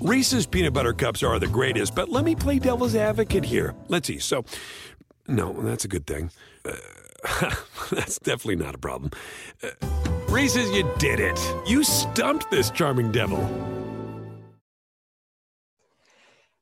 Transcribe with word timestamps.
Reese's 0.00 0.46
peanut 0.46 0.74
butter 0.74 0.92
cups 0.92 1.24
are 1.24 1.40
the 1.40 1.48
greatest, 1.48 1.92
but 1.92 2.08
let 2.08 2.24
me 2.24 2.36
play 2.36 2.60
devil's 2.60 2.94
advocate 2.94 3.44
here. 3.44 3.74
Let's 3.88 4.06
see. 4.06 4.20
So, 4.20 4.44
no, 5.26 5.52
that's 5.52 5.84
a 5.84 5.88
good 5.88 6.06
thing. 6.06 6.30
Uh, 6.64 7.52
that's 7.90 8.20
definitely 8.20 8.64
not 8.64 8.76
a 8.76 8.78
problem. 8.78 9.10
Uh, 9.60 9.70
Reese's, 10.28 10.70
you 10.70 10.88
did 10.98 11.18
it. 11.18 11.36
You 11.66 11.82
stumped 11.82 12.48
this 12.48 12.70
charming 12.70 13.10
devil. 13.10 13.38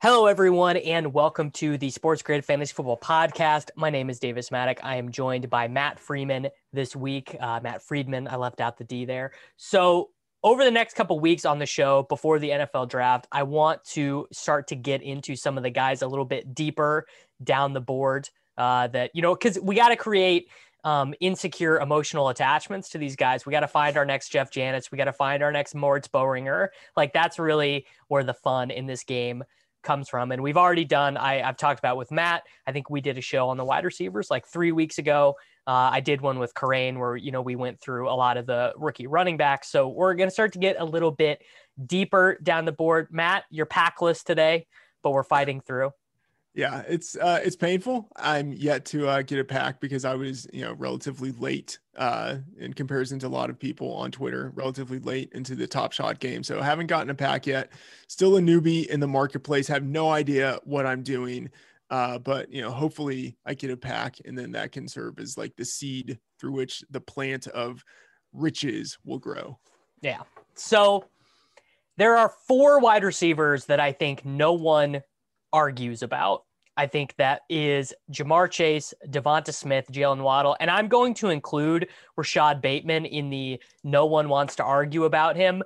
Hello, 0.01 0.25
everyone, 0.27 0.79
and 0.79 1.13
welcome 1.13 1.51
to 1.53 1.77
the 1.77 1.91
Sports 1.91 2.23
Grid 2.23 2.43
Fantasy 2.43 2.73
Football 2.73 2.99
Podcast. 2.99 3.69
My 3.77 3.91
name 3.91 4.09
is 4.09 4.19
Davis 4.19 4.49
Mattek. 4.49 4.79
I 4.83 4.97
am 4.97 5.11
joined 5.11 5.51
by 5.51 5.69
Matt 5.69 6.01
Freeman 6.01 6.49
this 6.73 6.97
week. 6.97 7.37
Uh, 7.39 7.61
Matt 7.63 7.83
Freedman, 7.83 8.29
I 8.29 8.37
left 8.37 8.63
out 8.63 8.79
the 8.79 8.85
D 8.85 9.05
there. 9.05 9.33
So, 9.57 10.09
over 10.47 10.63
the 10.63 10.71
next 10.71 10.95
couple 10.95 11.19
weeks 11.19 11.45
on 11.45 11.59
the 11.59 11.67
show 11.67 12.05
before 12.05 12.39
the 12.39 12.51
NFL 12.51 12.89
draft, 12.89 13.27
I 13.33 13.43
want 13.43 13.83
to 13.87 14.29
start 14.33 14.69
to 14.69 14.77
get 14.77 15.03
into 15.03 15.35
some 15.35 15.57
of 15.57 15.65
the 15.65 15.71
guys 15.71 16.03
a 16.03 16.07
little 16.07 16.25
bit 16.25 16.55
deeper 16.55 17.09
down 17.43 17.73
the 17.73 17.81
board. 17.81 18.31
Uh, 18.57 18.87
that 18.87 19.11
you 19.13 19.23
know, 19.23 19.35
because 19.35 19.59
we 19.59 19.75
got 19.75 19.89
to 19.89 19.97
create 19.97 20.49
um, 20.85 21.15
insecure 21.19 21.81
emotional 21.81 22.29
attachments 22.29 22.91
to 22.91 22.99
these 22.99 23.17
guys. 23.17 23.45
We 23.45 23.51
got 23.51 23.61
to 23.61 23.69
find 23.69 23.97
our 23.97 24.05
next 24.05 24.29
Jeff 24.29 24.53
Janis. 24.53 24.93
We 24.93 24.97
got 24.97 25.07
to 25.07 25.13
find 25.13 25.43
our 25.43 25.51
next 25.51 25.75
Moritz 25.75 26.07
Boehringer. 26.07 26.69
Like 26.97 27.13
that's 27.13 27.41
really 27.41 27.85
where 28.07 28.23
the 28.23 28.33
fun 28.33 28.71
in 28.71 28.87
this 28.87 29.03
game 29.03 29.43
comes 29.83 30.09
from. 30.09 30.31
And 30.31 30.43
we've 30.43 30.57
already 30.57 30.85
done, 30.85 31.17
I, 31.17 31.39
have 31.39 31.57
talked 31.57 31.81
about 31.81 31.97
with 31.97 32.13
Matt. 32.13 32.45
I 32.69 32.73
think 32.73 32.89
we 32.89 33.01
did 33.01 33.19
a 33.19 33.21
show 33.21 33.49
on 33.49 33.57
the 33.57 33.65
wide 33.65 33.85
receivers 33.85 34.31
like 34.31 34.47
three 34.47 34.71
weeks 34.71 34.99
ago. 34.99 35.35
Uh, 35.67 35.91
I 35.93 36.01
did 36.01 36.21
one 36.21 36.39
with 36.39 36.55
Karain 36.55 36.99
where, 36.99 37.17
you 37.17 37.33
know, 37.33 37.43
we 37.43 37.57
went 37.57 37.81
through 37.81 38.09
a 38.09 38.15
lot 38.15 38.37
of 38.37 38.47
the 38.47 38.73
rookie 38.77 39.09
running 39.09 39.37
backs. 39.37 39.69
So 39.69 39.89
we're 39.89 40.15
going 40.15 40.29
to 40.29 40.33
start 40.33 40.53
to 40.53 40.61
get 40.61 40.77
a 40.79 40.85
little 40.85 41.11
bit 41.11 41.43
deeper 41.85 42.39
down 42.43 42.65
the 42.65 42.73
board. 42.73 43.09
Matt, 43.11 43.45
you're 43.51 43.67
packless 43.67 44.23
today, 44.23 44.67
but 45.03 45.11
we're 45.11 45.25
fighting 45.25 45.61
through. 45.61 45.91
Yeah, 46.57 46.85
it's 46.89 47.17
uh, 47.17 47.39
it's 47.45 47.55
painful. 47.55 48.09
I'm 48.17 48.51
yet 48.51 48.87
to 48.87 49.07
uh, 49.07 49.21
get 49.21 49.39
a 49.39 49.45
pack 49.45 49.79
because 49.79 50.07
I 50.07 50.15
was 50.15 50.47
you 50.55 50.65
know 50.65 50.73
relatively 50.73 51.33
late 51.33 51.79
uh, 51.99 52.37
in 52.59 52.73
comparison 52.73 53.19
to 53.19 53.27
a 53.27 53.29
lot 53.29 53.51
of 53.51 53.59
people 53.59 53.93
on 53.93 54.11
Twitter, 54.11 54.53
relatively 54.55 54.99
late 54.99 55.31
into 55.35 55.55
the 55.55 55.67
Top 55.67 55.93
Shot 55.93 56.19
game. 56.19 56.43
So 56.43 56.63
haven't 56.63 56.87
gotten 56.87 57.11
a 57.11 57.15
pack 57.15 57.47
yet. 57.47 57.73
Still 58.07 58.39
a 58.39 58.41
newbie 58.41 58.87
in 58.87 59.01
the 59.01 59.07
marketplace. 59.07 59.69
Have 59.69 59.83
no 59.83 60.09
idea 60.09 60.59
what 60.65 60.87
I'm 60.87 61.03
doing. 61.03 61.51
Uh, 61.91 62.19
but 62.19 62.51
you 62.51 62.63
know, 62.63 62.71
hopefully 62.71 63.37
I 63.47 63.55
get 63.55 63.71
a 63.71 63.77
pack, 63.77 64.17
and 64.25 64.37
then 64.37 64.53
that 64.53 64.73
can 64.73 64.89
serve 64.89 65.19
as 65.19 65.39
like 65.39 65.55
the 65.57 65.65
seed 65.65 66.19
through 66.41 66.53
which 66.53 66.83
the 66.91 67.01
plant 67.01 67.47
of 67.49 67.85
riches 68.33 68.99
will 69.05 69.19
grow. 69.19 69.59
Yeah. 70.03 70.23
So 70.55 71.05
there 71.97 72.17
are 72.17 72.33
four 72.47 72.81
wide 72.81 73.05
receivers 73.05 73.67
that 73.67 73.81
I 73.81 73.93
think 73.93 74.25
no 74.25 74.53
one 74.53 75.03
argues 75.53 76.03
about. 76.03 76.43
I 76.77 76.87
think 76.87 77.15
that 77.17 77.43
is 77.49 77.95
Ja'Marr 78.13 78.51
Chase, 78.51 78.93
Devonta 79.09 79.55
Smith, 79.55 79.87
Jalen 79.91 80.21
Waddle, 80.21 80.57
and 80.61 80.71
I'm 80.71 80.89
going 80.89 81.15
to 81.15 81.31
include 81.31 81.89
Rashad 82.19 82.61
Bateman 82.61 83.07
in 83.07 83.31
the 83.31 83.59
no 83.83 84.05
one 84.05 84.29
wants 84.29 84.57
to 84.57 84.65
argue 84.65 85.05
about 85.05 85.37
him 85.37 85.63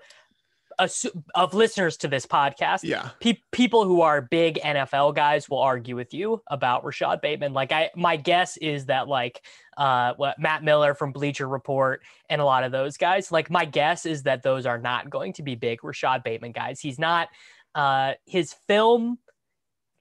of 1.34 1.54
listeners 1.54 1.96
to 1.98 2.08
this 2.08 2.26
podcast. 2.26 2.80
Yeah, 2.82 3.10
pe- 3.20 3.40
people 3.52 3.84
who 3.84 4.00
are 4.00 4.22
big 4.22 4.58
NFL 4.64 5.14
guys 5.14 5.48
will 5.48 5.58
argue 5.58 5.96
with 5.96 6.14
you 6.14 6.42
about 6.48 6.84
Rashad 6.84 7.20
Bateman. 7.20 7.52
Like 7.52 7.72
I, 7.72 7.90
my 7.94 8.16
guess 8.16 8.56
is 8.58 8.86
that 8.86 9.08
like 9.08 9.42
uh, 9.76 10.14
what 10.16 10.38
Matt 10.38 10.62
Miller 10.62 10.94
from 10.94 11.12
Bleacher 11.12 11.48
Report 11.48 12.02
and 12.28 12.40
a 12.40 12.44
lot 12.44 12.64
of 12.64 12.72
those 12.72 12.96
guys. 12.96 13.30
Like 13.32 13.50
my 13.50 13.64
guess 13.64 14.06
is 14.06 14.22
that 14.24 14.42
those 14.42 14.66
are 14.66 14.78
not 14.78 15.10
going 15.10 15.32
to 15.34 15.42
be 15.42 15.54
big 15.54 15.80
Rashad 15.80 16.24
Bateman 16.24 16.52
guys. 16.52 16.80
He's 16.80 16.98
not. 16.98 17.28
Uh, 17.74 18.14
his 18.26 18.52
film 18.66 19.16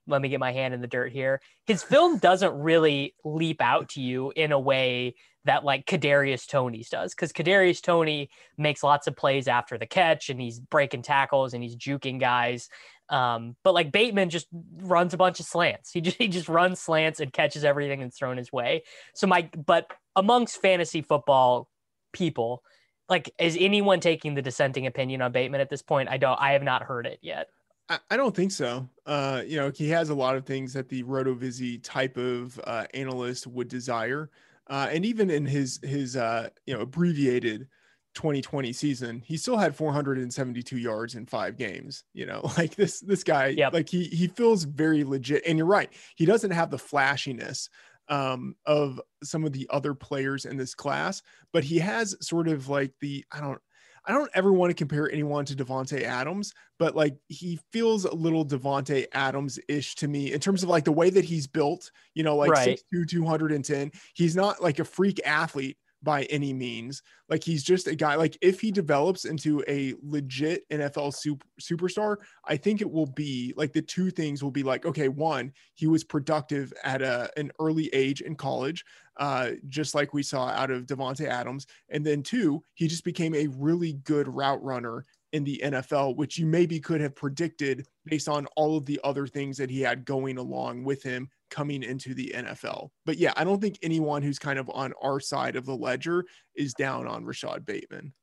let 0.09 0.21
me 0.21 0.29
get 0.29 0.39
my 0.39 0.51
hand 0.51 0.73
in 0.73 0.81
the 0.81 0.87
dirt 0.87 1.11
here. 1.11 1.41
His 1.65 1.83
film 1.83 2.17
doesn't 2.17 2.53
really 2.53 3.15
leap 3.23 3.61
out 3.61 3.89
to 3.89 4.01
you 4.01 4.33
in 4.35 4.51
a 4.51 4.59
way 4.59 5.15
that 5.45 5.63
like 5.63 5.85
Kadarius 5.85 6.47
Toney's 6.47 6.89
does, 6.89 7.13
because 7.13 7.31
Kadarius 7.31 7.81
Toney 7.81 8.29
makes 8.57 8.83
lots 8.83 9.07
of 9.07 9.15
plays 9.15 9.47
after 9.47 9.77
the 9.77 9.85
catch 9.85 10.29
and 10.29 10.39
he's 10.39 10.59
breaking 10.59 11.03
tackles 11.03 11.53
and 11.53 11.63
he's 11.63 11.75
juking 11.75 12.19
guys. 12.19 12.69
Um, 13.09 13.55
but 13.63 13.73
like 13.73 13.91
Bateman 13.91 14.29
just 14.29 14.47
runs 14.77 15.13
a 15.13 15.17
bunch 15.17 15.39
of 15.39 15.45
slants. 15.45 15.91
He 15.91 16.01
just 16.01 16.17
he 16.17 16.27
just 16.27 16.49
runs 16.49 16.79
slants 16.79 17.19
and 17.19 17.33
catches 17.33 17.63
everything 17.63 18.01
that's 18.01 18.17
thrown 18.17 18.37
his 18.37 18.51
way. 18.51 18.83
So 19.15 19.27
my 19.27 19.49
but 19.65 19.91
amongst 20.15 20.61
fantasy 20.61 21.01
football 21.01 21.69
people, 22.13 22.61
like 23.07 23.33
is 23.39 23.57
anyone 23.59 23.99
taking 23.99 24.35
the 24.35 24.41
dissenting 24.41 24.85
opinion 24.85 25.21
on 25.21 25.31
Bateman 25.31 25.61
at 25.61 25.69
this 25.69 25.81
point? 25.81 26.09
I 26.09 26.17
don't. 26.17 26.39
I 26.39 26.51
have 26.51 26.63
not 26.63 26.83
heard 26.83 27.07
it 27.07 27.19
yet. 27.21 27.47
I 27.89 28.17
don't 28.17 28.35
think 28.35 28.51
so. 28.51 28.87
Uh, 29.05 29.41
you 29.45 29.57
know, 29.57 29.71
he 29.71 29.89
has 29.89 30.09
a 30.09 30.15
lot 30.15 30.35
of 30.35 30.45
things 30.45 30.73
that 30.73 30.89
the 30.89 31.03
Rotovizy 31.03 31.79
type 31.81 32.17
of 32.17 32.59
uh, 32.63 32.85
analyst 32.93 33.47
would 33.47 33.67
desire, 33.67 34.29
uh, 34.67 34.87
and 34.91 35.05
even 35.05 35.31
in 35.31 35.45
his 35.45 35.79
his 35.83 36.15
uh, 36.15 36.49
you 36.67 36.75
know 36.75 36.81
abbreviated 36.81 37.67
2020 38.13 38.73
season, 38.73 39.23
he 39.25 39.37
still 39.37 39.57
had 39.57 39.75
472 39.75 40.77
yards 40.77 41.15
in 41.15 41.25
five 41.25 41.57
games. 41.57 42.03
You 42.13 42.27
know, 42.27 42.41
like 42.57 42.75
this 42.75 42.99
this 42.99 43.23
guy, 43.23 43.47
yep. 43.47 43.73
like 43.73 43.89
he 43.89 44.03
he 44.05 44.27
feels 44.27 44.65
very 44.65 45.03
legit. 45.03 45.43
And 45.47 45.57
you're 45.57 45.67
right, 45.67 45.91
he 46.15 46.25
doesn't 46.25 46.51
have 46.51 46.69
the 46.69 46.77
flashiness 46.77 47.69
um, 48.07 48.55
of 48.65 49.01
some 49.23 49.45
of 49.45 49.53
the 49.53 49.67
other 49.71 49.95
players 49.95 50.45
in 50.45 50.57
this 50.57 50.75
class, 50.75 51.23
but 51.51 51.63
he 51.63 51.79
has 51.79 52.15
sort 52.21 52.47
of 52.47 52.69
like 52.69 52.93
the 53.01 53.25
I 53.31 53.41
don't 53.41 53.61
I 54.05 54.13
don't 54.13 54.31
ever 54.33 54.53
want 54.53 54.69
to 54.69 54.73
compare 54.73 55.11
anyone 55.11 55.45
to 55.45 55.55
Davante 55.55 56.03
Adams, 56.03 56.53
but 56.77 56.95
like 56.95 57.15
he 57.27 57.59
feels 57.71 58.05
a 58.05 58.13
little 58.13 58.45
Davante 58.45 59.05
Adams 59.13 59.59
ish 59.67 59.95
to 59.95 60.07
me 60.07 60.31
in 60.31 60.39
terms 60.39 60.63
of 60.63 60.69
like 60.69 60.85
the 60.85 60.91
way 60.91 61.09
that 61.09 61.25
he's 61.25 61.47
built, 61.47 61.91
you 62.13 62.23
know, 62.23 62.35
like 62.35 62.51
right. 62.51 62.79
6'2, 62.93 63.07
210. 63.07 63.91
He's 64.15 64.35
not 64.35 64.61
like 64.61 64.79
a 64.79 64.85
freak 64.85 65.19
athlete 65.25 65.77
by 66.01 66.23
any 66.23 66.53
means. 66.53 67.01
Like 67.29 67.43
he's 67.43 67.63
just 67.63 67.87
a 67.87 67.95
guy. 67.95 68.15
Like 68.15 68.37
if 68.41 68.59
he 68.59 68.71
develops 68.71 69.25
into 69.25 69.63
a 69.67 69.93
legit 70.01 70.67
NFL 70.69 71.13
super, 71.13 71.45
superstar, 71.61 72.17
I 72.45 72.57
think 72.57 72.81
it 72.81 72.89
will 72.89 73.05
be 73.05 73.53
like 73.57 73.73
the 73.73 73.81
two 73.81 74.09
things 74.09 74.43
will 74.43 74.51
be 74.51 74.63
like, 74.63 74.85
okay, 74.85 75.07
one, 75.07 75.51
he 75.75 75.87
was 75.87 76.03
productive 76.03 76.73
at 76.83 77.01
a, 77.01 77.29
an 77.37 77.51
early 77.59 77.89
age 77.93 78.21
in 78.21 78.35
college, 78.35 78.85
uh, 79.17 79.51
just 79.67 79.93
like 79.93 80.13
we 80.13 80.23
saw 80.23 80.47
out 80.47 80.71
of 80.71 80.85
Davante 80.85 81.27
Adams, 81.27 81.67
and 81.89 82.05
then 82.05 82.23
two, 82.23 82.63
he 82.73 82.87
just 82.87 83.03
became 83.03 83.35
a 83.35 83.47
really 83.47 83.93
good 84.03 84.27
route 84.27 84.63
runner 84.63 85.05
in 85.31 85.43
the 85.43 85.61
NFL, 85.63 86.15
which 86.15 86.37
you 86.37 86.45
maybe 86.45 86.79
could 86.79 87.01
have 87.01 87.15
predicted 87.15 87.85
based 88.05 88.27
on 88.27 88.47
all 88.55 88.77
of 88.77 88.85
the 88.85 88.99
other 89.03 89.27
things 89.27 89.57
that 89.57 89.69
he 89.69 89.81
had 89.81 90.05
going 90.05 90.37
along 90.37 90.83
with 90.83 91.03
him 91.03 91.29
coming 91.49 91.83
into 91.83 92.13
the 92.13 92.33
NFL. 92.35 92.89
But 93.05 93.17
yeah, 93.17 93.33
I 93.35 93.43
don't 93.43 93.61
think 93.61 93.77
anyone 93.81 94.21
who's 94.21 94.39
kind 94.39 94.59
of 94.59 94.69
on 94.73 94.93
our 95.01 95.19
side 95.19 95.55
of 95.55 95.65
the 95.65 95.75
ledger 95.75 96.25
is 96.55 96.73
down 96.73 97.07
on 97.07 97.25
Rashad 97.25 97.65
Bateman. 97.65 98.13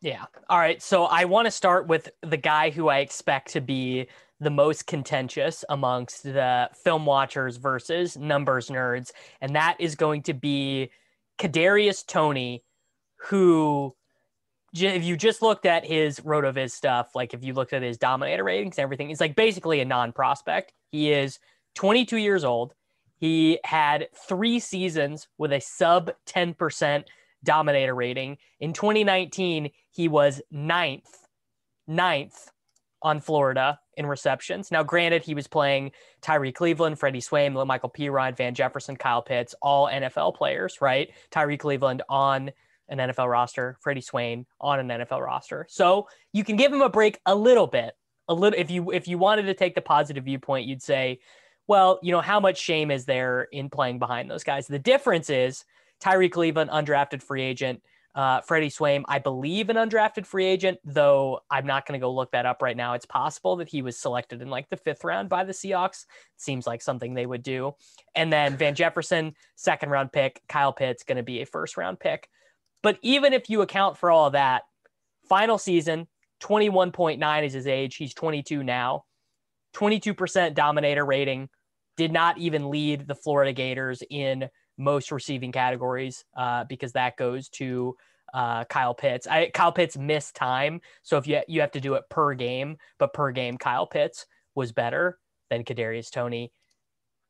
Yeah. 0.00 0.24
All 0.48 0.58
right. 0.58 0.82
So 0.82 1.04
I 1.04 1.24
want 1.26 1.46
to 1.46 1.50
start 1.50 1.86
with 1.86 2.10
the 2.22 2.36
guy 2.36 2.70
who 2.70 2.88
I 2.88 2.98
expect 2.98 3.52
to 3.52 3.60
be 3.60 4.08
the 4.40 4.50
most 4.50 4.88
contentious 4.88 5.64
amongst 5.68 6.24
the 6.24 6.68
film 6.82 7.06
watchers 7.06 7.56
versus 7.56 8.18
numbers 8.18 8.68
nerds, 8.68 9.12
and 9.40 9.54
that 9.54 9.76
is 9.78 9.94
going 9.94 10.22
to 10.22 10.34
be 10.34 10.90
Kadarius 11.38 12.04
Toney, 12.04 12.64
who 13.28 13.94
if 14.74 15.04
you 15.04 15.16
just 15.16 15.42
looked 15.42 15.66
at 15.66 15.84
his 15.84 16.20
rotoviz 16.20 16.70
stuff 16.70 17.14
like 17.14 17.34
if 17.34 17.44
you 17.44 17.52
looked 17.52 17.72
at 17.72 17.82
his 17.82 17.98
dominator 17.98 18.44
ratings 18.44 18.78
and 18.78 18.82
everything 18.82 19.08
he's 19.08 19.20
like 19.20 19.36
basically 19.36 19.80
a 19.80 19.84
non-prospect. 19.84 20.72
He 20.90 21.12
is 21.12 21.38
22 21.74 22.16
years 22.16 22.44
old. 22.44 22.74
He 23.18 23.58
had 23.64 24.08
three 24.28 24.58
seasons 24.58 25.28
with 25.38 25.52
a 25.52 25.60
sub 25.60 26.10
10% 26.26 27.04
dominator 27.44 27.94
rating. 27.94 28.38
In 28.60 28.72
2019 28.72 29.70
he 29.90 30.08
was 30.08 30.40
ninth 30.50 31.26
ninth 31.86 32.50
on 33.02 33.20
florida 33.20 33.78
in 33.96 34.06
receptions. 34.06 34.70
Now 34.70 34.82
granted 34.82 35.22
he 35.22 35.34
was 35.34 35.48
playing 35.48 35.90
tyrie 36.22 36.52
cleveland 36.52 36.98
freddie 36.98 37.20
Swain, 37.20 37.52
michael 37.66 37.90
Perine, 37.90 38.36
van 38.36 38.54
jefferson 38.54 38.96
kyle 38.96 39.22
pitts 39.22 39.54
all 39.60 39.88
nfl 39.88 40.34
players 40.34 40.80
right? 40.80 41.10
Tyree 41.30 41.58
cleveland 41.58 42.02
on 42.08 42.52
an 42.92 42.98
NFL 42.98 43.28
roster, 43.28 43.76
Freddie 43.80 44.02
Swain 44.02 44.46
on 44.60 44.78
an 44.78 45.00
NFL 45.00 45.20
roster. 45.20 45.66
So 45.68 46.08
you 46.32 46.44
can 46.44 46.56
give 46.56 46.72
him 46.72 46.82
a 46.82 46.90
break 46.90 47.18
a 47.26 47.34
little 47.34 47.66
bit. 47.66 47.94
A 48.28 48.34
little 48.34 48.58
if 48.58 48.70
you 48.70 48.92
if 48.92 49.08
you 49.08 49.18
wanted 49.18 49.44
to 49.44 49.54
take 49.54 49.74
the 49.74 49.80
positive 49.80 50.24
viewpoint, 50.24 50.68
you'd 50.68 50.82
say, 50.82 51.18
well, 51.66 51.98
you 52.02 52.12
know, 52.12 52.20
how 52.20 52.38
much 52.38 52.58
shame 52.58 52.90
is 52.90 53.04
there 53.04 53.48
in 53.50 53.68
playing 53.70 53.98
behind 53.98 54.30
those 54.30 54.44
guys? 54.44 54.66
The 54.66 54.78
difference 54.78 55.30
is 55.30 55.64
Tyrie 56.00 56.28
Cleveland, 56.28 56.70
undrafted 56.70 57.22
free 57.22 57.42
agent. 57.42 57.82
Uh, 58.14 58.42
Freddie 58.42 58.68
Swain, 58.68 59.04
I 59.08 59.20
believe 59.20 59.70
an 59.70 59.76
undrafted 59.76 60.26
free 60.26 60.44
agent, 60.44 60.78
though 60.84 61.40
I'm 61.50 61.66
not 61.66 61.86
going 61.86 61.98
to 61.98 62.04
go 62.04 62.12
look 62.12 62.32
that 62.32 62.44
up 62.44 62.60
right 62.60 62.76
now. 62.76 62.92
It's 62.92 63.06
possible 63.06 63.56
that 63.56 63.70
he 63.70 63.80
was 63.80 63.98
selected 63.98 64.42
in 64.42 64.50
like 64.50 64.68
the 64.68 64.76
fifth 64.76 65.02
round 65.02 65.30
by 65.30 65.44
the 65.44 65.52
Seahawks. 65.52 66.04
Seems 66.36 66.66
like 66.66 66.82
something 66.82 67.14
they 67.14 67.24
would 67.24 67.42
do. 67.42 67.74
And 68.14 68.30
then 68.30 68.56
Van 68.58 68.74
Jefferson, 68.74 69.34
second 69.56 69.88
round 69.88 70.12
pick. 70.12 70.42
Kyle 70.46 70.74
Pitts 70.74 71.04
going 71.04 71.16
to 71.16 71.22
be 71.22 71.40
a 71.40 71.46
first 71.46 71.78
round 71.78 72.00
pick. 72.00 72.28
But 72.82 72.98
even 73.02 73.32
if 73.32 73.48
you 73.48 73.62
account 73.62 73.96
for 73.96 74.10
all 74.10 74.30
that, 74.30 74.62
final 75.28 75.58
season, 75.58 76.08
21.9 76.42 77.44
is 77.44 77.52
his 77.52 77.66
age. 77.66 77.96
He's 77.96 78.14
22 78.14 78.62
now. 78.62 79.04
22% 79.74 80.54
dominator 80.54 81.04
rating. 81.04 81.48
Did 81.96 82.12
not 82.12 82.38
even 82.38 82.70
lead 82.70 83.06
the 83.06 83.14
Florida 83.14 83.52
Gators 83.52 84.02
in 84.10 84.48
most 84.78 85.12
receiving 85.12 85.52
categories 85.52 86.24
uh, 86.36 86.64
because 86.64 86.92
that 86.92 87.16
goes 87.16 87.48
to 87.50 87.96
uh, 88.34 88.64
Kyle 88.64 88.94
Pitts. 88.94 89.26
I, 89.26 89.50
Kyle 89.52 89.72
Pitts 89.72 89.96
missed 89.96 90.34
time, 90.34 90.80
so 91.02 91.18
if 91.18 91.26
you 91.26 91.40
you 91.48 91.60
have 91.60 91.72
to 91.72 91.80
do 91.80 91.94
it 91.94 92.04
per 92.08 92.34
game, 92.34 92.78
but 92.98 93.12
per 93.12 93.30
game, 93.30 93.58
Kyle 93.58 93.86
Pitts 93.86 94.26
was 94.54 94.72
better 94.72 95.18
than 95.50 95.64
Kadarius 95.64 96.10
Toney. 96.10 96.50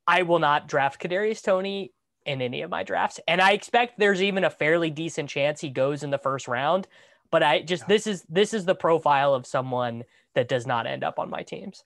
I 0.06 0.22
will 0.22 0.38
not 0.38 0.68
draft 0.68 1.02
Kadarius 1.02 1.42
Toney 1.42 1.92
in 2.24 2.40
any 2.40 2.62
of 2.62 2.70
my 2.70 2.82
drafts, 2.82 3.20
and 3.26 3.40
I 3.40 3.52
expect 3.52 3.98
there's 3.98 4.22
even 4.22 4.44
a 4.44 4.50
fairly 4.50 4.90
decent 4.90 5.28
chance 5.28 5.60
he 5.60 5.70
goes 5.70 6.02
in 6.02 6.10
the 6.10 6.18
first 6.18 6.48
round. 6.48 6.86
But 7.30 7.42
I 7.42 7.62
just 7.62 7.88
this 7.88 8.06
is 8.06 8.24
this 8.28 8.52
is 8.52 8.64
the 8.64 8.74
profile 8.74 9.34
of 9.34 9.46
someone 9.46 10.04
that 10.34 10.48
does 10.48 10.66
not 10.66 10.86
end 10.86 11.02
up 11.02 11.18
on 11.18 11.30
my 11.30 11.42
teams. 11.42 11.84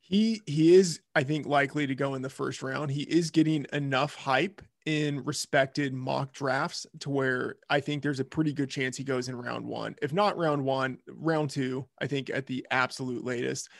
He 0.00 0.42
he 0.46 0.74
is, 0.74 1.00
I 1.14 1.22
think, 1.22 1.46
likely 1.46 1.86
to 1.86 1.94
go 1.94 2.14
in 2.14 2.22
the 2.22 2.30
first 2.30 2.62
round. 2.62 2.90
He 2.90 3.02
is 3.02 3.30
getting 3.30 3.66
enough 3.72 4.14
hype 4.14 4.62
in 4.86 5.24
respected 5.24 5.94
mock 5.94 6.32
drafts 6.32 6.86
to 7.00 7.10
where 7.10 7.56
I 7.70 7.80
think 7.80 8.02
there's 8.02 8.20
a 8.20 8.24
pretty 8.24 8.52
good 8.52 8.68
chance 8.68 8.96
he 8.96 9.04
goes 9.04 9.28
in 9.28 9.36
round 9.36 9.64
one. 9.64 9.96
If 10.02 10.12
not 10.12 10.36
round 10.36 10.62
one, 10.62 10.98
round 11.08 11.50
two, 11.50 11.86
I 12.00 12.06
think 12.06 12.30
at 12.30 12.46
the 12.46 12.66
absolute 12.70 13.24
latest. 13.24 13.70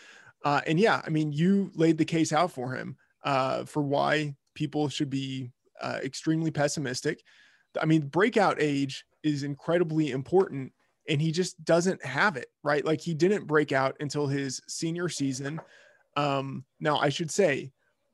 Uh, 0.45 0.63
and 0.67 0.81
yeah, 0.81 1.03
I 1.07 1.11
mean, 1.11 1.33
you 1.33 1.71
laid 1.75 1.99
the 1.99 2.05
case 2.05 2.33
out 2.33 2.51
for 2.51 2.75
him 2.75 2.97
uh, 3.23 3.65
for 3.65 3.83
why 3.83 4.35
people 4.55 4.89
should 4.89 5.11
be 5.11 5.51
uh, 5.85 5.99
extremely 6.03 6.51
pessimistic. 6.51 7.23
I 7.81 7.85
mean, 7.85 8.07
breakout 8.07 8.57
age 8.59 9.05
is 9.23 9.43
incredibly 9.43 10.11
important, 10.13 10.73
and 11.09 11.21
he 11.21 11.31
just 11.31 11.63
doesn't 11.65 12.05
have 12.05 12.37
it, 12.37 12.47
right? 12.63 12.85
Like 12.85 13.01
he 13.01 13.13
didn't 13.13 13.47
break 13.47 13.71
out 13.71 13.97
until 14.01 14.27
his 14.27 14.63
senior 14.67 15.09
season. 15.09 15.61
Um, 16.17 16.65
now, 16.81 16.97
I 16.97 17.11
should 17.11 17.31
say 17.31 17.71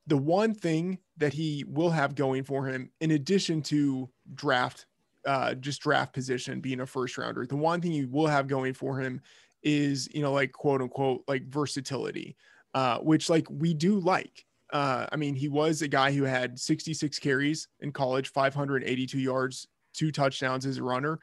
the 0.06 0.16
one 0.16 0.52
thing 0.52 0.98
that 1.18 1.32
he 1.32 1.64
will 1.68 1.90
have 1.90 2.14
going 2.14 2.42
for 2.42 2.66
him, 2.66 2.90
in 3.00 3.12
addition 3.12 3.62
to 3.62 4.10
draft, 4.34 4.86
uh, 5.24 5.54
just 5.54 5.82
draft 5.82 6.12
position 6.12 6.60
being 6.60 6.80
a 6.80 6.86
first 6.86 7.16
rounder, 7.16 7.46
the 7.46 7.56
one 7.56 7.80
thing 7.80 7.92
he 7.92 8.06
will 8.06 8.26
have 8.26 8.48
going 8.48 8.74
for 8.74 8.98
him 8.98 9.20
is, 9.62 10.08
you 10.12 10.22
know, 10.22 10.32
like 10.32 10.50
quote 10.50 10.82
unquote, 10.82 11.22
like 11.28 11.46
versatility, 11.46 12.36
uh, 12.74 12.98
which 12.98 13.30
like 13.30 13.46
we 13.48 13.74
do 13.74 14.00
like. 14.00 14.46
Uh, 14.72 15.06
I 15.10 15.16
mean, 15.16 15.34
he 15.34 15.48
was 15.48 15.82
a 15.82 15.88
guy 15.88 16.12
who 16.12 16.24
had 16.24 16.58
66 16.58 17.18
carries 17.18 17.68
in 17.80 17.92
college, 17.92 18.28
582 18.28 19.18
yards, 19.18 19.66
two 19.94 20.12
touchdowns 20.12 20.66
as 20.66 20.78
a 20.78 20.82
runner, 20.82 21.18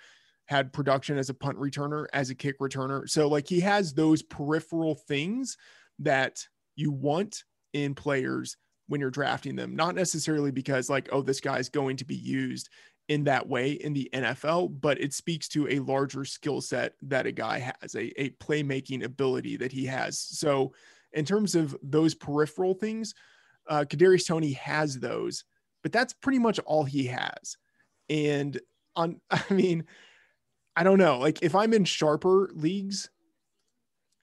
had 0.45 0.73
production 0.73 1.17
as 1.17 1.29
a 1.29 1.33
punt 1.33 1.57
returner, 1.57 2.05
as 2.13 2.29
a 2.29 2.35
kick 2.35 2.59
returner. 2.59 3.09
So, 3.09 3.27
like, 3.27 3.47
he 3.47 3.59
has 3.61 3.93
those 3.93 4.21
peripheral 4.21 4.95
things 4.95 5.57
that 5.99 6.45
you 6.75 6.91
want 6.91 7.43
in 7.73 7.95
players 7.95 8.57
when 8.87 9.01
you're 9.01 9.09
drafting 9.09 9.55
them, 9.55 9.75
not 9.75 9.95
necessarily 9.95 10.51
because 10.51 10.89
like, 10.89 11.09
oh, 11.11 11.21
this 11.21 11.41
guy's 11.41 11.69
going 11.69 11.97
to 11.97 12.05
be 12.05 12.15
used 12.15 12.69
in 13.09 13.23
that 13.25 13.47
way 13.47 13.71
in 13.71 13.93
the 13.93 14.09
NFL, 14.13 14.79
but 14.81 14.99
it 14.99 15.13
speaks 15.13 15.47
to 15.49 15.67
a 15.69 15.79
larger 15.79 16.25
skill 16.25 16.61
set 16.61 16.93
that 17.03 17.25
a 17.25 17.31
guy 17.31 17.59
has, 17.59 17.95
a, 17.95 18.21
a 18.21 18.29
playmaking 18.31 19.03
ability 19.03 19.57
that 19.57 19.71
he 19.71 19.85
has. 19.85 20.19
So, 20.19 20.73
in 21.13 21.23
terms 21.23 21.55
of 21.55 21.75
those 21.81 22.13
peripheral 22.13 22.73
things, 22.73 23.13
uh, 23.69 23.85
Kadarius 23.87 24.27
Toney 24.27 24.53
has 24.53 24.99
those, 24.99 25.43
but 25.83 25.91
that's 25.91 26.13
pretty 26.13 26.39
much 26.39 26.59
all 26.59 26.83
he 26.83 27.05
has. 27.07 27.57
And 28.09 28.59
on, 28.95 29.21
I 29.31 29.41
mean, 29.53 29.85
I 30.75 30.83
don't 30.83 30.99
know. 30.99 31.19
Like 31.19 31.41
if 31.41 31.55
I'm 31.55 31.73
in 31.73 31.85
sharper 31.85 32.49
leagues, 32.53 33.09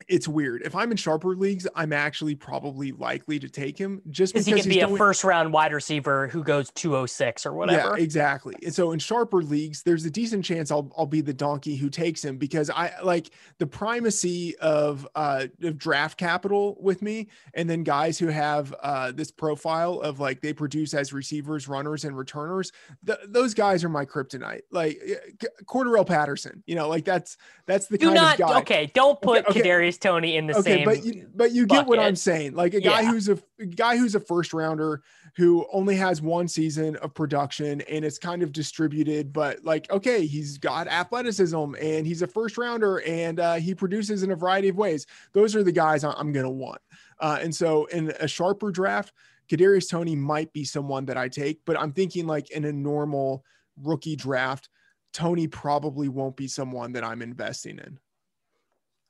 it's 0.09 0.29
weird. 0.29 0.63
If 0.63 0.75
I'm 0.75 0.91
in 0.91 0.97
sharper 0.97 1.35
leagues, 1.35 1.67
I'm 1.75 1.93
actually 1.93 2.35
probably 2.35 2.93
likely 2.93 3.39
to 3.39 3.49
take 3.49 3.79
him 3.79 4.03
just 4.11 4.35
because 4.35 4.47
he 4.47 4.53
could 4.53 4.69
be 4.69 4.81
a 4.81 4.97
first 4.97 5.25
round 5.25 5.53
wide 5.53 5.73
receiver 5.73 6.29
who 6.29 6.43
goes 6.43 6.71
206 6.73 7.47
or 7.47 7.53
whatever. 7.53 7.97
Yeah, 7.97 8.03
exactly. 8.03 8.55
And 8.63 8.75
so 8.75 8.93
in 8.93 8.99
sharper 8.99 9.43
leagues, 9.43 9.83
there's 9.83 10.05
a 10.05 10.11
decent 10.11 10.45
chance 10.45 10.71
I'll 10.71 10.91
I'll 10.97 11.07
be 11.07 11.21
the 11.21 11.33
donkey 11.33 11.77
who 11.77 11.89
takes 11.89 12.25
him 12.25 12.39
because 12.39 12.71
I 12.71 12.93
like 13.03 13.31
the 13.59 13.67
primacy 13.67 14.57
of 14.59 15.07
uh 15.15 15.47
of 15.63 15.79
draft 15.79 16.19
capital 16.19 16.77
with 16.81 17.03
me, 17.03 17.29
and 17.55 17.69
then 17.69 17.83
guys 17.83 18.19
who 18.19 18.29
have 18.29 18.75
uh 18.83 19.13
this 19.13 19.31
profile 19.31 20.01
of 20.01 20.21
like 20.21 20.41
they 20.41 20.53
produce 20.53 20.95
as 20.95 21.13
receivers, 21.13 21.69
runners, 21.69 22.05
and 22.05 22.17
returners. 22.17 22.73
Th- 23.07 23.19
those 23.27 23.55
guys 23.55 23.85
are 23.85 23.89
my 23.89 24.05
kryptonite. 24.05 24.63
Like 24.71 25.01
Cordarrelle 25.65 26.07
Patterson, 26.07 26.63
you 26.67 26.75
know, 26.75 26.89
like 26.89 27.05
that's 27.05 27.37
that's 27.67 27.87
the 27.87 27.99
Do 27.99 28.07
kind 28.07 28.17
not, 28.17 28.41
of 28.41 28.49
guy. 28.49 28.61
Okay, 28.61 28.91
don't 28.95 29.21
put 29.21 29.47
okay, 29.47 29.61
okay. 29.61 29.69
Kadarius 29.69 29.94
Toney 29.99 30.37
in 30.37 30.47
the 30.47 30.57
okay, 30.59 30.77
same. 30.77 30.85
but 30.85 31.05
you, 31.05 31.29
but 31.35 31.53
you 31.53 31.67
get 31.67 31.87
what 31.87 31.99
I'm 31.99 32.17
saying. 32.17 32.55
Like 32.55 32.75
a 32.75 32.81
guy 32.81 33.01
yeah. 33.01 33.11
who's 33.11 33.29
a, 33.29 33.39
a 33.59 33.67
guy 33.67 33.97
who's 33.97 34.15
a 34.15 34.21
first 34.21 34.53
rounder 34.53 35.03
who 35.37 35.67
only 35.73 35.97
has 35.97 36.23
one 36.23 36.47
season 36.47 36.97
of 36.97 37.13
production 37.15 37.81
and 37.83 38.05
it's 38.05 38.19
kind 38.19 38.43
of 38.43 38.53
distributed. 38.53 39.33
But 39.33 39.65
like, 39.65 39.91
okay, 39.91 40.27
he's 40.27 40.59
got 40.59 40.87
athleticism 40.87 41.75
and 41.81 42.07
he's 42.07 42.23
a 42.23 42.27
first 42.27 42.57
rounder 42.57 42.99
and 43.07 43.41
uh, 43.41 43.55
he 43.55 43.75
produces 43.75 44.23
in 44.23 44.31
a 44.31 44.37
variety 44.37 44.69
of 44.69 44.77
ways. 44.77 45.07
Those 45.33 45.57
are 45.57 45.63
the 45.63 45.73
guys 45.73 46.05
I'm 46.05 46.33
gonna 46.33 46.51
want. 46.51 46.81
Uh, 47.21 47.39
and 47.41 47.55
so 47.55 47.87
in 47.87 48.13
a 48.21 48.29
sharper 48.29 48.71
draft, 48.71 49.13
Kadarius 49.49 49.91
Toney 49.91 50.17
might 50.17 50.53
be 50.53 50.65
someone 50.65 51.05
that 51.07 51.17
I 51.17 51.29
take, 51.29 51.61
but 51.65 51.79
I'm 51.79 51.93
thinking 51.93 52.27
like 52.27 52.51
in 52.51 52.65
a 52.65 52.73
normal 52.73 53.45
rookie 53.83 54.17
draft. 54.17 54.69
Toney 55.13 55.47
probably 55.47 56.09
won't 56.09 56.37
be 56.37 56.49
someone 56.49 56.93
that 56.93 57.05
I'm 57.05 57.23
investing 57.23 57.79
in. 57.79 57.99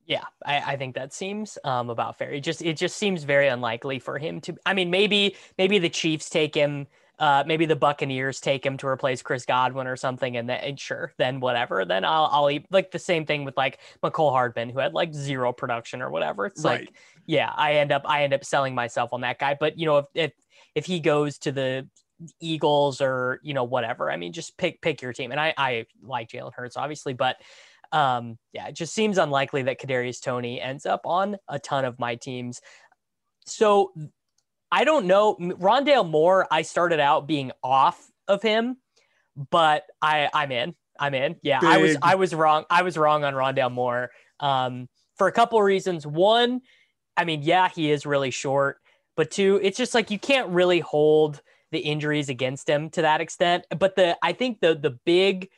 Yeah, 0.07 0.25
I, 0.45 0.61
I, 0.61 0.77
think 0.77 0.95
that 0.97 1.15
seems 1.15 1.57
um, 1.65 1.89
about 1.89 2.19
fair. 2.19 2.31
It 2.31 2.41
just 2.41 2.61
it 2.63 2.77
just 2.77 2.97
seems 2.97 3.25
very 3.25 3.49
unlikely 3.49 3.99
for 3.99 4.19
him 4.19 4.41
to. 4.43 4.55
I 4.67 4.75
mean, 4.75 4.91
maybe 4.91 5.37
maybe 5.57 5.79
the 5.79 5.89
Chiefs 5.89 6.29
take 6.29 6.55
him. 6.55 6.87
Uh, 7.19 7.45
maybe 7.47 7.65
the 7.65 7.77
Buccaneers 7.77 8.41
take 8.41 8.67
him 8.67 8.77
to 8.79 8.89
replace 8.89 9.23
Chris 9.23 9.47
Godwin 9.47 9.87
or 9.87 9.97
something, 9.97 10.37
and 10.37 10.49
then 10.49 10.77
sure, 10.77 11.15
then 11.17 11.41
whatever. 11.41 11.85
Then 11.85 12.05
I'll 12.05 12.29
I'll 12.31 12.51
eat 12.51 12.67
like 12.71 12.91
the 12.91 12.99
same 12.99 13.25
thing 13.25 13.45
with 13.45 13.57
like 13.57 13.79
Mecole 14.03 14.31
Hardman, 14.33 14.69
who 14.69 14.81
had 14.81 14.93
like 14.93 15.15
zero 15.15 15.53
production 15.53 16.03
or 16.03 16.11
whatever. 16.11 16.47
It's 16.47 16.65
right. 16.65 16.81
like, 16.81 16.95
yeah, 17.25 17.51
I 17.55 17.75
end 17.75 17.93
up 17.93 18.03
I 18.05 18.25
end 18.25 18.35
up 18.35 18.45
selling 18.45 18.75
myself 18.75 19.13
on 19.13 19.23
that 19.23 19.39
guy. 19.39 19.57
But 19.59 19.79
you 19.79 19.87
know, 19.87 19.99
if 19.99 20.07
if 20.15 20.33
if 20.75 20.87
he 20.87 21.01
goes 21.01 21.39
to 21.39 21.53
the 21.53 21.89
Eagles 22.41 23.01
or 23.01 23.41
you 23.43 23.55
know 23.55 23.65
whatever, 23.65 24.11
I 24.11 24.17
mean, 24.17 24.33
just 24.33 24.59
pick 24.59 24.83
pick 24.83 25.01
your 25.01 25.15
team. 25.15 25.31
And 25.31 25.41
I 25.41 25.55
I 25.57 25.87
like 26.03 26.29
Jalen 26.29 26.53
Hurts 26.53 26.77
obviously, 26.77 27.15
but 27.15 27.37
um, 27.95 28.39
yeah, 28.53 28.67
it 28.67 28.75
just 28.75 28.93
seems 28.93 29.19
unlikely 29.19 29.63
that 29.63 29.81
Kadarius 29.81 30.21
Toney 30.21 30.61
ends 30.61 30.85
up 30.85 31.03
on 31.05 31.37
a 31.49 31.61
ton 31.61 31.85
of 31.85 31.99
my 32.01 32.17
teams. 32.17 32.61
So 33.47 33.93
I 34.73 34.83
don't 34.83 35.07
know. 35.07 35.37
Rondale 35.37 36.09
Moore, 36.09 36.49
I 36.51 36.63
started 36.63 36.99
out 36.99 37.29
being 37.29 37.53
off 37.63 38.11
of 38.27 38.43
him, 38.43 38.79
but 39.51 39.85
I 40.03 40.29
I'm 40.35 40.51
in. 40.51 40.75
I'm 40.99 41.15
in. 41.15 41.37
Yeah, 41.43 41.61
Big. 41.61 41.71
I 41.71 41.77
was 41.79 41.97
I 42.03 42.15
was 42.17 42.35
wrong. 42.35 42.65
I 42.69 42.83
was 42.83 42.99
wrong 42.99 43.23
on 43.23 43.35
Rondale 43.35 43.71
Moore 43.71 44.11
um, 44.41 44.89
for 45.17 45.29
a 45.29 45.33
couple 45.33 45.59
of 45.61 45.65
reasons. 45.65 46.05
One, 46.05 46.63
I 47.17 47.25
mean, 47.25 47.43
yeah, 47.43 47.69
he 47.69 47.93
is 47.93 48.05
really 48.05 48.33
short, 48.33 48.79
but 49.17 49.31
two, 49.31 49.61
it's 49.63 49.79
just 49.79 49.95
like 49.95 50.11
you 50.11 50.19
can't 50.19 50.49
really 50.49 50.81
hold 50.81 51.41
the 51.71 51.79
injuries 51.79 52.29
against 52.29 52.69
him 52.69 52.91
to 52.91 53.03
that 53.03 53.21
extent. 53.21 53.67
But 53.79 53.95
the 53.95 54.19
I 54.21 54.33
think 54.33 54.59
the 54.59 54.75
the 54.75 54.99
big 55.05 55.49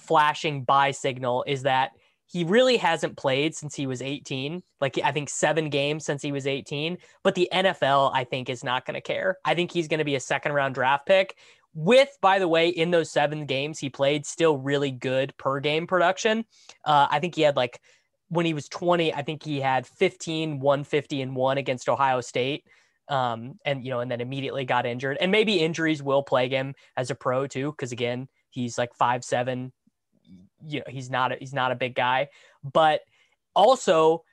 flashing 0.00 0.64
buy 0.64 0.90
signal 0.90 1.44
is 1.46 1.62
that 1.62 1.92
he 2.26 2.44
really 2.44 2.76
hasn't 2.76 3.16
played 3.16 3.54
since 3.54 3.74
he 3.74 3.86
was 3.86 4.02
18 4.02 4.62
like 4.80 4.98
i 5.04 5.12
think 5.12 5.28
seven 5.28 5.68
games 5.68 6.04
since 6.04 6.22
he 6.22 6.32
was 6.32 6.46
18 6.46 6.98
but 7.22 7.34
the 7.34 7.48
nfl 7.52 8.10
i 8.14 8.24
think 8.24 8.48
is 8.48 8.64
not 8.64 8.86
going 8.86 8.94
to 8.94 9.00
care. 9.00 9.36
I 9.44 9.54
think 9.54 9.72
he's 9.72 9.88
going 9.88 9.98
to 9.98 10.04
be 10.04 10.14
a 10.14 10.20
second 10.20 10.52
round 10.52 10.74
draft 10.74 11.06
pick 11.06 11.36
with 11.74 12.16
by 12.20 12.38
the 12.38 12.48
way 12.48 12.68
in 12.68 12.90
those 12.90 13.10
seven 13.10 13.46
games 13.46 13.78
he 13.78 13.90
played 13.90 14.26
still 14.26 14.56
really 14.56 14.90
good 14.90 15.34
per 15.36 15.60
game 15.60 15.86
production. 15.86 16.44
Uh, 16.84 17.06
i 17.10 17.18
think 17.18 17.34
he 17.34 17.42
had 17.42 17.56
like 17.56 17.80
when 18.28 18.46
he 18.46 18.54
was 18.54 18.68
20 18.68 19.12
i 19.14 19.22
think 19.22 19.42
he 19.42 19.60
had 19.60 19.86
15 19.86 20.60
150 20.60 21.22
and 21.22 21.36
1 21.36 21.58
against 21.58 21.88
ohio 21.88 22.20
state 22.20 22.64
um, 23.10 23.58
and 23.64 23.84
you 23.84 23.90
know 23.90 24.00
and 24.00 24.10
then 24.10 24.20
immediately 24.20 24.64
got 24.64 24.86
injured. 24.86 25.18
And 25.20 25.32
maybe 25.32 25.58
injuries 25.58 26.02
will 26.02 26.22
plague 26.22 26.52
him 26.52 26.74
as 26.96 27.10
a 27.10 27.14
pro 27.14 27.46
too 27.46 27.72
because 27.72 27.92
again 27.92 28.28
he's 28.50 28.78
like 28.78 28.94
five 28.94 29.24
seven 29.24 29.72
you 30.66 30.80
know 30.80 30.86
he's 30.88 31.10
not 31.10 31.32
a, 31.32 31.36
he's 31.36 31.52
not 31.52 31.72
a 31.72 31.76
big 31.76 31.94
guy, 31.94 32.28
but 32.62 33.00
also 33.54 34.24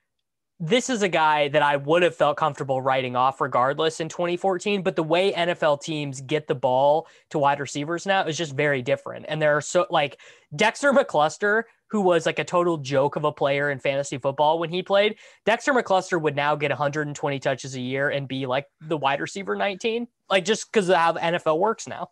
this 0.59 0.89
is 0.89 1.03
a 1.03 1.09
guy 1.09 1.49
that 1.49 1.61
I 1.61 1.77
would 1.77 2.01
have 2.01 2.15
felt 2.15 2.37
comfortable 2.37 2.81
writing 2.81 3.15
off 3.15 3.39
regardless 3.39 3.99
in 3.99 4.09
2014. 4.09 4.81
But 4.81 4.95
the 4.95 5.03
way 5.03 5.31
NFL 5.31 5.81
teams 5.81 6.21
get 6.21 6.47
the 6.47 6.55
ball 6.55 7.07
to 7.29 7.39
wide 7.39 7.59
receivers 7.59 8.05
now 8.05 8.25
is 8.25 8.37
just 8.37 8.55
very 8.55 8.81
different. 8.81 9.25
And 9.29 9.41
there 9.41 9.55
are 9.55 9.61
so 9.61 9.85
like 9.91 10.19
Dexter 10.55 10.93
McCluster, 10.93 11.63
who 11.89 12.01
was 12.01 12.25
like 12.25 12.39
a 12.39 12.43
total 12.43 12.77
joke 12.77 13.15
of 13.15 13.23
a 13.23 13.31
player 13.31 13.69
in 13.69 13.79
fantasy 13.79 14.17
football 14.17 14.57
when 14.57 14.71
he 14.71 14.81
played. 14.81 15.17
Dexter 15.45 15.73
McCluster 15.73 16.19
would 16.19 16.35
now 16.35 16.55
get 16.55 16.71
120 16.71 17.39
touches 17.39 17.75
a 17.75 17.81
year 17.81 18.09
and 18.09 18.27
be 18.27 18.45
like 18.47 18.65
the 18.81 18.97
wide 18.97 19.21
receiver 19.21 19.55
19, 19.55 20.07
like 20.29 20.43
just 20.43 20.71
because 20.71 20.89
of 20.89 20.95
how 20.95 21.11
the 21.11 21.19
NFL 21.19 21.59
works 21.59 21.87
now. 21.87 22.09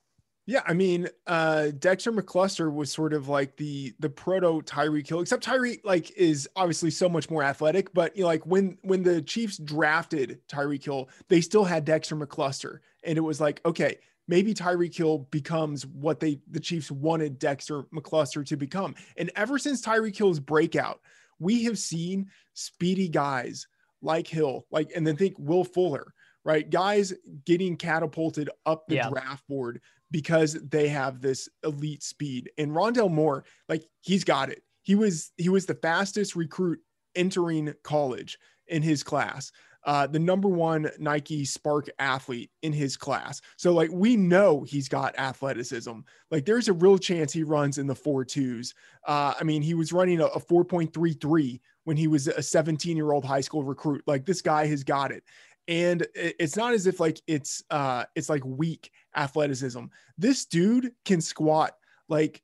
Yeah, 0.47 0.61
I 0.67 0.73
mean, 0.73 1.07
uh, 1.25 1.71
Dexter 1.79 2.11
McCluster 2.11 2.71
was 2.71 2.91
sort 2.91 3.13
of 3.13 3.27
like 3.27 3.57
the 3.57 3.95
the 3.99 4.09
proto 4.09 4.61
Tyreek 4.61 5.07
Hill, 5.07 5.21
except 5.21 5.43
Tyreek 5.43 5.79
like 5.83 6.11
is 6.11 6.47
obviously 6.55 6.91
so 6.91 7.09
much 7.09 7.31
more 7.31 7.41
athletic. 7.41 7.91
But 7.93 8.15
you 8.15 8.21
know, 8.21 8.27
like 8.27 8.45
when 8.45 8.77
when 8.83 9.01
the 9.01 9.23
Chiefs 9.23 9.57
drafted 9.57 10.39
Tyreek 10.47 10.83
Hill, 10.83 11.09
they 11.29 11.41
still 11.41 11.63
had 11.63 11.83
Dexter 11.83 12.15
McCluster, 12.15 12.79
and 13.03 13.17
it 13.17 13.21
was 13.21 13.41
like, 13.41 13.59
okay, 13.65 13.97
maybe 14.27 14.53
Tyreek 14.53 14.95
Hill 14.95 15.27
becomes 15.31 15.83
what 15.87 16.19
they 16.19 16.39
the 16.51 16.59
Chiefs 16.59 16.91
wanted 16.91 17.39
Dexter 17.39 17.81
McCluster 17.85 18.45
to 18.45 18.55
become. 18.55 18.93
And 19.17 19.31
ever 19.35 19.57
since 19.57 19.81
Tyreek 19.81 20.15
Hill's 20.15 20.39
breakout, 20.39 20.99
we 21.39 21.63
have 21.63 21.79
seen 21.79 22.29
speedy 22.53 23.09
guys 23.09 23.65
like 24.03 24.27
Hill, 24.27 24.67
like 24.69 24.91
and 24.95 25.07
then 25.07 25.15
think 25.15 25.33
Will 25.39 25.63
Fuller, 25.63 26.13
right? 26.43 26.69
Guys 26.69 27.13
getting 27.45 27.77
catapulted 27.77 28.51
up 28.67 28.85
the 28.87 28.95
Yeah. 28.95 29.09
draft 29.09 29.47
board 29.47 29.81
because 30.15 30.53
they 30.53 30.87
have 30.87 31.19
this 31.19 31.49
elite 31.65 32.01
speed. 32.01 32.49
And 32.57 32.71
Rondale 32.71 33.11
Moore, 33.11 33.43
like 33.67 33.83
he's 33.99 34.23
got 34.23 34.49
it. 34.49 34.63
He 34.81 34.95
was 34.95 35.33
he 35.35 35.49
was 35.49 35.65
the 35.65 35.75
fastest 35.75 36.37
recruit 36.37 36.79
entering 37.15 37.73
college 37.83 38.37
in 38.67 38.81
his 38.81 39.03
class. 39.03 39.51
Uh, 39.83 40.07
the 40.07 40.17
number 40.17 40.47
one 40.47 40.89
Nike 40.99 41.43
SPARQ 41.43 41.89
athlete 41.99 42.49
in 42.61 42.71
his 42.71 42.95
class. 42.95 43.41
So 43.57 43.73
like 43.73 43.89
we 43.91 44.15
know 44.15 44.63
he's 44.63 44.87
got 44.87 45.19
athleticism. 45.19 45.99
Like 46.31 46.45
there's 46.45 46.69
a 46.69 46.73
real 46.73 46.97
chance 46.97 47.33
he 47.33 47.43
runs 47.43 47.77
in 47.77 47.85
the 47.85 47.93
four 47.93 48.23
twos. 48.23 48.73
Uh, 49.05 49.33
I 49.37 49.43
mean, 49.43 49.61
he 49.61 49.73
was 49.73 49.91
running 49.91 50.21
a, 50.21 50.27
a 50.27 50.39
4.33 50.39 51.59
when 51.83 51.97
he 51.97 52.07
was 52.07 52.29
a 52.29 52.41
17 52.41 52.95
year 52.95 53.11
old 53.11 53.25
high 53.25 53.41
school 53.41 53.63
recruit. 53.65 54.01
Like 54.07 54.25
this 54.25 54.41
guy 54.41 54.65
has 54.67 54.85
got 54.85 55.11
it. 55.11 55.25
And 55.67 56.03
it- 56.15 56.35
it's 56.39 56.55
not 56.55 56.73
as 56.73 56.87
if 56.87 57.01
like 57.01 57.19
it's 57.27 57.61
uh 57.69 58.05
it's 58.15 58.29
like 58.29 58.45
weak 58.45 58.91
athleticism. 59.15 59.85
This 60.17 60.45
dude 60.45 60.91
can 61.05 61.21
squat 61.21 61.75
like 62.07 62.41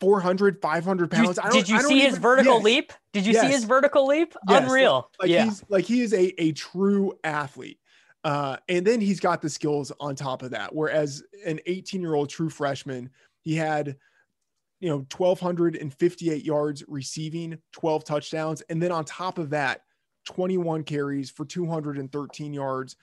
400, 0.00 0.60
500 0.62 1.10
Did 1.10 1.16
you- 1.18 1.24
pounds. 1.24 1.38
I 1.38 1.42
don't- 1.44 1.52
did 1.52 1.68
you 1.68 1.80
see 1.82 2.00
his 2.00 2.18
vertical 2.18 2.54
yes. 2.54 2.64
leap? 2.64 2.92
Did 3.12 3.26
you 3.26 3.34
see 3.34 3.48
his 3.48 3.64
vertical 3.64 4.06
leap? 4.06 4.34
Yes, 4.48 4.62
Unreal. 4.64 5.10
Like 5.20 5.30
yeah. 5.30 5.44
he's 5.44 5.64
like 5.68 5.84
he 5.84 6.00
is 6.00 6.12
a 6.14 6.40
a 6.40 6.52
true 6.52 7.12
athlete. 7.24 7.78
Uh, 8.22 8.56
and 8.68 8.86
then 8.86 9.00
he's 9.00 9.18
got 9.20 9.40
the 9.40 9.48
skills 9.48 9.90
on 9.98 10.14
top 10.14 10.42
of 10.42 10.50
that. 10.50 10.74
Whereas 10.74 11.22
an 11.46 11.58
18 11.66 12.00
year 12.02 12.14
old 12.14 12.28
true 12.28 12.50
freshman, 12.50 13.10
he 13.40 13.54
had, 13.56 13.96
you 14.78 14.90
know, 14.90 15.06
1,258 15.16 16.44
yards 16.44 16.84
receiving, 16.86 17.58
12 17.72 18.04
touchdowns. 18.04 18.60
And 18.62 18.82
then 18.82 18.92
on 18.92 19.06
top 19.06 19.38
of 19.38 19.50
that, 19.50 19.84
21 20.26 20.84
carries 20.84 21.30
for 21.30 21.46
213 21.46 22.52
yards, 22.52 22.96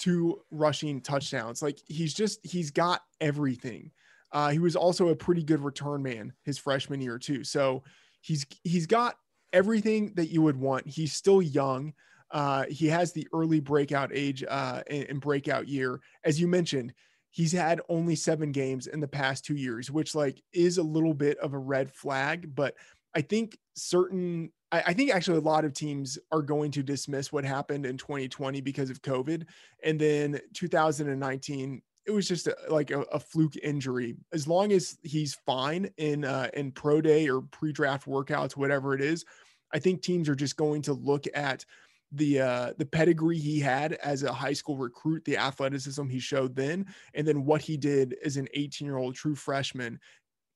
two 0.00 0.40
rushing 0.50 1.00
touchdowns. 1.00 1.62
Like 1.62 1.78
he's 1.86 2.12
just, 2.12 2.40
he's 2.42 2.72
got 2.72 3.02
everything. 3.20 3.92
Uh, 4.32 4.50
he 4.50 4.58
was 4.58 4.74
also 4.74 5.08
a 5.08 5.16
pretty 5.16 5.44
good 5.44 5.60
return 5.60 6.02
man 6.02 6.32
his 6.44 6.58
freshman 6.58 7.00
year, 7.00 7.18
too. 7.18 7.44
So 7.44 7.84
he's, 8.20 8.44
he's 8.64 8.86
got 8.86 9.14
everything 9.52 10.12
that 10.16 10.30
you 10.30 10.42
would 10.42 10.56
want. 10.56 10.88
He's 10.88 11.12
still 11.12 11.42
young. 11.42 11.92
Uh, 12.30 12.64
he 12.68 12.86
has 12.86 13.12
the 13.12 13.26
early 13.32 13.60
breakout 13.60 14.10
age 14.14 14.44
uh, 14.48 14.82
and, 14.88 15.04
and 15.08 15.20
breakout 15.20 15.68
year. 15.68 16.00
As 16.24 16.40
you 16.40 16.46
mentioned, 16.48 16.94
he's 17.30 17.52
had 17.52 17.80
only 17.88 18.14
seven 18.14 18.52
games 18.52 18.86
in 18.86 19.00
the 19.00 19.08
past 19.08 19.44
two 19.44 19.56
years, 19.56 19.90
which 19.90 20.14
like 20.14 20.40
is 20.52 20.78
a 20.78 20.82
little 20.82 21.14
bit 21.14 21.38
of 21.38 21.54
a 21.54 21.58
red 21.58 21.92
flag. 21.92 22.54
But 22.54 22.74
I 23.14 23.22
think 23.22 23.58
certain, 23.74 24.52
I, 24.72 24.82
I 24.86 24.92
think 24.92 25.10
actually 25.10 25.38
a 25.38 25.42
lot 25.42 25.64
of 25.64 25.72
teams 25.72 26.18
are 26.32 26.42
going 26.42 26.70
to 26.72 26.82
dismiss 26.82 27.32
what 27.32 27.44
happened 27.44 27.86
in 27.86 27.96
2020 27.96 28.60
because 28.60 28.90
of 28.90 29.02
COVID, 29.02 29.44
and 29.84 30.00
then 30.00 30.40
2019 30.54 31.82
it 32.06 32.12
was 32.12 32.26
just 32.26 32.46
a, 32.46 32.56
like 32.68 32.90
a, 32.90 33.02
a 33.02 33.20
fluke 33.20 33.56
injury. 33.62 34.16
As 34.32 34.48
long 34.48 34.72
as 34.72 34.98
he's 35.02 35.34
fine 35.46 35.90
in 35.98 36.24
uh, 36.24 36.48
in 36.54 36.72
pro 36.72 37.00
day 37.00 37.28
or 37.28 37.42
pre 37.42 37.72
draft 37.72 38.06
workouts, 38.06 38.56
whatever 38.56 38.94
it 38.94 39.00
is, 39.00 39.24
I 39.72 39.78
think 39.78 40.02
teams 40.02 40.28
are 40.28 40.34
just 40.34 40.56
going 40.56 40.82
to 40.82 40.92
look 40.92 41.26
at 41.34 41.64
the 42.12 42.40
uh 42.40 42.72
the 42.76 42.84
pedigree 42.84 43.38
he 43.38 43.60
had 43.60 43.92
as 44.02 44.24
a 44.24 44.32
high 44.32 44.52
school 44.52 44.76
recruit 44.76 45.24
the 45.24 45.36
athleticism 45.36 46.08
he 46.08 46.18
showed 46.18 46.56
then 46.56 46.84
and 47.14 47.24
then 47.26 47.44
what 47.44 47.60
he 47.60 47.76
did 47.76 48.16
as 48.24 48.36
an 48.36 48.48
18 48.54 48.84
year 48.84 48.96
old 48.96 49.14
true 49.14 49.36
freshman 49.36 49.96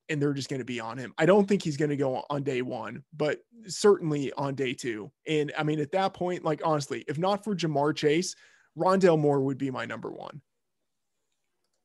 and 0.09 0.21
they're 0.21 0.35
just 0.35 0.49
going 0.49 0.61
to 0.61 0.65
be 0.65 0.81
on 0.81 0.99
him 0.99 1.15
i 1.19 1.27
don't 1.27 1.47
think 1.47 1.63
he's 1.63 1.77
going 1.77 1.91
to 1.91 1.97
go 1.97 2.25
on 2.31 2.43
day 2.43 2.63
one 2.63 3.03
but 3.17 3.39
certainly 3.67 4.33
on 4.35 4.55
day 4.55 4.75
two 4.75 5.11
and 5.27 5.53
i 5.59 5.63
mean 5.63 5.81
at 5.81 5.93
that 5.93 6.15
point 6.15 6.45
like 6.45 6.61
honestly 6.65 7.05
if 7.09 7.19
not 7.19 7.43
for 7.43 7.55
ja'marr 7.55 7.95
chase 7.95 8.35
rondale 8.77 9.19
moore 9.19 9.41
would 9.41 9.59
be 9.59 9.71
my 9.71 9.85
number 9.85 10.11
one 10.11 10.41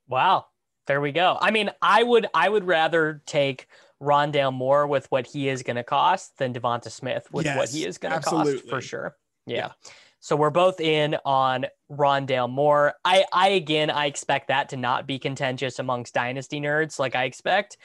Wow. 0.10 0.48
There 0.88 1.00
we 1.00 1.12
go. 1.12 1.38
I 1.40 1.52
mean, 1.52 1.70
I 1.82 2.04
would 2.04 2.28
I 2.34 2.50
would 2.50 2.66
rather 2.66 3.22
take 3.26 3.68
Rondale 4.02 4.52
Moore 4.52 4.88
with 4.88 5.06
what 5.12 5.28
he 5.28 5.48
is 5.48 5.62
going 5.62 5.76
to 5.76 5.84
cost 5.84 6.38
than 6.40 6.54
Devonta 6.54 6.90
Smith 6.90 7.28
with 7.32 7.46
what 7.46 7.70
he 7.70 7.86
is 7.86 8.00
going 8.00 8.20
to 8.20 8.20
cost 8.20 8.68
for 8.68 8.82
sure. 8.82 9.16
Yeah. 9.46 9.56
Yeah. 9.56 9.72
So 10.20 10.36
we're 10.36 10.50
both 10.50 10.82
in 10.82 11.16
on 11.24 11.68
Rondale 11.92 12.50
Moore. 12.50 12.96
I 13.06 13.24
I 13.32 13.50
again 13.50 13.92
I 13.92 14.08
expect 14.08 14.48
that 14.48 14.70
to 14.70 14.78
not 14.78 15.06
be 15.06 15.20
contentious 15.20 15.78
amongst 15.78 16.16
dynasty 16.16 16.60
nerds. 16.60 16.98
Like 16.98 17.16
I 17.16 17.26
expect, 17.26 17.78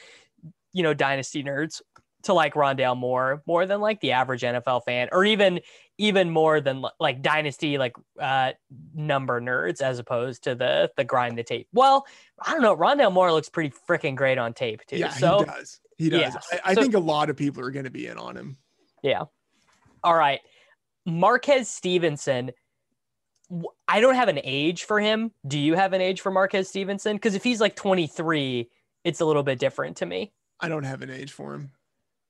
you 0.75 0.83
know, 0.83 0.93
dynasty 0.93 1.43
nerds 1.43 1.81
to 2.25 2.35
like 2.35 2.55
Rondale 2.55 2.97
Moore 2.97 3.43
more 3.47 3.65
than 3.67 3.81
like 3.81 4.01
the 4.01 4.13
average 4.13 4.43
NFL 4.43 4.83
fan, 4.85 5.09
or 5.13 5.25
even 5.25 5.61
even 5.97 6.31
more 6.31 6.61
than 6.61 6.85
like 7.01 7.23
dynasty 7.23 7.79
like 7.79 7.95
uh 8.21 8.53
number 8.95 9.41
nerds 9.41 9.81
as 9.81 9.99
opposed 9.99 10.45
to 10.45 10.55
the 10.55 10.91
the 10.97 11.05
grind 11.05 11.39
the 11.39 11.43
tape. 11.43 11.69
Well, 11.73 12.07
I 12.45 12.53
don't 12.53 12.63
know. 12.63 12.77
Rondale 12.77 13.13
Moore 13.13 13.33
looks 13.33 13.49
pretty 13.49 13.75
freaking 13.89 14.17
great 14.17 14.37
on 14.37 14.53
tape 14.53 14.85
too. 14.87 14.97
yeah 14.99 15.11
so 15.11 15.39
he 15.39 15.45
does 15.45 15.81
he 15.97 16.11
does 16.11 16.21
yeah, 16.21 16.35
I, 16.65 16.71
I 16.71 16.75
so- 16.75 16.83
think 16.83 16.95
a 16.95 16.99
lot 16.99 17.31
of 17.31 17.37
people 17.37 17.63
are 17.65 17.71
going 17.71 17.85
to 17.85 17.91
be 17.91 18.07
in 18.09 18.19
on 18.19 18.37
him 18.37 18.57
Yeah. 19.03 19.23
All 20.03 20.15
right. 20.17 20.41
Marquez 21.07 21.69
Stevenson. 21.69 22.51
I 23.87 24.01
don't 24.01 24.15
have 24.15 24.29
an 24.29 24.41
age 24.43 24.85
for 24.85 24.99
him. 24.99 25.31
Do 25.47 25.59
you 25.59 25.75
have 25.75 25.93
an 25.93 26.01
age 26.01 26.21
for 26.23 26.31
Marquez 26.33 26.69
Stevenson? 26.69 27.17
Because 27.17 27.35
if 27.35 27.45
he's 27.45 27.61
like 27.61 27.77
23, 27.77 28.69
it's 29.05 29.21
a 29.21 29.25
little 29.25 29.43
bit 29.43 29.59
different 29.59 29.99
to 29.99 30.07
me. 30.07 30.33
I 30.65 30.69
don't 30.69 30.85
have 30.85 31.03
an 31.03 31.11
age 31.11 31.33
for 31.33 31.55
him 31.55 31.71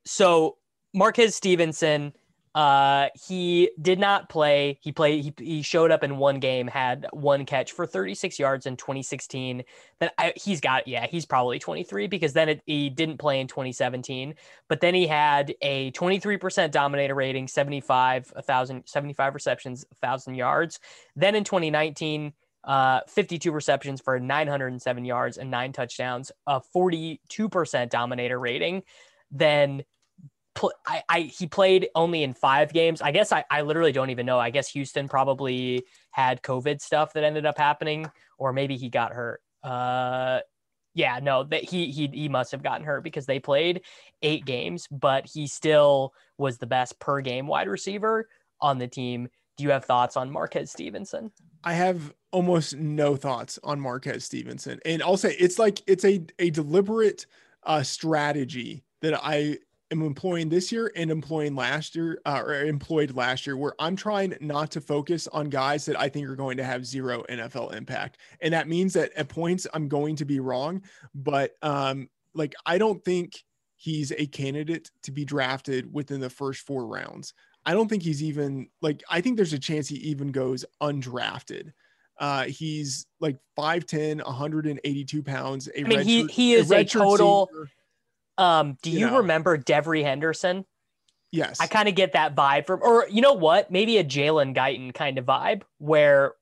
So 0.04 0.58
Marquez 0.92 1.34
Stevenson, 1.34 2.12
uh, 2.54 3.08
he 3.26 3.70
did 3.80 3.98
not 3.98 4.28
play. 4.28 4.78
He 4.80 4.92
played. 4.92 5.24
He, 5.24 5.34
he 5.44 5.62
showed 5.62 5.90
up 5.90 6.04
in 6.04 6.18
one 6.18 6.38
game, 6.38 6.68
had 6.68 7.06
one 7.12 7.46
catch 7.46 7.72
for 7.72 7.84
36 7.84 8.38
yards 8.38 8.66
in 8.66 8.76
2016. 8.76 9.64
Then 9.98 10.10
I, 10.18 10.32
he's 10.36 10.60
got 10.60 10.86
yeah, 10.86 11.06
he's 11.06 11.26
probably 11.26 11.58
23 11.58 12.06
because 12.06 12.32
then 12.32 12.48
it, 12.50 12.62
he 12.64 12.90
didn't 12.90 13.18
play 13.18 13.40
in 13.40 13.48
2017. 13.48 14.34
But 14.68 14.80
then 14.80 14.94
he 14.94 15.06
had 15.06 15.54
a 15.62 15.90
23% 15.92 16.70
dominator 16.70 17.14
rating, 17.16 17.48
75 17.48 18.32
a 18.36 18.42
thousand 18.42 18.84
75 18.86 19.34
receptions, 19.34 19.84
thousand 20.00 20.36
yards. 20.36 20.78
Then 21.16 21.34
in 21.34 21.44
2019. 21.44 22.34
Uh, 22.66 23.00
52 23.08 23.52
receptions 23.52 24.00
for 24.00 24.18
907 24.18 25.04
yards 25.04 25.36
and 25.36 25.50
nine 25.50 25.72
touchdowns, 25.72 26.32
a 26.46 26.60
42% 26.74 27.90
dominator 27.90 28.40
rating. 28.40 28.82
Then 29.30 29.84
pl- 30.54 30.72
I, 30.86 31.02
I 31.08 31.20
he 31.20 31.46
played 31.46 31.88
only 31.94 32.22
in 32.22 32.34
five 32.34 32.72
games. 32.72 33.02
I 33.02 33.10
guess 33.10 33.32
I, 33.32 33.44
I 33.50 33.62
literally 33.62 33.92
don't 33.92 34.10
even 34.10 34.26
know. 34.26 34.38
I 34.38 34.50
guess 34.50 34.68
Houston 34.70 35.08
probably 35.08 35.84
had 36.10 36.42
COVID 36.42 36.80
stuff 36.80 37.12
that 37.12 37.24
ended 37.24 37.46
up 37.46 37.58
happening, 37.58 38.10
or 38.38 38.52
maybe 38.52 38.76
he 38.76 38.88
got 38.88 39.12
hurt. 39.12 39.40
Uh, 39.62 40.40
yeah, 40.94 41.18
no, 41.20 41.44
that 41.44 41.64
he 41.64 41.90
he 41.90 42.06
he 42.06 42.28
must 42.28 42.52
have 42.52 42.62
gotten 42.62 42.86
hurt 42.86 43.02
because 43.02 43.26
they 43.26 43.40
played 43.40 43.82
eight 44.22 44.44
games, 44.44 44.86
but 44.90 45.26
he 45.26 45.48
still 45.48 46.12
was 46.38 46.58
the 46.58 46.66
best 46.66 46.98
per 47.00 47.20
game 47.20 47.46
wide 47.46 47.68
receiver 47.68 48.28
on 48.60 48.78
the 48.78 48.86
team. 48.86 49.28
Do 49.56 49.64
you 49.64 49.70
have 49.70 49.84
thoughts 49.84 50.16
on 50.16 50.30
Marquez 50.30 50.70
Stevenson? 50.70 51.30
I 51.62 51.74
have 51.74 52.12
almost 52.32 52.76
no 52.76 53.16
thoughts 53.16 53.58
on 53.62 53.80
Marquez 53.80 54.24
Stevenson. 54.24 54.80
And 54.84 55.02
I'll 55.02 55.16
say 55.16 55.36
it's 55.38 55.58
like 55.58 55.82
it's 55.86 56.04
a, 56.04 56.24
a 56.38 56.50
deliberate 56.50 57.26
uh, 57.62 57.82
strategy 57.82 58.84
that 59.00 59.18
I 59.24 59.58
am 59.90 60.02
employing 60.02 60.48
this 60.48 60.72
year 60.72 60.90
and 60.96 61.10
employing 61.10 61.54
last 61.54 61.94
year 61.94 62.20
uh, 62.26 62.42
or 62.44 62.64
employed 62.64 63.14
last 63.14 63.46
year, 63.46 63.56
where 63.56 63.74
I'm 63.78 63.96
trying 63.96 64.36
not 64.40 64.70
to 64.72 64.80
focus 64.80 65.28
on 65.28 65.48
guys 65.48 65.86
that 65.86 65.98
I 65.98 66.08
think 66.08 66.28
are 66.28 66.36
going 66.36 66.56
to 66.56 66.64
have 66.64 66.84
zero 66.84 67.24
NFL 67.30 67.74
impact. 67.74 68.18
And 68.40 68.52
that 68.52 68.68
means 68.68 68.92
that 68.94 69.12
at 69.14 69.28
points 69.28 69.66
I'm 69.72 69.88
going 69.88 70.16
to 70.16 70.24
be 70.24 70.40
wrong, 70.40 70.82
but 71.14 71.52
um, 71.62 72.08
like 72.34 72.54
I 72.66 72.78
don't 72.78 73.02
think 73.04 73.44
he's 73.76 74.12
a 74.12 74.26
candidate 74.26 74.90
to 75.02 75.12
be 75.12 75.24
drafted 75.24 75.92
within 75.92 76.20
the 76.20 76.30
first 76.30 76.66
four 76.66 76.86
rounds. 76.86 77.34
I 77.66 77.72
don't 77.72 77.88
think 77.88 78.02
he's 78.02 78.22
even 78.22 78.68
like 78.82 79.02
I 79.10 79.20
think 79.20 79.36
there's 79.36 79.52
a 79.52 79.58
chance 79.58 79.88
he 79.88 79.96
even 79.96 80.32
goes 80.32 80.64
undrafted. 80.82 81.72
Uh, 82.20 82.44
he's 82.44 83.06
like 83.20 83.36
5'10, 83.58 84.24
182 84.24 85.22
pounds. 85.22 85.68
A 85.68 85.80
I 85.80 85.82
mean, 85.84 86.00
he- 86.02 86.26
he 86.26 86.52
is 86.54 86.70
a 86.70 86.74
redshirt 86.76 86.92
total- 86.92 87.48
senior. 87.52 87.68
Um, 88.38 88.76
do 88.82 88.90
You 88.90 88.98
you 89.00 89.06
know. 89.06 89.18
remember 89.18 89.56
Devery 89.58 90.02
Henderson? 90.04 90.64
Yes. 91.32 91.60
I 91.60 91.66
kind 91.66 91.88
of 91.88 91.94
get 91.96 92.12
that 92.12 92.34
vibe 92.36 92.66
from, 92.66 92.80
or 92.82 93.06
you 93.10 93.20
know 93.20 93.32
what, 93.32 93.70
maybe 93.70 93.98
a 93.98 94.04
Jalen 94.04 94.54
Guyton 94.56 94.94
kind 94.94 95.18
of 95.18 95.24
vibe 95.24 95.62
where 95.78 96.34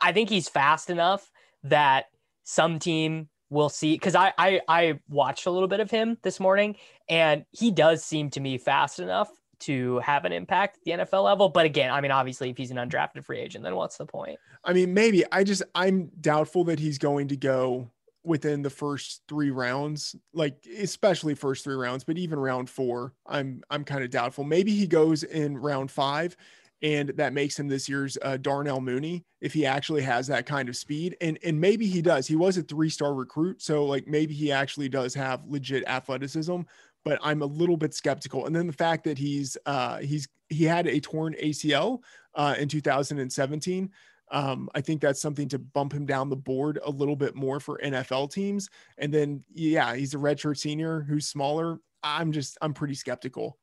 I 0.00 0.12
think 0.12 0.28
he's 0.28 0.48
fast 0.48 0.90
enough 0.90 1.30
that 1.64 2.06
some 2.44 2.78
team 2.78 3.28
we'll 3.50 3.68
see 3.68 3.94
because 3.94 4.14
I, 4.14 4.32
I 4.38 4.60
I 4.68 5.00
watched 5.08 5.46
a 5.46 5.50
little 5.50 5.68
bit 5.68 5.80
of 5.80 5.90
him 5.90 6.18
this 6.22 6.38
morning 6.38 6.76
and 7.08 7.44
he 7.50 7.70
does 7.72 8.04
seem 8.04 8.30
to 8.30 8.40
me 8.40 8.58
fast 8.58 9.00
enough 9.00 9.28
to 9.60 9.98
have 10.00 10.24
an 10.24 10.32
impact 10.32 10.78
at 10.78 10.84
the 10.84 11.04
NFL 11.04 11.24
level. 11.24 11.48
But 11.48 11.66
again, 11.66 11.90
I 11.90 12.00
mean, 12.00 12.10
obviously, 12.10 12.50
if 12.50 12.56
he's 12.56 12.70
an 12.70 12.76
undrafted 12.76 13.24
free 13.24 13.38
agent, 13.38 13.64
then 13.64 13.76
what's 13.76 13.96
the 13.96 14.06
point? 14.06 14.38
I 14.64 14.72
mean, 14.72 14.94
maybe 14.94 15.24
I 15.32 15.44
just 15.44 15.62
I'm 15.74 16.10
doubtful 16.20 16.64
that 16.64 16.78
he's 16.78 16.98
going 16.98 17.28
to 17.28 17.36
go 17.36 17.90
within 18.24 18.62
the 18.62 18.70
first 18.70 19.22
three 19.28 19.50
rounds, 19.50 20.14
like 20.32 20.66
especially 20.78 21.34
first 21.34 21.64
three 21.64 21.76
rounds, 21.76 22.04
but 22.04 22.18
even 22.18 22.38
round 22.38 22.68
four, 22.68 23.14
I'm 23.26 23.62
I'm 23.70 23.84
kind 23.84 24.04
of 24.04 24.10
doubtful. 24.10 24.44
Maybe 24.44 24.74
he 24.74 24.86
goes 24.86 25.22
in 25.22 25.56
round 25.56 25.90
five 25.90 26.36
and 26.82 27.08
that 27.10 27.32
makes 27.32 27.58
him 27.58 27.66
this 27.68 27.88
year's 27.88 28.16
uh, 28.22 28.36
Darnell 28.36 28.80
Mooney 28.80 29.24
if 29.40 29.52
he 29.52 29.66
actually 29.66 30.02
has 30.02 30.26
that 30.28 30.46
kind 30.46 30.68
of 30.68 30.76
speed. 30.76 31.16
And 31.20 31.38
and 31.42 31.60
maybe 31.60 31.86
he 31.86 32.02
does. 32.02 32.26
He 32.26 32.36
was 32.36 32.56
a 32.56 32.62
three 32.62 32.90
star 32.90 33.14
recruit, 33.14 33.60
so 33.60 33.84
like 33.84 34.06
maybe 34.06 34.34
he 34.34 34.52
actually 34.52 34.88
does 34.88 35.14
have 35.14 35.42
legit 35.46 35.84
athleticism. 35.86 36.60
But 37.04 37.18
I'm 37.22 37.42
a 37.42 37.46
little 37.46 37.76
bit 37.76 37.94
skeptical. 37.94 38.46
And 38.46 38.54
then 38.54 38.66
the 38.66 38.72
fact 38.72 39.04
that 39.04 39.18
he's 39.18 39.56
uh, 39.66 39.98
he's 39.98 40.28
he 40.48 40.64
had 40.64 40.86
a 40.86 41.00
torn 41.00 41.34
ACL 41.42 42.00
uh, 42.34 42.54
in 42.58 42.68
2017. 42.68 43.90
Um, 44.30 44.68
I 44.74 44.80
think 44.80 45.00
that's 45.00 45.20
something 45.20 45.48
to 45.48 45.58
bump 45.58 45.92
him 45.92 46.06
down 46.06 46.28
the 46.28 46.36
board 46.36 46.78
a 46.84 46.90
little 46.90 47.16
bit 47.16 47.34
more 47.34 47.60
for 47.60 47.80
NFL 47.82 48.30
teams. 48.30 48.68
And 48.98 49.12
then, 49.12 49.42
yeah, 49.52 49.94
he's 49.94 50.14
a 50.14 50.18
redshirt 50.18 50.58
senior 50.58 51.00
who's 51.00 51.26
smaller. 51.26 51.80
I'm 52.02 52.32
just, 52.32 52.58
I'm 52.60 52.74
pretty 52.74 52.94
skeptical. 52.94 53.58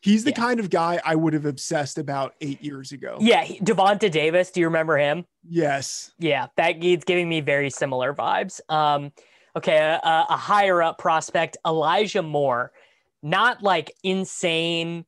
He's 0.00 0.22
the 0.22 0.30
yeah. 0.30 0.36
kind 0.36 0.60
of 0.60 0.70
guy 0.70 1.00
I 1.04 1.16
would 1.16 1.32
have 1.32 1.44
obsessed 1.44 1.98
about 1.98 2.34
eight 2.40 2.62
years 2.62 2.92
ago. 2.92 3.18
Yeah, 3.20 3.44
Devonta 3.44 4.08
Davis. 4.10 4.52
Do 4.52 4.60
you 4.60 4.66
remember 4.66 4.96
him? 4.96 5.24
Yes. 5.42 6.12
Yeah, 6.20 6.46
that 6.56 6.80
he's 6.80 7.02
giving 7.02 7.28
me 7.28 7.40
very 7.40 7.68
similar 7.68 8.14
vibes. 8.14 8.60
Um, 8.68 9.10
okay, 9.58 9.76
a, 9.76 10.24
a 10.30 10.36
higher 10.36 10.82
up 10.82 10.98
prospect, 10.98 11.56
Elijah 11.66 12.22
Moore, 12.22 12.72
not 13.22 13.62
like 13.62 13.92
insane, 14.04 15.04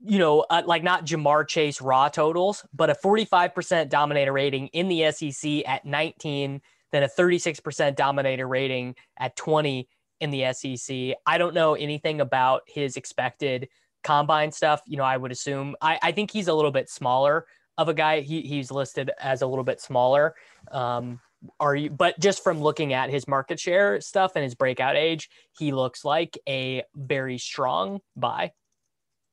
you 0.00 0.18
know, 0.18 0.40
uh, 0.48 0.62
like 0.64 0.82
not 0.82 1.04
Ja'Marr 1.04 1.46
Chase 1.46 1.80
raw 1.80 2.08
totals, 2.08 2.64
but 2.72 2.90
a 2.90 2.94
45% 2.94 3.90
dominator 3.90 4.32
rating 4.32 4.68
in 4.68 4.88
the 4.88 5.12
SEC 5.12 5.62
at 5.66 5.84
19, 5.84 6.62
then 6.90 7.02
a 7.02 7.08
36% 7.08 7.96
dominator 7.96 8.48
rating 8.48 8.94
at 9.18 9.36
20 9.36 9.88
in 10.20 10.30
the 10.30 10.52
SEC. 10.52 11.16
I 11.26 11.38
don't 11.38 11.54
know 11.54 11.74
anything 11.74 12.20
about 12.20 12.62
his 12.66 12.96
expected 12.96 13.68
combine 14.02 14.52
stuff, 14.52 14.80
you 14.86 14.96
know, 14.96 15.04
I 15.04 15.18
would 15.18 15.32
assume 15.32 15.76
I, 15.82 15.98
I 16.02 16.12
think 16.12 16.30
he's 16.30 16.48
a 16.48 16.54
little 16.54 16.70
bit 16.70 16.88
smaller 16.88 17.46
of 17.76 17.90
a 17.90 17.94
guy. 17.94 18.20
He, 18.20 18.40
he's 18.40 18.70
listed 18.70 19.10
as 19.18 19.42
a 19.42 19.46
little 19.46 19.64
bit 19.64 19.82
smaller. 19.82 20.34
Um, 20.72 21.20
are 21.58 21.74
you, 21.74 21.90
but 21.90 22.18
just 22.18 22.42
from 22.42 22.60
looking 22.60 22.92
at 22.92 23.10
his 23.10 23.26
market 23.26 23.58
share 23.58 24.00
stuff 24.00 24.32
and 24.34 24.44
his 24.44 24.54
breakout 24.54 24.96
age, 24.96 25.28
he 25.58 25.72
looks 25.72 26.04
like 26.04 26.38
a 26.48 26.82
very 26.94 27.38
strong 27.38 28.00
buy. 28.16 28.52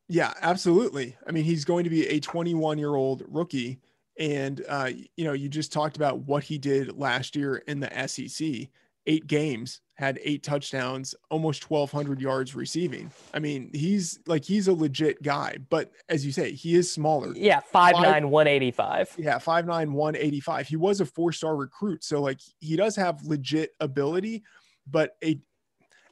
Yeah, 0.09 0.33
absolutely. 0.41 1.17
I 1.27 1.31
mean, 1.31 1.43
he's 1.43 1.65
going 1.65 1.83
to 1.83 1.89
be 1.89 2.07
a 2.07 2.19
21 2.19 2.77
year 2.77 2.95
old 2.95 3.23
rookie. 3.27 3.79
And, 4.19 4.63
uh, 4.67 4.91
you 5.15 5.25
know, 5.25 5.33
you 5.33 5.49
just 5.49 5.71
talked 5.71 5.95
about 5.95 6.19
what 6.19 6.43
he 6.43 6.57
did 6.57 6.97
last 6.97 7.35
year 7.35 7.57
in 7.67 7.79
the 7.79 8.07
SEC 8.07 8.69
eight 9.07 9.25
games, 9.25 9.81
had 9.95 10.19
eight 10.23 10.43
touchdowns, 10.43 11.15
almost 11.31 11.69
1,200 11.71 12.21
yards 12.21 12.53
receiving. 12.53 13.11
I 13.33 13.39
mean, 13.39 13.71
he's 13.73 14.19
like, 14.27 14.43
he's 14.43 14.67
a 14.67 14.73
legit 14.73 15.23
guy. 15.23 15.57
But 15.69 15.91
as 16.09 16.25
you 16.25 16.31
say, 16.31 16.51
he 16.51 16.75
is 16.75 16.91
smaller. 16.91 17.33
Yeah, 17.35 17.61
5'9, 17.73 18.25
185. 18.25 19.15
Yeah, 19.17 19.39
5'9, 19.39 19.91
185. 19.91 20.67
He 20.67 20.75
was 20.75 21.01
a 21.01 21.05
four 21.05 21.31
star 21.31 21.55
recruit. 21.55 22.03
So, 22.03 22.21
like, 22.21 22.39
he 22.59 22.75
does 22.75 22.95
have 22.95 23.23
legit 23.23 23.71
ability, 23.79 24.43
but 24.87 25.15
a 25.23 25.39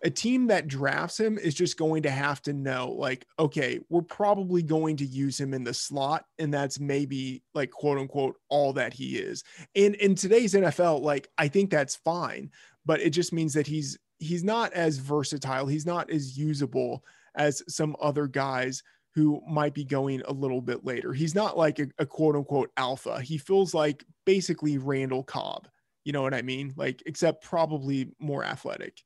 a 0.03 0.09
team 0.09 0.47
that 0.47 0.67
drafts 0.67 1.19
him 1.19 1.37
is 1.37 1.55
just 1.55 1.77
going 1.77 2.03
to 2.03 2.11
have 2.11 2.39
to 2.39 2.53
know 2.53 2.91
like 2.91 3.25
okay 3.39 3.79
we're 3.89 4.03
probably 4.03 4.61
going 4.61 4.95
to 4.95 5.05
use 5.05 5.39
him 5.39 5.53
in 5.53 5.63
the 5.63 5.73
slot 5.73 6.25
and 6.37 6.53
that's 6.53 6.79
maybe 6.79 7.41
like 7.55 7.71
quote 7.71 7.97
unquote 7.97 8.35
all 8.49 8.73
that 8.73 8.93
he 8.93 9.17
is 9.17 9.43
and 9.75 9.95
in 9.95 10.13
today's 10.13 10.53
nfl 10.53 11.01
like 11.01 11.27
i 11.37 11.47
think 11.47 11.71
that's 11.71 11.95
fine 11.97 12.51
but 12.85 13.01
it 13.01 13.11
just 13.11 13.33
means 13.33 13.53
that 13.53 13.67
he's 13.67 13.97
he's 14.19 14.43
not 14.43 14.73
as 14.73 14.97
versatile. 14.97 15.67
He's 15.67 15.85
not 15.85 16.09
as 16.09 16.37
usable 16.37 17.03
as 17.35 17.61
some 17.67 17.95
other 17.99 18.27
guys 18.27 18.81
who 19.13 19.41
might 19.47 19.73
be 19.73 19.85
going 19.85 20.21
a 20.25 20.31
little 20.31 20.61
bit 20.61 20.85
later. 20.85 21.13
He's 21.13 21.35
not 21.35 21.57
like 21.57 21.79
a, 21.79 21.87
a 21.99 22.05
quote 22.05 22.35
unquote 22.35 22.71
alpha. 22.77 23.21
He 23.21 23.37
feels 23.37 23.73
like 23.73 24.03
basically 24.25 24.77
Randall 24.77 25.23
Cobb. 25.23 25.67
You 26.03 26.11
know 26.11 26.21
what 26.21 26.33
I 26.33 26.41
mean? 26.41 26.73
Like, 26.75 27.01
except 27.05 27.43
probably 27.43 28.11
more 28.19 28.43
athletic. 28.43 29.01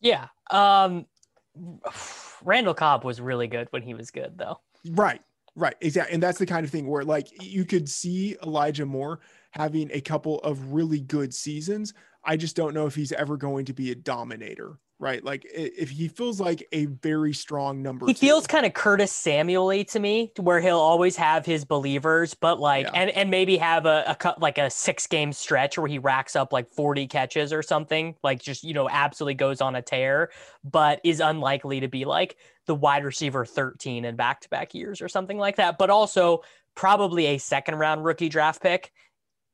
Yeah. 0.00 0.26
Um, 0.50 1.06
Randall 2.44 2.74
Cobb 2.74 3.02
was 3.02 3.20
really 3.20 3.48
good 3.48 3.66
when 3.70 3.82
he 3.82 3.94
was 3.94 4.10
good, 4.10 4.36
though. 4.36 4.60
Right. 4.90 5.20
Right. 5.56 5.74
Exactly. 5.80 6.14
And 6.14 6.22
that's 6.22 6.38
the 6.38 6.46
kind 6.46 6.64
of 6.64 6.70
thing 6.70 6.86
where, 6.86 7.02
like, 7.02 7.28
you 7.42 7.64
could 7.64 7.88
see 7.88 8.36
Elijah 8.42 8.86
Moore 8.86 9.20
having 9.52 9.90
a 9.92 10.02
couple 10.02 10.38
of 10.40 10.72
really 10.72 11.00
good 11.00 11.32
seasons. 11.32 11.94
I 12.26 12.36
just 12.36 12.56
don't 12.56 12.74
know 12.74 12.86
if 12.86 12.94
he's 12.94 13.12
ever 13.12 13.36
going 13.36 13.66
to 13.66 13.72
be 13.72 13.92
a 13.92 13.94
dominator, 13.94 14.80
right? 14.98 15.22
Like 15.22 15.46
if 15.48 15.90
he 15.90 16.08
feels 16.08 16.40
like 16.40 16.66
a 16.72 16.86
very 16.86 17.32
strong 17.32 17.82
number, 17.82 18.04
he 18.06 18.14
two. 18.14 18.18
feels 18.18 18.48
kind 18.48 18.66
of 18.66 18.74
Curtis 18.74 19.12
Samuel 19.12 19.84
to 19.84 20.00
me, 20.00 20.32
to 20.34 20.42
where 20.42 20.60
he'll 20.60 20.80
always 20.80 21.16
have 21.16 21.46
his 21.46 21.64
believers, 21.64 22.34
but 22.34 22.58
like, 22.58 22.86
yeah. 22.86 22.92
and 22.94 23.10
and 23.10 23.30
maybe 23.30 23.56
have 23.58 23.86
a, 23.86 24.16
a 24.20 24.34
like 24.40 24.58
a 24.58 24.68
six 24.68 25.06
game 25.06 25.32
stretch 25.32 25.78
where 25.78 25.86
he 25.86 25.98
racks 25.98 26.34
up 26.34 26.52
like 26.52 26.68
forty 26.68 27.06
catches 27.06 27.52
or 27.52 27.62
something, 27.62 28.16
like 28.24 28.42
just 28.42 28.64
you 28.64 28.74
know 28.74 28.88
absolutely 28.88 29.34
goes 29.34 29.60
on 29.60 29.76
a 29.76 29.82
tear, 29.82 30.30
but 30.64 31.00
is 31.04 31.20
unlikely 31.20 31.80
to 31.80 31.88
be 31.88 32.04
like 32.04 32.36
the 32.66 32.74
wide 32.74 33.04
receiver 33.04 33.46
thirteen 33.46 34.04
in 34.04 34.16
back 34.16 34.40
to 34.40 34.48
back 34.48 34.74
years 34.74 35.00
or 35.00 35.08
something 35.08 35.38
like 35.38 35.56
that. 35.56 35.78
But 35.78 35.90
also 35.90 36.42
probably 36.74 37.26
a 37.26 37.38
second 37.38 37.76
round 37.76 38.04
rookie 38.04 38.28
draft 38.28 38.60
pick 38.60 38.92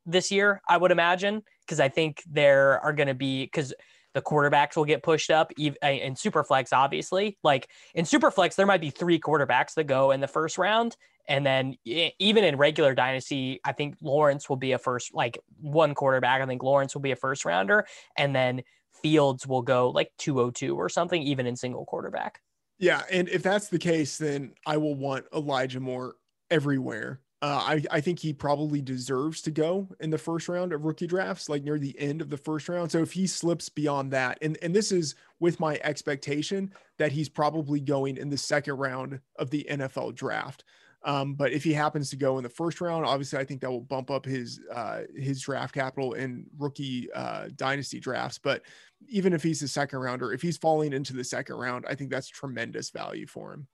this 0.07 0.31
year, 0.31 0.61
I 0.69 0.77
would 0.77 0.91
imagine, 0.91 1.43
because 1.61 1.81
I 1.81 1.89
think 1.89 2.23
there 2.31 2.81
are 2.81 2.93
going 2.93 3.09
to 3.09 3.15
be 3.15 3.45
because 3.45 3.73
the 4.15 4.23
quarterbacks 4.23 4.77
will 4.77 4.85
get 4.85 5.03
pushed 5.03 5.31
up 5.31 5.53
uh, 5.59 5.87
in 5.87 6.15
superflex 6.15 6.69
obviously. 6.73 7.39
Like 7.43 7.69
in 7.95 8.05
superflex 8.05 8.57
there 8.57 8.67
might 8.67 8.81
be 8.81 8.91
three 8.91 9.19
quarterbacks 9.19 9.75
that 9.75 9.85
go 9.85 10.11
in 10.11 10.21
the 10.21 10.29
first 10.29 10.59
round 10.59 10.97
and 11.29 11.47
then 11.47 11.77
even 11.85 12.45
in 12.45 12.57
regular 12.57 12.95
dynasty 12.95 13.61
i 13.65 13.73
think 13.73 13.97
lawrence 14.03 14.49
will 14.49 14.57
be 14.57 14.73
a 14.73 14.79
first 14.79 15.15
like 15.15 15.39
one 15.61 15.95
quarterback 15.95 16.43
i 16.43 16.47
think 16.47 16.63
lawrence 16.63 16.95
will 16.95 17.03
be 17.03 17.13
a 17.13 17.17
first 17.17 17.45
rounder 17.45 17.87
and 18.17 18.35
then 18.35 18.63
fields 19.03 19.47
will 19.47 19.63
go 19.63 19.91
like 19.91 20.11
202 20.19 20.77
or 20.77 20.89
something 20.89 21.23
even 21.23 21.47
in 21.47 21.57
single 21.57 21.85
quarterback. 21.85 22.41
Yeah 22.79 23.03
and 23.11 23.29
if 23.29 23.43
that's 23.43 23.69
the 23.69 23.79
case 23.79 24.19
then 24.19 24.53
i 24.67 24.77
will 24.77 24.95
want 24.95 25.27
elijah 25.35 25.81
moore 25.81 26.17
everywhere 26.51 27.21
uh, 27.43 27.61
I, 27.67 27.83
I 27.91 28.01
think 28.01 28.21
he 28.21 28.33
probably 28.33 28.81
deserves 28.81 29.43
to 29.43 29.51
go 29.51 29.89
in 29.99 30.11
the 30.11 30.19
first 30.19 30.49
round 30.49 30.73
of 30.73 30.85
rookie 30.85 31.09
drafts, 31.09 31.49
like 31.49 31.65
near 31.65 31.77
the 31.77 31.99
end 31.99 32.21
of 32.21 32.31
the 32.31 32.37
first 32.37 32.69
round. 32.69 32.93
So 32.93 33.01
if 33.01 33.13
he 33.13 33.27
slips 33.27 33.69
beyond 33.69 34.13
that, 34.13 34.39
and, 34.43 34.57
and 34.63 34.73
this 34.73 34.93
is 34.93 35.17
with 35.41 35.59
my 35.59 35.81
expectation 35.83 36.73
that 36.99 37.11
he's 37.11 37.29
probably 37.29 37.81
going 37.81 38.17
in 38.17 38.31
the 38.31 38.37
second 38.37 38.75
round 38.75 39.19
of 39.41 39.51
the 39.51 39.67
NFL 39.69 40.15
draft. 40.15 40.63
Um, 41.05 41.35
but 41.35 41.51
if 41.51 41.65
he 41.65 41.73
happens 41.73 42.11
to 42.11 42.17
go 42.17 42.39
in 42.39 42.45
the 42.45 42.49
first 42.49 42.81
round, 42.81 43.05
obviously 43.05 43.41
I 43.41 43.45
think 43.45 43.61
that 43.63 43.71
will 43.73 43.81
bump 43.81 44.09
up 44.09 44.25
his 44.25 44.61
uh, 44.73 45.01
his 45.17 45.43
draft 45.43 45.75
capital 45.75 46.13
in 46.13 46.47
rookie 46.57 47.13
uh, 47.13 47.49
dynasty 47.57 47.99
drafts. 47.99 48.39
But 48.39 48.63
even 49.09 49.33
if 49.33 49.43
he's 49.43 49.63
a 49.63 49.69
second 49.69 49.99
rounder, 49.99 50.33
if 50.33 50.43
he's 50.43 50.59
falling 50.59 50.93
into 50.93 51.13
the 51.13 51.25
second 51.25 51.57
round, 51.57 51.87
I 51.89 51.97
think 51.97 52.11
that's 52.11 52.29
tremendous 52.29 52.91
value 52.91 53.27
for 53.27 53.53
him. 53.53 53.67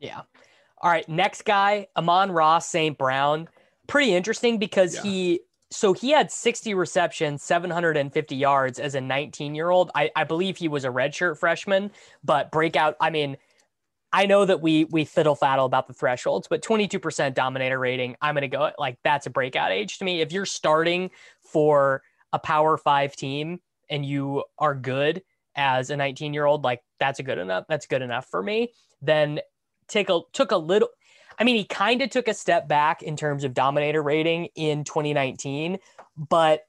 Yeah. 0.00 0.22
All 0.80 0.90
right, 0.90 1.08
next 1.08 1.44
guy, 1.44 1.88
Amon-Ra 1.96 2.58
St. 2.58 2.96
Brown. 2.96 3.48
Pretty 3.86 4.14
interesting 4.14 4.58
because 4.58 4.94
yeah. 4.96 5.02
he 5.02 5.40
so 5.72 5.92
he 5.92 6.10
had 6.10 6.32
60 6.32 6.74
receptions, 6.74 7.42
750 7.44 8.34
yards 8.34 8.80
as 8.80 8.96
a 8.96 9.00
19 9.00 9.54
year 9.54 9.70
old. 9.70 9.90
I, 9.94 10.10
I 10.16 10.24
believe 10.24 10.56
he 10.56 10.68
was 10.68 10.84
a 10.84 10.88
redshirt 10.88 11.38
freshman, 11.38 11.92
but 12.24 12.50
breakout. 12.50 12.96
I 13.00 13.10
mean, 13.10 13.36
I 14.12 14.26
know 14.26 14.44
that 14.44 14.60
we 14.60 14.84
we 14.86 15.04
fiddle 15.04 15.36
faddle 15.36 15.66
about 15.66 15.86
the 15.86 15.94
thresholds, 15.94 16.48
but 16.48 16.62
22% 16.62 17.34
dominator 17.34 17.78
rating. 17.78 18.16
I'm 18.20 18.34
gonna 18.34 18.48
go 18.48 18.72
like 18.78 18.98
that's 19.04 19.26
a 19.26 19.30
breakout 19.30 19.70
age 19.70 19.98
to 19.98 20.04
me. 20.04 20.20
If 20.20 20.32
you're 20.32 20.46
starting 20.46 21.10
for 21.40 22.02
a 22.32 22.38
power 22.38 22.76
five 22.76 23.14
team 23.14 23.60
and 23.88 24.04
you 24.04 24.44
are 24.58 24.74
good 24.74 25.22
as 25.54 25.90
a 25.90 25.96
19 25.96 26.34
year 26.34 26.46
old, 26.46 26.64
like 26.64 26.82
that's 26.98 27.20
a 27.20 27.22
good 27.22 27.38
enough. 27.38 27.64
That's 27.68 27.86
good 27.86 28.02
enough 28.02 28.26
for 28.28 28.42
me. 28.42 28.72
Then 29.00 29.40
take 29.90 30.08
a 30.08 30.20
took 30.32 30.52
a 30.52 30.56
little 30.56 30.88
I 31.38 31.44
mean, 31.44 31.56
he 31.56 31.64
kind 31.64 32.02
of 32.02 32.10
took 32.10 32.28
a 32.28 32.34
step 32.34 32.68
back 32.68 33.02
in 33.02 33.16
terms 33.16 33.44
of 33.44 33.54
dominator 33.54 34.02
rating 34.02 34.48
in 34.56 34.84
2019, 34.84 35.78
but 36.16 36.66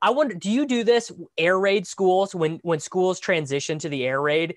I 0.00 0.10
wonder, 0.10 0.34
do 0.34 0.50
you 0.50 0.66
do 0.66 0.84
this 0.84 1.12
air 1.36 1.58
raid 1.58 1.86
schools 1.86 2.34
when 2.34 2.60
when 2.62 2.80
schools 2.80 3.20
transition 3.20 3.78
to 3.80 3.88
the 3.88 4.04
air 4.04 4.20
raid? 4.20 4.56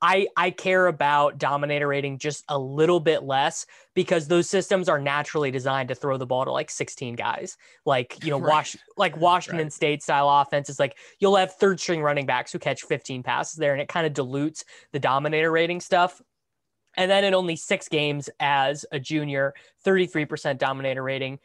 I 0.00 0.26
I 0.36 0.50
care 0.50 0.88
about 0.88 1.38
dominator 1.38 1.86
rating 1.86 2.18
just 2.18 2.44
a 2.48 2.58
little 2.58 2.98
bit 2.98 3.22
less 3.22 3.66
because 3.94 4.26
those 4.26 4.50
systems 4.50 4.88
are 4.88 4.98
naturally 4.98 5.52
designed 5.52 5.90
to 5.90 5.94
throw 5.94 6.16
the 6.16 6.26
ball 6.26 6.44
to 6.44 6.50
like 6.50 6.70
16 6.70 7.14
guys. 7.14 7.56
Like, 7.86 8.24
you 8.24 8.30
know, 8.30 8.40
Right. 8.40 8.50
Wash 8.50 8.76
like 8.96 9.16
Washington 9.16 9.66
Right. 9.66 9.72
State 9.72 10.02
style 10.02 10.28
offenses 10.28 10.80
like 10.80 10.96
you'll 11.20 11.36
have 11.36 11.54
third 11.54 11.78
string 11.78 12.02
running 12.02 12.26
backs 12.26 12.50
who 12.50 12.58
catch 12.58 12.82
15 12.82 13.22
passes 13.22 13.56
there 13.56 13.72
and 13.72 13.80
it 13.80 13.88
kind 13.88 14.06
of 14.06 14.12
dilutes 14.12 14.64
the 14.90 14.98
dominator 14.98 15.52
rating 15.52 15.80
stuff. 15.80 16.20
And 16.96 17.10
then 17.10 17.24
in 17.24 17.34
only 17.34 17.56
6 17.56 17.88
games 17.88 18.28
as 18.40 18.84
a 18.92 19.00
junior, 19.00 19.54
33% 19.84 20.58
dominator 20.58 21.02
rating. 21.02 21.38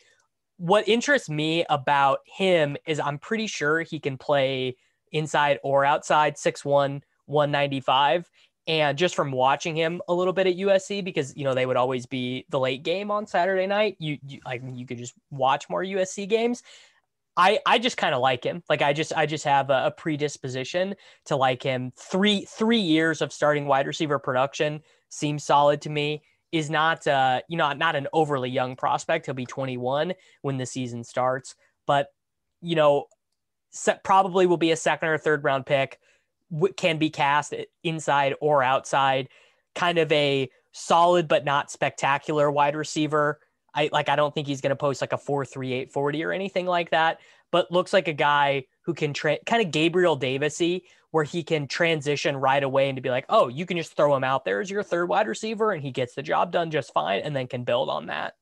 What 0.58 0.88
interests 0.88 1.30
me 1.30 1.66
about 1.70 2.20
him 2.26 2.78
is 2.86 3.00
I'm 3.00 3.20
pretty 3.20 3.48
sure 3.48 3.82
he 3.82 4.00
can 4.00 4.18
play 4.18 4.76
inside 5.12 5.60
or 5.64 5.86
outside 5.86 6.36
6'1 6.36 7.02
195 7.28 8.30
and 8.68 8.98
just 8.98 9.16
from 9.16 9.32
watching 9.32 9.76
him 9.76 10.02
a 10.08 10.14
little 10.14 10.34
bit 10.34 10.48
at 10.48 10.58
USC 10.58 11.04
because 11.04 11.36
you 11.36 11.44
know 11.44 11.54
they 11.54 11.66
would 11.66 11.78
always 11.78 12.06
be 12.06 12.46
the 12.50 12.60
late 12.60 12.84
game 12.84 13.10
on 13.10 13.26
Saturday 13.26 13.66
night 13.66 13.96
you, 14.00 14.18
you 14.28 14.40
like 14.46 14.62
you 14.74 14.86
could 14.86 14.98
just 14.98 15.14
watch 15.32 15.70
more 15.70 15.84
USC 15.84 16.28
games. 16.28 16.64
I 17.36 17.60
I 17.66 17.80
just 17.80 17.98
kind 17.98 18.16
of 18.16 18.22
like 18.22 18.44
him. 18.44 18.64
Like 18.70 18.82
I 18.82 18.94
just 18.94 19.14
I 19.16 19.26
just 19.26 19.46
have 19.46 19.70
a, 19.70 19.86
a 19.86 19.92
predisposition 19.92 20.96
to 21.26 21.36
like 21.36 21.64
him. 21.64 21.94
3 21.98 22.46
3 22.46 22.80
years 22.80 23.22
of 23.22 23.32
starting 23.32 23.68
wide 23.68 23.88
receiver 23.88 24.20
production 24.20 24.82
seems 25.10 25.44
solid 25.44 25.82
to 25.82 25.90
me 25.90 26.22
is 26.52 26.70
not 26.70 27.06
uh 27.08 27.42
you 27.50 27.58
know 27.58 27.74
not 27.74 27.96
an 27.96 28.08
overly 28.14 28.50
young 28.50 28.76
prospect. 28.76 29.26
He'll 29.26 29.36
be 29.36 29.46
21 29.46 30.14
when 30.42 30.58
the 30.58 30.66
season 30.66 31.04
starts 31.04 31.56
but 31.88 32.08
you 32.62 32.76
know 32.76 33.06
probably 34.04 34.46
will 34.46 34.58
be 34.58 34.72
a 34.72 34.76
second 34.76 35.10
or 35.10 35.18
third 35.18 35.44
round 35.44 35.66
pick 35.66 36.00
can 36.78 36.98
be 36.98 37.10
cast 37.10 37.54
inside 37.84 38.36
or 38.40 38.64
outside. 38.64 39.28
Kind 39.76 39.98
of 39.98 40.12
a 40.12 40.50
solid 40.72 41.28
but 41.28 41.44
not 41.44 41.72
spectacular 41.72 42.52
wide 42.52 42.76
receiver. 42.76 43.40
I 43.74 43.90
like 43.92 44.10
i 44.10 44.16
don't 44.16 44.34
think 44.34 44.48
he's 44.48 44.62
going 44.62 44.72
to 44.72 44.76
post 44.76 45.02
like 45.02 45.14
a 45.14 45.18
438 45.18 45.92
40 45.92 46.24
or 46.24 46.32
anything 46.32 46.66
like 46.66 46.90
that 46.92 47.20
but 47.52 47.72
looks 47.72 47.94
like 47.94 48.08
a 48.08 48.14
guy 48.14 48.64
who 48.82 48.94
can 48.94 49.14
tra- 49.14 49.40
kind 49.46 49.66
of 49.66 49.72
gabriel 49.72 50.16
davisy 50.16 50.84
where 51.12 51.24
he 51.24 51.44
can 51.44 51.68
transition 51.68 52.36
right 52.36 52.64
away 52.64 52.90
and 52.90 52.96
to 52.96 53.02
be 53.02 53.10
like 53.10 53.26
oh 53.30 53.48
you 53.48 53.66
can 53.66 53.78
just 53.78 53.96
throw 53.96 54.16
him 54.16 54.24
out 54.24 54.46
there 54.46 54.60
as 54.60 54.70
your 54.70 54.84
third 54.84 55.08
wide 55.08 55.28
receiver 55.28 55.72
and 55.72 55.82
he 55.82 55.92
gets 55.92 56.16
the 56.16 56.24
job 56.24 56.52
done 56.52 56.72
just 56.72 56.94
fine 56.94 57.22
and 57.22 57.36
then 57.36 57.48
can 57.48 57.64
build 57.64 57.90
on 57.90 58.08
that 58.08 58.34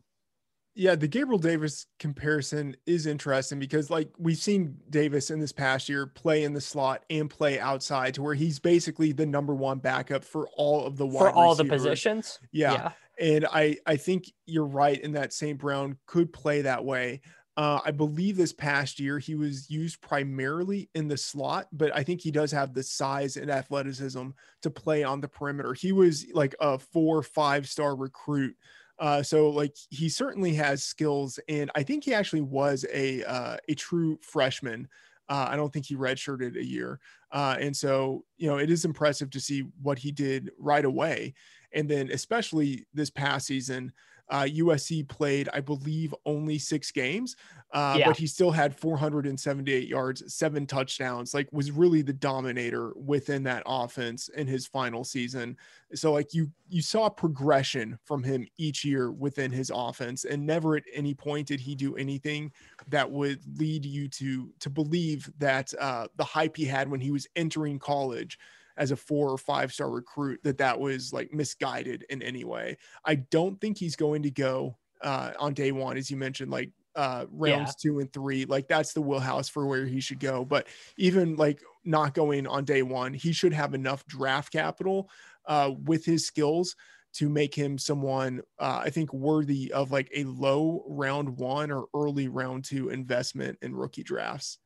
Yeah, 0.77 0.95
the 0.95 1.07
Gabriel 1.07 1.39
Davis 1.39 1.85
comparison 1.99 2.75
is 2.85 3.05
interesting 3.05 3.59
because, 3.59 3.89
like, 3.89 4.09
we've 4.17 4.37
seen 4.37 4.75
Davis 4.89 5.31
in 5.31 5.39
this 5.39 5.53
past 5.53 5.87
year 5.87 6.05
play 6.05 6.43
in 6.43 6.51
the 6.51 6.59
slot 6.59 7.05
and 7.09 7.29
play 7.29 7.61
outside 7.61 8.13
to 8.15 8.21
where 8.21 8.33
he's 8.33 8.59
basically 8.59 9.13
the 9.13 9.25
number 9.25 9.55
one 9.55 9.79
backup 9.79 10.25
for 10.25 10.49
all 10.57 10.85
of 10.85 10.97
the 10.97 11.07
wide 11.07 11.19
for 11.19 11.31
all 11.31 11.55
the 11.55 11.63
receivers. 11.63 11.81
positions 11.81 12.39
Yeah. 12.51 12.91
And 13.17 13.45
I, 13.45 13.77
I 13.85 13.95
think 13.95 14.29
you're 14.45 14.65
right 14.65 14.99
in 14.99 15.13
that 15.13 15.31
St. 15.31 15.57
Brown 15.57 15.97
could 16.07 16.33
play 16.33 16.63
that 16.63 16.83
way. 16.83 17.21
Uh, 17.57 17.79
I 17.85 17.91
believe 17.91 18.35
this 18.35 18.51
past 18.51 18.99
year 18.99 19.17
he 19.17 19.35
was 19.35 19.69
used 19.69 20.01
primarily 20.01 20.89
in 20.93 21.07
the 21.07 21.15
slot, 21.15 21.67
but 21.71 21.95
I 21.95 22.03
think 22.03 22.19
he 22.19 22.31
does 22.31 22.51
have 22.51 22.73
the 22.73 22.83
size 22.83 23.37
and 23.37 23.49
athleticism 23.49 24.29
to 24.61 24.69
play 24.69 25.03
on 25.03 25.21
the 25.21 25.29
perimeter. 25.29 25.73
He 25.73 25.93
was 25.93 26.25
like 26.33 26.53
a 26.59 26.77
four, 26.77 27.23
five 27.23 27.67
star 27.69 27.95
recruit. 27.95 28.57
Uh, 28.99 29.23
so 29.23 29.49
like 29.49 29.75
he 29.89 30.09
certainly 30.09 30.53
has 30.55 30.83
skills, 30.83 31.39
and 31.47 31.71
I 31.75 31.83
think 31.83 32.03
he 32.03 32.13
actually 32.13 32.41
was 32.41 32.85
a 32.93 33.23
uh, 33.23 33.57
a 33.67 33.75
true 33.75 34.17
freshman. 34.21 34.87
Uh, 35.27 35.47
I 35.49 35.55
don't 35.55 35.73
think 35.73 35.85
he 35.85 35.95
redshirted 35.95 36.55
a 36.55 36.63
year, 36.63 36.99
uh, 37.31 37.57
and 37.59 37.75
so 37.75 38.23
you 38.37 38.47
know 38.47 38.57
it 38.57 38.69
is 38.69 38.85
impressive 38.85 39.29
to 39.31 39.39
see 39.41 39.65
what 39.81 39.99
he 39.99 40.11
did 40.11 40.49
right 40.57 40.85
away, 40.85 41.33
and 41.73 41.89
then 41.89 42.09
especially 42.11 42.85
this 42.93 43.09
past 43.09 43.47
season, 43.47 43.91
uh, 44.29 44.43
USC 44.43 45.07
played 45.07 45.49
I 45.53 45.59
believe 45.59 46.13
only 46.25 46.57
six 46.57 46.91
games, 46.91 47.35
uh, 47.73 47.95
Yeah. 47.99 48.07
but 48.07 48.17
he 48.17 48.27
still 48.27 48.51
had 48.51 48.75
478 48.77 49.87
yards, 49.87 50.33
seven 50.33 50.65
touchdowns. 50.65 51.33
Like 51.33 51.47
was 51.51 51.71
really 51.71 52.01
the 52.01 52.13
dominator 52.13 52.93
within 52.95 53.43
that 53.43 53.63
offense 53.65 54.29
in 54.29 54.47
his 54.47 54.65
final 54.65 55.03
season. 55.03 55.57
So 55.93 56.11
like 56.13 56.33
you 56.33 56.51
you 56.67 56.81
saw 56.81 57.09
progression 57.09 57.99
from 58.03 58.23
him 58.23 58.47
each 58.57 58.83
year 58.83 59.11
within 59.11 59.51
his 59.51 59.71
offense, 59.73 60.25
and 60.25 60.45
never 60.45 60.75
at 60.75 60.83
any 60.93 61.13
point 61.13 61.47
did 61.47 61.59
he 61.59 61.75
do 61.75 61.95
anything 61.95 62.51
that 62.87 63.09
would 63.09 63.41
lead 63.59 63.85
you 63.85 64.07
to 64.09 64.51
to 64.59 64.69
believe 64.69 65.31
that 65.37 65.73
uh, 65.79 66.07
the 66.15 66.23
hype 66.23 66.57
he 66.57 66.65
had 66.65 66.89
when 66.89 66.99
he 66.99 67.11
was 67.11 67.27
entering 67.35 67.79
college 67.79 68.39
as 68.77 68.91
a 68.91 68.95
four 68.95 69.29
or 69.29 69.37
five 69.37 69.71
star 69.71 69.89
recruit 69.89 70.39
that 70.43 70.57
that 70.57 70.79
was 70.79 71.13
like 71.13 71.33
misguided 71.33 72.05
in 72.09 72.21
any 72.21 72.43
way. 72.43 72.77
I 73.03 73.15
don't 73.15 73.59
think 73.59 73.77
he's 73.77 73.95
going 73.95 74.23
to 74.23 74.31
go 74.31 74.77
uh, 75.01 75.31
on 75.39 75.53
day 75.53 75.71
one, 75.71 75.97
as 75.97 76.09
you 76.09 76.17
mentioned, 76.17 76.51
like 76.51 76.71
uh, 76.95 77.25
rounds 77.31 77.75
two 77.75 77.99
and 77.99 78.11
three. 78.11 78.45
Like 78.45 78.67
that's 78.67 78.93
the 78.93 79.01
wheelhouse 79.01 79.49
for 79.49 79.65
where 79.65 79.85
he 79.85 79.99
should 79.99 80.19
go. 80.19 80.45
But 80.45 80.67
even 80.97 81.35
like 81.35 81.61
not 81.83 82.13
going 82.13 82.47
on 82.47 82.65
day 82.65 82.81
one, 82.81 83.13
he 83.13 83.33
should 83.33 83.53
have 83.53 83.73
enough 83.73 84.05
draft 84.07 84.51
capital 84.51 85.09
uh, 85.45 85.71
with 85.83 86.05
his 86.05 86.25
skills 86.25 86.75
to 87.13 87.29
make 87.29 87.55
him 87.55 87.77
someone 87.77 88.41
uh, 88.59 88.81
I 88.83 88.89
think 88.89 89.13
worthy 89.13 89.71
of 89.71 89.91
like 89.91 90.09
a 90.13 90.25
low 90.25 90.83
round 90.87 91.37
one 91.37 91.71
or 91.71 91.85
early 91.95 92.27
round 92.27 92.65
two 92.65 92.89
investment 92.89 93.57
in 93.61 93.73
rookie 93.73 94.03
drafts. 94.03 94.57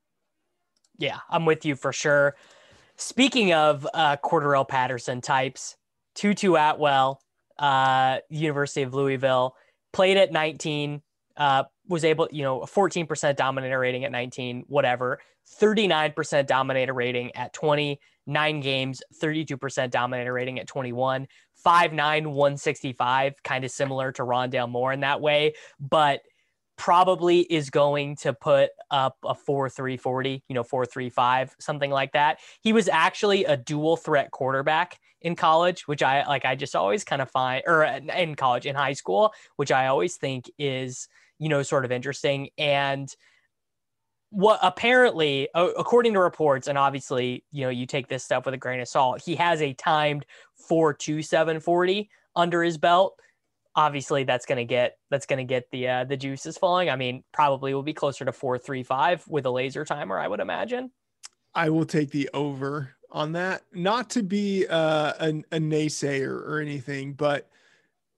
Yeah, 0.98 1.20
I'm 1.30 1.46
with 1.46 1.64
you 1.64 1.76
for 1.76 1.94
sure. 1.94 2.36
Speaking 3.00 3.54
of 3.54 3.88
uh, 3.94 4.18
Patterson 4.68 5.22
types, 5.22 5.78
Tutu 6.16 6.56
Atwell, 6.56 7.22
uh, 7.58 8.18
University 8.30 8.82
of 8.82 8.94
Louisville, 8.94 9.56
played 9.94 10.18
at 10.18 10.34
19, 10.34 11.02
uh, 11.38 11.64
was 11.88 12.04
able, 12.04 12.28
you 12.30 12.44
know, 12.44 12.60
a 12.60 12.68
14% 12.68 13.38
dominator 13.38 13.80
rating 13.80 14.04
at 14.04 14.12
19, 14.12 14.66
whatever, 14.68 15.22
39% 15.62 16.46
dominator 16.46 16.94
rating 16.94 17.34
at 17.38 17.54
20, 17.54 18.02
nine 18.28 18.60
games, 18.60 19.02
32% 19.24 19.90
dominator 19.90 20.34
rating 20.34 20.60
at 20.60 20.68
21, 20.68 21.26
5'9, 21.66 22.28
165, 22.28 23.34
kind 23.44 23.64
of 23.64 23.72
similar 23.72 24.12
to 24.12 24.24
Rondale 24.24 24.70
Moore 24.70 24.92
in 24.92 25.00
that 25.00 25.22
way, 25.22 25.54
but 25.80 26.20
probably 26.80 27.42
is 27.42 27.70
going 27.70 28.16
to 28.16 28.34
put 28.34 28.72
up 28.90 29.18
a 29.24 29.36
4-3-40, 29.36 30.42
you 30.48 30.56
know, 30.56 30.64
4-3-5, 30.64 31.52
something 31.60 31.92
like 31.92 32.14
that. 32.14 32.40
He 32.62 32.74
was 32.74 32.88
actually 32.88 33.44
a 33.44 33.58
dual 33.58 33.98
threat 33.98 34.32
quarterback 34.32 34.98
in 35.22 35.36
college, 35.36 35.88
which 35.88 36.02
I 36.02 36.26
like 36.26 36.46
I 36.46 36.56
just 36.56 36.76
always 36.76 37.04
kind 37.04 37.22
of 37.22 37.30
find 37.30 37.62
or 37.68 37.84
in 37.84 38.36
college 38.36 38.66
in 38.66 38.76
high 38.76 38.94
school, 38.94 39.34
which 39.58 39.72
I 39.72 39.88
always 39.88 40.16
think 40.16 40.50
is, 40.58 41.10
you 41.38 41.50
know, 41.50 41.62
sort 41.62 41.84
of 41.84 41.92
interesting 41.92 42.50
and 42.58 43.14
what 44.32 44.60
apparently 44.62 45.50
according 45.56 46.14
to 46.14 46.20
reports 46.20 46.68
and 46.68 46.78
obviously 46.78 47.44
you 47.52 47.64
know 47.64 47.70
you 47.70 47.88
take 47.88 48.08
this 48.08 48.24
stuff 48.24 48.46
with 48.46 48.54
a 48.54 48.58
grain 48.58 48.80
of 48.80 48.88
salt 48.88 49.20
he 49.26 49.36
has 49.36 49.60
a 49.60 49.74
timed 49.74 50.24
42740 50.68 52.12
under 52.36 52.62
his 52.62 52.78
belt 52.78 53.20
obviously 53.80 54.26
that's 54.26 54.46
going 54.46 54.58
to 54.58 54.66
get 54.66 54.98
that's 55.10 55.26
going 55.26 55.38
to 55.38 55.46
get 55.46 55.72
the 55.72 55.88
uh, 55.88 56.04
the 56.04 56.18
juices 56.18 56.58
flowing. 56.58 56.90
I 56.90 56.98
mean, 56.98 57.24
probably 57.32 57.74
will 57.74 57.82
be 57.82 57.94
closer 57.94 58.26
to 58.26 58.34
four 58.34 58.58
three 58.58 58.84
five 58.84 59.26
with 59.28 59.46
a 59.46 59.52
laser 59.52 59.86
timer, 59.86 60.20
I 60.20 60.28
would 60.28 60.42
imagine. 60.42 60.92
I 61.56 61.70
will 61.70 61.86
take 61.86 62.12
the 62.12 62.30
over 62.34 62.94
on 63.10 63.32
that. 63.32 63.64
Not 63.74 64.10
to 64.12 64.24
be 64.24 64.68
uh, 64.68 65.14
a, 65.20 65.30
a 65.52 65.60
naysayer 65.60 66.30
or 66.30 66.60
anything, 66.60 67.14
but 67.14 67.50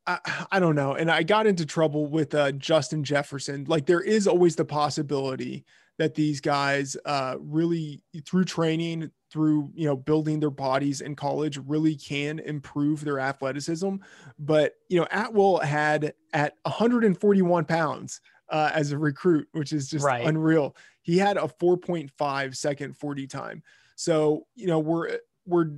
I, 0.08 0.18
I 0.52 0.60
don't 0.60 0.76
know. 0.76 0.96
And 0.96 1.12
I 1.12 1.22
got 1.22 1.46
into 1.46 1.66
trouble 1.66 2.08
with 2.08 2.34
uh, 2.34 2.54
Justin 2.54 3.04
Jefferson. 3.04 3.66
Like 3.68 3.86
there 3.86 4.02
is 4.02 4.28
always 4.28 4.56
the 4.56 4.66
possibility 4.66 5.64
that 6.00 6.16
these 6.16 6.42
guys 6.42 6.98
uh, 7.06 7.36
really 7.40 8.02
through 8.26 8.46
training 8.46 9.12
through 9.32 9.72
you 9.74 9.86
know 9.86 9.96
building 9.96 10.40
their 10.40 10.50
bodies 10.52 11.02
in 11.02 11.16
college 11.16 11.58
really 11.66 11.96
can 11.96 12.40
improve 12.40 13.04
their 13.04 13.20
athleticism. 13.20 13.96
But 14.38 14.76
you 14.90 15.00
know 15.00 15.08
atwell 15.12 15.58
had 15.60 16.14
at 16.34 16.56
141 16.64 17.66
pounds 17.66 18.22
uh, 18.50 18.72
as 18.74 18.92
a 18.92 18.98
recruit 18.98 19.48
which 19.54 19.74
is 19.74 19.90
just 19.90 20.06
Right. 20.06 20.26
unreal. 20.26 20.76
He 21.02 21.18
had 21.18 21.38
a 21.38 21.48
4.5 21.48 22.56
second 22.56 22.98
40 22.98 23.28
time. 23.28 23.64
So 23.96 24.48
you 24.56 24.68
know 24.68 24.80
we're 24.80 25.20
we're 25.46 25.72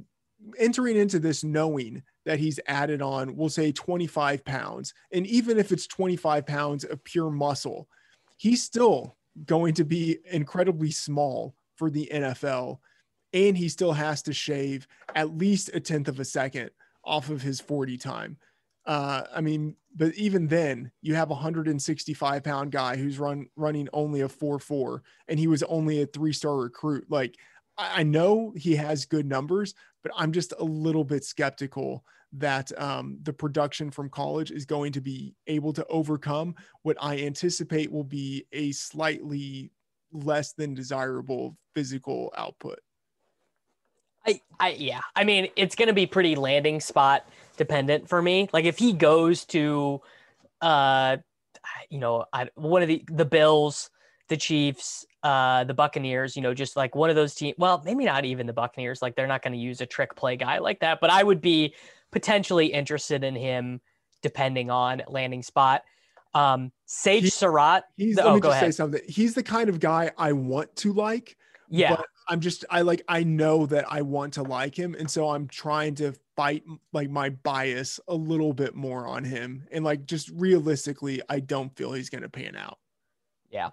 entering 0.58 0.98
into 0.98 1.20
this 1.20 1.44
knowing 1.44 2.04
that 2.26 2.40
he's 2.40 2.60
added 2.68 3.02
on 3.02 3.36
we'll 3.36 3.50
say 3.50 3.72
25 3.72 4.44
pounds. 4.44 4.94
And 5.12 5.26
even 5.28 5.58
if 5.58 5.72
it's 5.72 5.88
25 5.88 6.46
pounds 6.46 6.84
of 6.84 7.04
pure 7.04 7.30
muscle 7.30 7.88
he's 8.38 8.64
still 8.64 9.16
going 9.46 9.74
to 9.76 9.84
be 9.86 10.18
incredibly 10.32 10.92
small 10.92 11.56
for 11.76 11.90
the 11.90 12.10
NFL 12.12 12.80
and 13.34 13.58
he 13.58 13.70
still 13.70 13.94
has 13.94 14.22
to 14.24 14.34
shave 14.34 14.88
at 15.16 15.38
least 15.38 15.72
a 15.74 15.80
tenth 15.80 16.08
of 16.08 16.20
a 16.20 16.26
second 16.26 16.70
off 17.04 17.30
of 17.30 17.42
his 17.42 17.60
40 17.60 17.98
time. 17.98 18.38
Uh, 18.86 19.24
I 19.34 19.42
mean, 19.42 19.76
but 19.96 20.14
even 20.16 20.48
then, 20.48 20.92
you 21.02 21.16
have 21.16 21.30
a 21.30 21.34
165 21.34 22.44
pound 22.44 22.72
guy 22.72 22.98
who's 22.98 23.20
run 23.20 23.48
running 23.56 23.88
only 23.94 24.22
a 24.22 24.30
4 24.30 24.60
4, 24.60 25.04
and 25.28 25.40
he 25.40 25.48
was 25.48 25.64
only 25.64 26.02
a 26.02 26.06
three 26.06 26.34
star 26.34 26.58
recruit. 26.58 27.06
Like, 27.10 27.36
I 27.78 28.02
I 28.02 28.04
know 28.04 28.54
he 28.58 28.76
has 28.76 29.06
good 29.06 29.26
numbers, 29.26 29.74
but 30.02 30.12
I'm 30.16 30.32
just 30.32 30.54
a 30.60 30.64
little 30.64 31.06
bit 31.06 31.24
skeptical 31.24 32.04
that 32.34 32.78
um, 32.82 33.20
the 33.22 33.34
production 33.34 33.92
from 33.92 34.10
college 34.10 34.52
is 34.52 34.66
going 34.66 34.92
to 34.92 35.02
be 35.02 35.36
able 35.48 35.72
to 35.72 35.86
overcome 35.88 36.56
what 36.82 36.98
I 37.00 37.20
anticipate 37.20 37.92
will 37.92 38.04
be 38.04 38.46
a 38.52 38.72
slightly 38.72 39.72
less 40.12 40.54
than 40.54 40.74
desirable 40.74 41.56
physical 41.76 42.34
output. 42.36 42.80
I, 44.26 44.42
I 44.60 44.70
yeah. 44.72 45.02
I 45.16 45.24
mean, 45.24 45.50
it's 45.56 45.76
going 45.76 45.88
to 45.88 45.94
be 45.94 46.06
pretty 46.06 46.36
landing 46.36 46.80
spot 46.80 47.28
dependent 47.58 48.10
for 48.10 48.22
me. 48.22 48.50
Like 48.54 48.66
if 48.66 48.78
he 48.78 48.94
goes 48.94 49.46
to, 49.46 50.02
uh, 50.62 51.18
you 51.90 52.00
know, 52.00 52.26
I, 52.32 52.50
one 52.56 52.82
of 52.82 52.88
the 52.88 53.04
the 53.12 53.26
Bills, 53.26 53.90
the 54.30 54.38
Chiefs, 54.38 55.06
uh, 55.24 55.64
the 55.64 55.74
Buccaneers, 55.74 56.36
you 56.36 56.42
know, 56.42 56.54
just 56.54 56.76
like 56.76 56.96
one 56.96 57.10
of 57.10 57.16
those 57.16 57.36
teams. 57.36 57.56
Well, 57.58 57.82
maybe 57.86 58.06
not 58.06 58.26
even 58.26 58.48
the 58.48 58.54
Buccaneers. 58.54 59.02
Like 59.02 59.16
they're 59.16 59.28
not 59.28 59.42
going 59.42 59.54
to 59.54 59.60
use 59.60 59.82
a 59.82 59.86
trick 59.86 60.16
play 60.16 60.36
guy 60.36 60.60
like 60.60 60.80
that. 60.82 61.00
But 61.02 61.10
I 61.10 61.24
would 61.24 61.42
be 61.42 61.76
potentially 62.12 62.68
interested 62.68 63.24
in 63.24 63.36
him 63.36 63.82
depending 64.22 64.70
on 64.70 65.02
landing 65.08 65.44
spot. 65.44 65.84
Um, 66.34 66.72
Sage 66.86 67.24
He- 67.24 67.30
Surratt. 67.30 67.84
He's 67.98 68.18
oh, 68.18 68.26
let 68.26 68.34
me 68.36 68.40
go 68.40 68.50
just 68.50 68.60
say 68.60 68.72
something. 68.72 69.02
He's 69.08 69.34
the 69.34 69.44
kind 69.44 69.70
of 69.70 69.80
guy 69.80 70.12
I 70.18 70.32
want 70.34 70.76
to 70.78 70.94
like. 70.94 71.38
Yeah. 71.70 71.96
but 71.96 72.06
I'm 72.28 72.40
just 72.40 72.66
I 72.70 72.82
like 72.82 73.04
I 73.08 73.24
know 73.24 73.66
that 73.68 73.86
I 73.92 74.02
want 74.02 74.34
to 74.34 74.44
like 74.44 74.78
him, 74.78 74.96
and 74.98 75.10
so 75.10 75.30
I'm 75.30 75.48
trying 75.48 75.96
to 75.96 76.14
fight 76.36 76.64
like 76.92 77.10
my 77.10 77.30
bias 77.30 78.00
a 78.08 78.16
little 78.16 78.54
bit 78.54 78.76
more 78.76 79.08
on 79.08 79.24
him, 79.24 79.68
and 79.72 79.84
like 79.84 80.06
just 80.06 80.30
realistically, 80.34 81.22
I 81.30 81.40
don't 81.40 81.76
feel 81.76 81.94
he's 81.94 82.10
gonna 82.10 82.30
pan 82.30 82.56
out. 82.56 82.80
Yeah. 83.50 83.70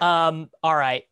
Um, 0.00 0.50
all 0.62 0.76
right. 0.76 1.04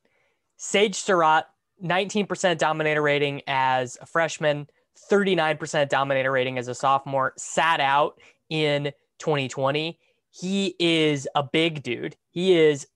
Sage 0.57 0.97
Surratt, 0.97 1.47
19% 1.85 2.59
dominator 2.59 3.03
rating 3.03 3.43
as 3.47 3.97
a 4.01 4.07
freshman, 4.07 4.67
39% 5.11 5.89
dominator 5.89 6.33
rating 6.33 6.59
as 6.59 6.69
a 6.69 6.75
sophomore, 6.75 7.35
sat 7.37 7.81
out 7.81 8.21
in 8.51 8.93
2020. 9.19 9.99
He 10.31 10.75
is 10.79 11.29
a 11.35 11.43
big 11.43 11.83
dude. 11.83 12.17
He 12.31 12.59
is 12.59 12.87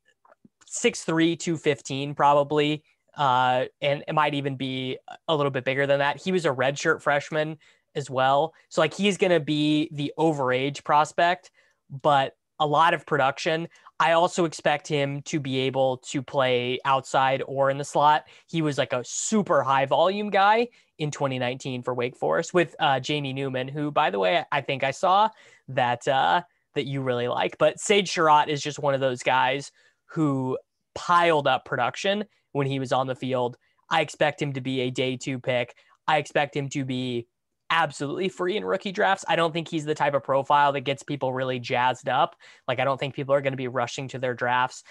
6'3, 0.68 1.38
215, 1.38 2.14
probably. 2.14 2.82
Uh, 3.16 3.66
and 3.80 4.04
it 4.08 4.14
might 4.14 4.34
even 4.34 4.56
be 4.56 4.98
a 5.28 5.36
little 5.36 5.50
bit 5.50 5.64
bigger 5.64 5.86
than 5.86 5.98
that. 5.98 6.20
He 6.20 6.32
was 6.32 6.46
a 6.46 6.50
redshirt 6.50 7.02
freshman 7.02 7.58
as 7.94 8.08
well. 8.08 8.54
So, 8.68 8.80
like, 8.80 8.94
he's 8.94 9.18
going 9.18 9.32
to 9.32 9.40
be 9.40 9.90
the 9.92 10.12
overage 10.18 10.82
prospect, 10.84 11.50
but 11.90 12.34
a 12.58 12.66
lot 12.66 12.94
of 12.94 13.04
production. 13.04 13.68
I 13.98 14.12
also 14.12 14.44
expect 14.44 14.88
him 14.88 15.22
to 15.22 15.40
be 15.40 15.58
able 15.60 15.98
to 16.08 16.22
play 16.22 16.78
outside 16.84 17.42
or 17.46 17.70
in 17.70 17.78
the 17.78 17.84
slot. 17.84 18.24
He 18.48 18.62
was 18.62 18.78
like 18.78 18.92
a 18.92 19.04
super 19.04 19.62
high 19.62 19.86
volume 19.86 20.30
guy 20.30 20.68
in 20.98 21.10
2019 21.10 21.82
for 21.82 21.94
Wake 21.94 22.16
Forest 22.16 22.54
with 22.54 22.74
uh, 22.80 23.00
Jamie 23.00 23.32
Newman, 23.32 23.68
who, 23.68 23.90
by 23.90 24.10
the 24.10 24.18
way, 24.18 24.44
I 24.50 24.60
think 24.60 24.84
I 24.84 24.92
saw 24.92 25.28
that 25.68 26.06
uh, 26.08 26.42
that 26.74 26.86
you 26.86 27.02
really 27.02 27.28
like. 27.28 27.58
But 27.58 27.78
Sage 27.78 28.10
Surratt 28.10 28.48
is 28.48 28.62
just 28.62 28.78
one 28.78 28.94
of 28.94 29.00
those 29.00 29.22
guys 29.22 29.72
who 30.06 30.58
piled 30.94 31.46
up 31.46 31.64
production 31.64 32.24
when 32.52 32.66
he 32.66 32.78
was 32.78 32.92
on 32.92 33.06
the 33.06 33.14
field. 33.14 33.56
I 33.90 34.00
expect 34.00 34.40
him 34.40 34.54
to 34.54 34.60
be 34.60 34.80
a 34.80 34.90
day 34.90 35.16
two 35.16 35.38
pick. 35.38 35.74
I 36.06 36.18
expect 36.18 36.56
him 36.56 36.68
to 36.70 36.84
be 36.84 37.26
absolutely 37.70 38.28
free 38.28 38.56
in 38.56 38.64
rookie 38.64 38.92
drafts. 38.92 39.24
I 39.26 39.36
don't 39.36 39.52
think 39.52 39.68
he's 39.68 39.84
the 39.84 39.94
type 39.94 40.14
of 40.14 40.22
profile 40.22 40.72
that 40.72 40.82
gets 40.82 41.02
people 41.02 41.32
really 41.32 41.58
jazzed 41.58 42.08
up. 42.08 42.36
Like 42.68 42.80
I 42.80 42.84
don't 42.84 42.98
think 42.98 43.14
people 43.14 43.34
are 43.34 43.40
going 43.40 43.54
to 43.54 43.58
be 43.58 43.68
rushing 43.68 44.08
to 44.08 44.18
their 44.18 44.34
drafts, 44.34 44.84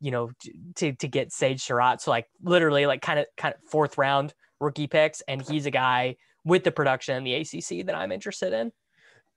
you 0.00 0.10
know, 0.10 0.30
to 0.76 0.92
to 0.92 1.08
get 1.08 1.32
Sage 1.32 1.62
Surratt. 1.62 2.00
So 2.00 2.10
like 2.10 2.26
literally 2.42 2.86
like 2.86 3.02
kind 3.02 3.18
of 3.18 3.26
kind 3.36 3.54
of 3.54 3.60
fourth 3.70 3.98
round 3.98 4.34
rookie 4.60 4.86
picks, 4.86 5.20
and 5.28 5.42
he's 5.42 5.66
a 5.66 5.70
guy 5.70 6.16
with 6.44 6.64
the 6.64 6.72
production 6.72 7.16
in 7.16 7.24
the 7.24 7.34
ACC 7.34 7.86
that 7.86 7.94
I'm 7.94 8.12
interested 8.12 8.52
in. 8.52 8.72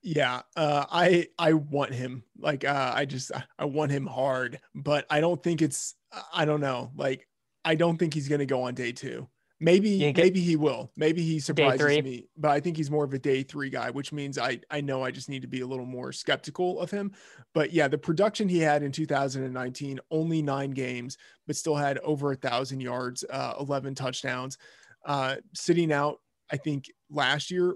Yeah, 0.01 0.41
uh, 0.55 0.85
I 0.89 1.27
I 1.37 1.53
want 1.53 1.93
him. 1.93 2.23
Like 2.39 2.63
uh, 2.63 2.93
I 2.95 3.05
just 3.05 3.31
I 3.57 3.65
want 3.65 3.91
him 3.91 4.05
hard, 4.05 4.59
but 4.73 5.05
I 5.09 5.19
don't 5.19 5.41
think 5.41 5.61
it's. 5.61 5.95
I 6.33 6.45
don't 6.45 6.61
know. 6.61 6.91
Like 6.95 7.27
I 7.65 7.75
don't 7.75 7.97
think 7.97 8.13
he's 8.13 8.29
gonna 8.29 8.45
go 8.45 8.63
on 8.63 8.75
day 8.75 8.91
two. 8.93 9.27
Maybe 9.59 9.97
it- 10.09 10.13
maybe 10.23 10.41
he 10.41 10.55
will. 10.57 10.91
Maybe 10.97 11.23
he 11.23 11.39
surprises 11.39 11.79
me. 12.03 12.27
But 12.37 12.51
I 12.51 12.59
think 12.59 12.75
he's 12.77 12.91
more 12.91 13.05
of 13.05 13.13
a 13.13 13.19
day 13.19 13.41
three 13.41 13.69
guy, 13.69 13.89
which 13.89 14.11
means 14.13 14.37
I 14.37 14.59
I 14.69 14.81
know 14.81 15.01
I 15.01 15.11
just 15.11 15.29
need 15.29 15.41
to 15.43 15.47
be 15.47 15.61
a 15.61 15.67
little 15.67 15.85
more 15.85 16.11
skeptical 16.11 16.79
of 16.79 16.91
him. 16.91 17.13
But 17.53 17.71
yeah, 17.73 17.87
the 17.87 17.97
production 17.97 18.49
he 18.49 18.59
had 18.59 18.83
in 18.83 18.91
2019, 18.91 19.99
only 20.11 20.41
nine 20.41 20.71
games, 20.71 21.17
but 21.47 21.55
still 21.55 21.75
had 21.75 21.97
over 21.99 22.31
a 22.31 22.35
thousand 22.35 22.81
yards, 22.81 23.23
uh, 23.29 23.53
11 23.59 23.95
touchdowns, 23.95 24.57
uh, 25.05 25.37
sitting 25.53 25.91
out. 25.91 26.21
I 26.51 26.57
think 26.57 26.91
last 27.09 27.49
year 27.49 27.75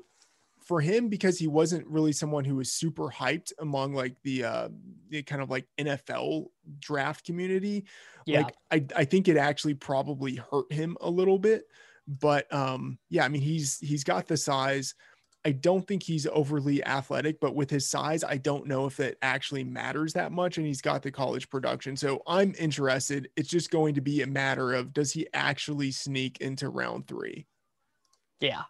for 0.69 0.79
him 0.79 1.09
because 1.09 1.39
he 1.39 1.47
wasn't 1.47 1.87
really 1.87 2.11
someone 2.11 2.45
who 2.45 2.55
was 2.55 2.71
super 2.71 3.09
hyped 3.09 3.51
among 3.57 3.95
like 3.95 4.15
the 4.21 4.43
uh 4.43 4.69
the 5.09 5.23
kind 5.23 5.41
of 5.41 5.49
like 5.49 5.65
NFL 5.79 6.45
draft 6.77 7.25
community. 7.25 7.85
Yeah. 8.27 8.41
Like 8.41 8.55
I 8.69 8.85
I 8.95 9.05
think 9.05 9.27
it 9.27 9.35
actually 9.35 9.73
probably 9.73 10.35
hurt 10.35 10.71
him 10.71 10.95
a 11.01 11.09
little 11.09 11.39
bit. 11.39 11.63
But 12.07 12.53
um 12.53 12.99
yeah, 13.09 13.25
I 13.25 13.29
mean 13.29 13.41
he's 13.41 13.79
he's 13.79 14.03
got 14.03 14.27
the 14.27 14.37
size. 14.37 14.93
I 15.43 15.53
don't 15.53 15.87
think 15.87 16.03
he's 16.03 16.27
overly 16.27 16.85
athletic, 16.85 17.39
but 17.39 17.55
with 17.55 17.71
his 17.71 17.89
size, 17.89 18.23
I 18.23 18.37
don't 18.37 18.67
know 18.67 18.85
if 18.85 18.99
it 18.99 19.17
actually 19.23 19.63
matters 19.63 20.13
that 20.13 20.31
much. 20.31 20.57
And 20.59 20.67
he's 20.67 20.81
got 20.81 21.01
the 21.01 21.09
college 21.09 21.49
production. 21.49 21.97
So 21.97 22.21
I'm 22.27 22.53
interested. 22.59 23.31
It's 23.35 23.49
just 23.49 23.71
going 23.71 23.95
to 23.95 24.01
be 24.01 24.21
a 24.21 24.27
matter 24.27 24.75
of 24.75 24.93
does 24.93 25.11
he 25.13 25.25
actually 25.33 25.89
sneak 25.89 26.41
into 26.41 26.69
round 26.69 27.07
three? 27.07 27.47
Yeah. 28.39 28.63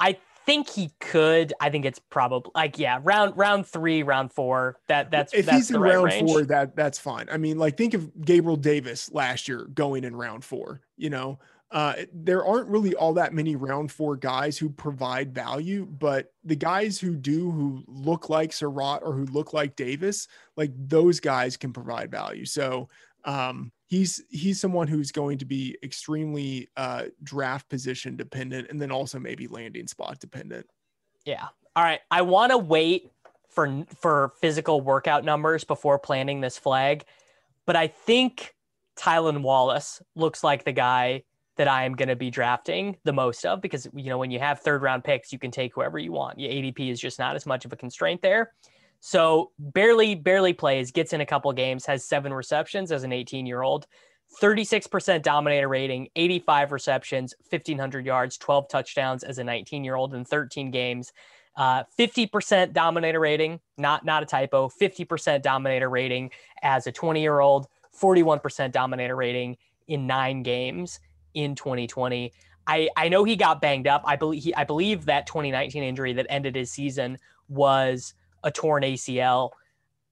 I 0.00 0.16
think 0.46 0.70
he 0.70 0.90
could. 1.00 1.52
I 1.60 1.68
think 1.68 1.84
it's 1.84 1.98
probably 1.98 2.50
like 2.54 2.78
yeah, 2.78 3.00
round 3.02 3.36
round 3.36 3.66
three, 3.66 4.02
round 4.02 4.32
four. 4.32 4.78
That 4.88 5.10
that's 5.10 5.34
if 5.34 5.46
that's 5.46 5.56
he's 5.56 5.70
in 5.70 5.80
right 5.80 5.94
round 5.94 6.04
range. 6.04 6.30
four, 6.30 6.44
that 6.44 6.76
that's 6.76 6.98
fine. 6.98 7.28
I 7.30 7.36
mean, 7.36 7.58
like 7.58 7.76
think 7.76 7.92
of 7.92 8.24
Gabriel 8.24 8.56
Davis 8.56 9.12
last 9.12 9.48
year 9.48 9.64
going 9.74 10.04
in 10.04 10.16
round 10.16 10.44
four. 10.44 10.80
You 10.96 11.10
know, 11.10 11.38
uh, 11.72 11.94
there 12.12 12.44
aren't 12.44 12.68
really 12.68 12.94
all 12.94 13.12
that 13.14 13.34
many 13.34 13.56
round 13.56 13.90
four 13.90 14.16
guys 14.16 14.56
who 14.56 14.70
provide 14.70 15.34
value, 15.34 15.84
but 15.84 16.32
the 16.44 16.56
guys 16.56 16.98
who 17.00 17.16
do, 17.16 17.50
who 17.50 17.82
look 17.88 18.30
like 18.30 18.52
Surratt 18.52 19.02
or 19.02 19.12
who 19.12 19.24
look 19.26 19.52
like 19.52 19.74
Davis, 19.74 20.28
like 20.56 20.70
those 20.76 21.18
guys 21.18 21.56
can 21.56 21.72
provide 21.72 22.10
value. 22.10 22.44
So 22.44 22.88
um, 23.26 23.72
he's 23.86 24.22
he's 24.30 24.60
someone 24.60 24.88
who's 24.88 25.12
going 25.12 25.38
to 25.38 25.44
be 25.44 25.76
extremely 25.82 26.68
uh, 26.76 27.04
draft 27.22 27.68
position 27.68 28.16
dependent, 28.16 28.70
and 28.70 28.80
then 28.80 28.90
also 28.90 29.18
maybe 29.18 29.46
landing 29.48 29.86
spot 29.86 30.18
dependent. 30.20 30.66
Yeah. 31.24 31.46
All 31.74 31.84
right. 31.84 32.00
I 32.10 32.22
want 32.22 32.52
to 32.52 32.58
wait 32.58 33.10
for 33.50 33.84
for 33.98 34.32
physical 34.40 34.80
workout 34.80 35.24
numbers 35.24 35.64
before 35.64 35.98
planting 35.98 36.40
this 36.40 36.56
flag, 36.56 37.04
but 37.66 37.76
I 37.76 37.88
think 37.88 38.54
Tylan 38.96 39.42
Wallace 39.42 40.00
looks 40.14 40.42
like 40.42 40.64
the 40.64 40.72
guy 40.72 41.24
that 41.56 41.68
I 41.68 41.84
am 41.84 41.94
going 41.94 42.08
to 42.08 42.16
be 42.16 42.30
drafting 42.30 42.96
the 43.04 43.12
most 43.12 43.44
of 43.44 43.60
because 43.60 43.88
you 43.94 44.10
know 44.10 44.18
when 44.18 44.30
you 44.30 44.38
have 44.38 44.60
third 44.60 44.82
round 44.82 45.04
picks, 45.04 45.32
you 45.32 45.38
can 45.38 45.50
take 45.50 45.74
whoever 45.74 45.98
you 45.98 46.12
want. 46.12 46.38
Your 46.38 46.50
ADP 46.50 46.90
is 46.90 47.00
just 47.00 47.18
not 47.18 47.34
as 47.34 47.44
much 47.44 47.64
of 47.64 47.72
a 47.72 47.76
constraint 47.76 48.22
there. 48.22 48.52
So 49.00 49.52
barely 49.58 50.14
barely 50.14 50.52
plays, 50.52 50.90
gets 50.90 51.12
in 51.12 51.20
a 51.20 51.26
couple 51.26 51.52
games, 51.52 51.86
has 51.86 52.04
seven 52.04 52.32
receptions 52.32 52.92
as 52.92 53.04
an 53.04 53.12
18 53.12 53.46
year 53.46 53.62
old. 53.62 53.86
36% 54.42 55.22
dominator 55.22 55.68
rating, 55.68 56.08
85 56.16 56.72
receptions, 56.72 57.34
1,500 57.48 58.04
yards, 58.04 58.36
12 58.36 58.68
touchdowns 58.68 59.22
as 59.22 59.38
a 59.38 59.44
19 59.44 59.84
year 59.84 59.94
old 59.94 60.14
in 60.14 60.24
13 60.24 60.70
games. 60.70 61.12
Uh, 61.56 61.84
50% 61.98 62.72
dominator 62.72 63.20
rating, 63.20 63.60
not 63.78 64.04
not 64.04 64.22
a 64.22 64.26
typo. 64.26 64.68
50% 64.68 65.42
dominator 65.42 65.88
rating 65.88 66.30
as 66.62 66.86
a 66.86 66.92
20 66.92 67.22
year 67.22 67.40
old. 67.40 67.66
41% 67.98 68.72
dominator 68.72 69.16
rating 69.16 69.56
in 69.88 70.06
nine 70.06 70.42
games 70.42 71.00
in 71.34 71.54
2020. 71.54 72.32
I, 72.66 72.88
I 72.96 73.08
know 73.08 73.24
he 73.24 73.36
got 73.36 73.60
banged 73.60 73.86
up. 73.86 74.02
I 74.04 74.16
believe 74.16 74.42
he, 74.42 74.54
I 74.54 74.64
believe 74.64 75.06
that 75.06 75.26
2019 75.26 75.82
injury 75.82 76.12
that 76.14 76.26
ended 76.28 76.56
his 76.56 76.70
season 76.70 77.16
was 77.48 78.14
a 78.42 78.50
torn 78.50 78.82
ACL. 78.82 79.50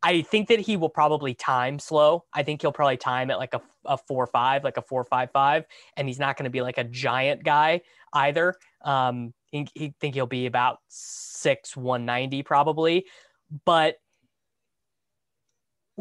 I 0.02 0.20
think 0.20 0.48
that 0.48 0.60
he 0.60 0.76
will 0.76 0.90
probably 0.90 1.32
time 1.32 1.78
slow. 1.78 2.24
I 2.32 2.42
think 2.42 2.60
he'll 2.60 2.72
probably 2.72 2.98
time 2.98 3.30
at 3.30 3.38
like 3.38 3.54
a, 3.54 3.62
a 3.86 3.96
four 3.96 4.26
five, 4.26 4.62
like 4.62 4.76
a 4.76 4.82
four 4.82 5.02
five 5.04 5.30
five, 5.32 5.64
and 5.96 6.06
he's 6.06 6.18
not 6.18 6.36
going 6.36 6.44
to 6.44 6.50
be 6.50 6.60
like 6.60 6.76
a 6.76 6.84
giant 6.84 7.42
guy 7.42 7.80
either. 8.12 8.54
Um, 8.84 9.32
he, 9.50 9.66
he 9.74 9.94
think 10.00 10.14
he'll 10.14 10.26
be 10.26 10.44
about 10.44 10.78
six 10.88 11.74
one 11.74 12.04
ninety 12.04 12.42
probably, 12.42 13.06
but 13.64 13.96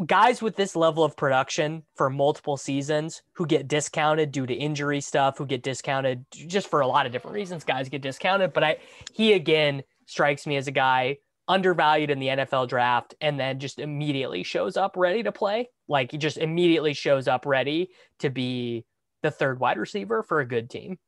guys 0.06 0.42
with 0.42 0.56
this 0.56 0.74
level 0.74 1.04
of 1.04 1.16
production 1.16 1.84
for 1.94 2.10
multiple 2.10 2.56
seasons 2.56 3.22
who 3.32 3.46
get 3.46 3.68
discounted 3.68 4.32
due 4.32 4.44
to 4.44 4.52
injury 4.52 5.00
stuff, 5.00 5.38
who 5.38 5.46
get 5.46 5.62
discounted 5.62 6.26
just 6.30 6.68
for 6.68 6.80
a 6.80 6.86
lot 6.86 7.06
of 7.06 7.12
different 7.12 7.34
reasons, 7.34 7.64
guys 7.64 7.88
get 7.88 8.02
discounted. 8.02 8.52
But 8.52 8.64
I 8.64 8.76
he 9.12 9.32
again 9.32 9.82
strikes 10.06 10.46
me 10.46 10.56
as 10.56 10.66
a 10.66 10.72
guy 10.72 11.18
undervalued 11.48 12.10
in 12.10 12.18
the 12.18 12.28
NFL 12.28 12.68
draft 12.68 13.14
and 13.20 13.38
then 13.38 13.58
just 13.58 13.78
immediately 13.78 14.42
shows 14.42 14.76
up 14.76 14.96
ready 14.96 15.22
to 15.22 15.32
play. 15.32 15.68
Like 15.88 16.10
he 16.10 16.18
just 16.18 16.38
immediately 16.38 16.94
shows 16.94 17.28
up 17.28 17.44
ready 17.46 17.90
to 18.20 18.30
be 18.30 18.84
the 19.22 19.30
third 19.30 19.60
wide 19.60 19.78
receiver 19.78 20.22
for 20.22 20.40
a 20.40 20.46
good 20.46 20.70
team. 20.70 20.98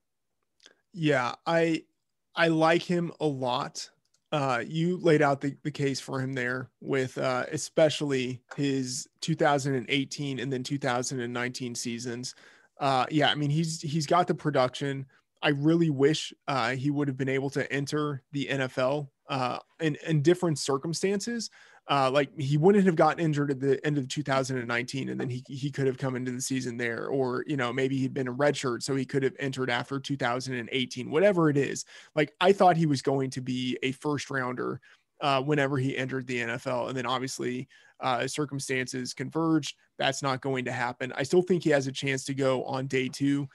Yeah, 0.92 1.34
I 1.46 1.82
I 2.34 2.48
like 2.48 2.82
him 2.82 3.12
a 3.20 3.26
lot. 3.26 3.90
Uh, 4.32 4.62
you 4.66 4.98
laid 4.98 5.22
out 5.22 5.40
the, 5.40 5.56
the 5.62 5.70
case 5.70 6.00
for 6.00 6.20
him 6.20 6.32
there 6.32 6.70
with 6.80 7.16
uh, 7.16 7.44
especially 7.52 8.42
his 8.56 9.06
2018 9.20 10.38
and 10.38 10.52
then 10.52 10.62
2019 10.62 11.74
seasons. 11.74 12.34
Uh, 12.78 13.06
yeah, 13.10 13.28
I 13.28 13.34
mean 13.34 13.50
he's 13.50 13.80
he's 13.80 14.06
got 14.06 14.26
the 14.26 14.34
production. 14.34 15.06
I 15.42 15.50
really 15.50 15.90
wish 15.90 16.32
uh, 16.48 16.70
he 16.70 16.90
would 16.90 17.08
have 17.08 17.16
been 17.16 17.28
able 17.28 17.50
to 17.50 17.70
enter 17.72 18.22
the 18.32 18.46
NFL 18.50 19.08
uh, 19.28 19.58
in 19.80 19.96
in 20.06 20.22
different 20.22 20.58
circumstances. 20.58 21.50
Uh, 21.88 22.10
like 22.10 22.28
he 22.36 22.56
wouldn't 22.56 22.84
have 22.84 22.96
gotten 22.96 23.24
injured 23.24 23.48
at 23.48 23.60
the 23.60 23.84
end 23.86 23.96
of 23.96 24.08
2019, 24.08 25.08
and 25.08 25.20
then 25.20 25.28
he 25.28 25.44
he 25.46 25.70
could 25.70 25.86
have 25.86 25.98
come 25.98 26.16
into 26.16 26.32
the 26.32 26.40
season 26.40 26.76
there, 26.76 27.06
or 27.06 27.44
you 27.46 27.56
know 27.56 27.72
maybe 27.72 27.96
he'd 27.96 28.14
been 28.14 28.26
a 28.26 28.34
redshirt, 28.34 28.82
so 28.82 28.96
he 28.96 29.04
could 29.04 29.22
have 29.22 29.36
entered 29.38 29.70
after 29.70 30.00
2018. 30.00 31.10
Whatever 31.10 31.48
it 31.48 31.56
is, 31.56 31.84
like 32.16 32.34
I 32.40 32.52
thought 32.52 32.76
he 32.76 32.86
was 32.86 33.02
going 33.02 33.30
to 33.30 33.40
be 33.40 33.78
a 33.84 33.92
first 33.92 34.30
rounder 34.30 34.80
uh, 35.20 35.40
whenever 35.42 35.78
he 35.78 35.96
entered 35.96 36.26
the 36.26 36.40
NFL, 36.40 36.88
and 36.88 36.96
then 36.96 37.06
obviously 37.06 37.68
uh, 38.00 38.26
circumstances 38.26 39.14
converged. 39.14 39.76
That's 39.96 40.22
not 40.22 40.40
going 40.40 40.64
to 40.64 40.72
happen. 40.72 41.12
I 41.16 41.22
still 41.22 41.42
think 41.42 41.62
he 41.62 41.70
has 41.70 41.86
a 41.86 41.92
chance 41.92 42.24
to 42.24 42.34
go 42.34 42.64
on 42.64 42.88
day 42.88 43.08
two, 43.08 43.48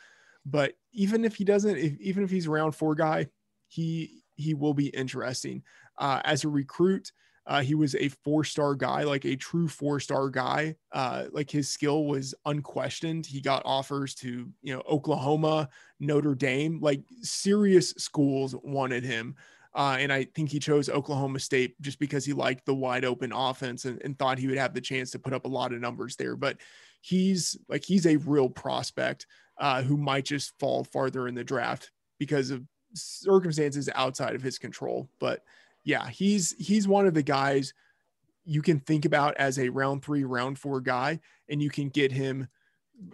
but 0.46 0.74
even 0.94 1.26
if 1.26 1.36
he 1.36 1.44
doesn't, 1.44 1.78
if, 1.78 2.00
even 2.00 2.24
if 2.24 2.30
he's 2.30 2.48
a 2.48 2.52
round 2.52 2.76
four 2.76 2.96
guy, 2.96 3.28
he 3.68 4.21
he 4.42 4.54
will 4.54 4.74
be 4.74 4.88
interesting 4.88 5.64
uh, 5.98 6.22
as 6.24 6.44
a 6.44 6.50
recruit. 6.50 7.12
Uh, 7.48 7.62
he 7.62 7.74
was 7.74 7.96
a 7.96 8.10
four 8.10 8.44
star 8.44 8.76
guy, 8.76 9.04
like 9.04 9.26
a 9.26 9.36
true 9.36 9.68
four 9.68 10.00
star 10.00 10.30
guy. 10.30 10.76
Uh, 10.92 11.26
like 11.32 11.50
his 11.50 11.70
skill 11.70 12.06
was 12.06 12.36
unquestioned. 12.46 13.26
He 13.26 13.42
got 13.42 13.64
offers 13.66 14.14
to, 14.16 14.50
you 14.62 14.74
know, 14.76 14.84
Oklahoma, 14.88 15.70
Notre 16.00 16.36
Dame, 16.36 16.80
like 16.82 17.02
serious 17.22 17.92
schools 17.92 18.56
wanted 18.64 19.04
him. 19.04 19.36
Uh, 19.74 19.98
and 20.00 20.12
I 20.12 20.26
think 20.36 20.50
he 20.50 20.60
chose 20.60 20.90
Oklahoma 20.90 21.40
State 21.40 21.82
just 21.82 21.98
because 21.98 22.26
he 22.26 22.34
liked 22.34 22.66
the 22.66 22.76
wide 22.76 23.06
open 23.06 23.32
offense 23.32 23.86
and, 23.86 24.02
and 24.04 24.20
thought 24.20 24.38
he 24.38 24.48
would 24.48 24.58
have 24.58 24.74
the 24.74 24.82
chance 24.82 25.12
to 25.12 25.20
put 25.20 25.34
up 25.34 25.46
a 25.46 25.50
lot 25.50 25.74
of 25.74 25.80
numbers 25.80 26.18
there. 26.18 26.36
But 26.36 26.58
he's 27.00 27.58
like, 27.70 27.84
he's 27.86 28.06
a 28.06 28.18
real 28.18 28.50
prospect 28.50 29.26
uh, 29.58 29.82
who 29.82 29.98
might 29.98 30.26
just 30.26 30.54
fall 30.60 30.84
farther 30.84 31.28
in 31.28 31.36
the 31.36 31.44
draft 31.44 31.92
because 32.20 32.52
of 32.52 32.64
circumstances 32.94 33.90
outside 33.96 34.36
of 34.36 34.42
his 34.42 34.58
control. 34.58 35.10
But 35.20 35.44
yeah, 35.84 36.10
he's 36.10 36.56
he's 36.58 36.88
one 36.88 37.08
of 37.08 37.14
the 37.14 37.24
guys 37.24 37.74
you 38.44 38.62
can 38.62 38.80
think 38.80 39.06
about 39.06 39.36
as 39.38 39.60
a 39.60 39.70
round 39.70 40.04
three, 40.04 40.24
round 40.24 40.58
four 40.58 40.82
guy, 40.82 41.20
and 41.50 41.62
you 41.62 41.70
can 41.70 41.90
get 41.90 42.12
him. 42.12 42.48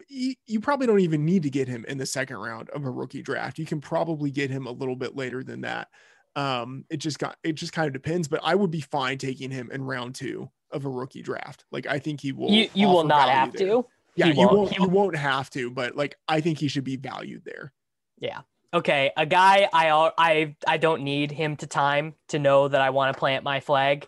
You 0.09 0.59
probably 0.59 0.87
don't 0.87 0.99
even 0.99 1.23
need 1.23 1.43
to 1.43 1.49
get 1.49 1.67
him 1.67 1.85
in 1.87 1.97
the 1.97 2.05
second 2.05 2.37
round 2.37 2.69
of 2.71 2.83
a 2.83 2.91
rookie 2.91 3.21
draft. 3.21 3.57
You 3.57 3.65
can 3.65 3.79
probably 3.79 4.31
get 4.31 4.49
him 4.49 4.67
a 4.67 4.71
little 4.71 4.97
bit 4.97 5.15
later 5.15 5.43
than 5.43 5.61
that. 5.61 5.87
Um, 6.35 6.85
it 6.89 6.97
just 6.97 7.19
got 7.19 7.37
it 7.43 7.53
just 7.53 7.73
kind 7.73 7.87
of 7.87 7.93
depends, 7.93 8.27
but 8.27 8.41
I 8.43 8.53
would 8.53 8.71
be 8.71 8.81
fine 8.81 9.17
taking 9.17 9.49
him 9.49 9.71
in 9.71 9.83
round 9.83 10.15
two 10.15 10.49
of 10.71 10.85
a 10.85 10.89
rookie 10.89 11.21
draft. 11.21 11.65
Like 11.71 11.87
I 11.87 11.99
think 11.99 12.21
he 12.21 12.31
will. 12.31 12.49
You 12.49 12.69
you 12.73 12.87
will 12.87 13.05
not 13.05 13.29
have 13.29 13.53
there. 13.53 13.67
to. 13.67 13.85
Yeah, 14.15 14.27
he 14.27 14.31
you 14.41 14.47
won't. 14.47 14.57
won't 14.57 14.77
you 14.77 14.87
won't 14.87 15.15
have 15.15 15.49
to, 15.51 15.71
but 15.71 15.95
like 15.95 16.15
I 16.27 16.41
think 16.41 16.59
he 16.59 16.67
should 16.67 16.83
be 16.83 16.97
valued 16.97 17.43
there. 17.45 17.71
Yeah, 18.19 18.41
okay, 18.73 19.11
a 19.17 19.25
guy 19.25 19.67
I 19.73 20.11
I 20.17 20.55
I 20.67 20.77
don't 20.77 21.03
need 21.03 21.31
him 21.31 21.55
to 21.57 21.67
time 21.67 22.15
to 22.29 22.39
know 22.39 22.67
that 22.67 22.81
I 22.81 22.89
want 22.89 23.13
to 23.13 23.19
plant 23.19 23.43
my 23.43 23.59
flag. 23.59 24.07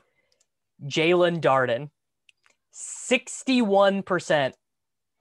Jaelon 0.86 1.42
Darden, 1.42 1.90
sixty-one 2.72 4.04
percent 4.04 4.56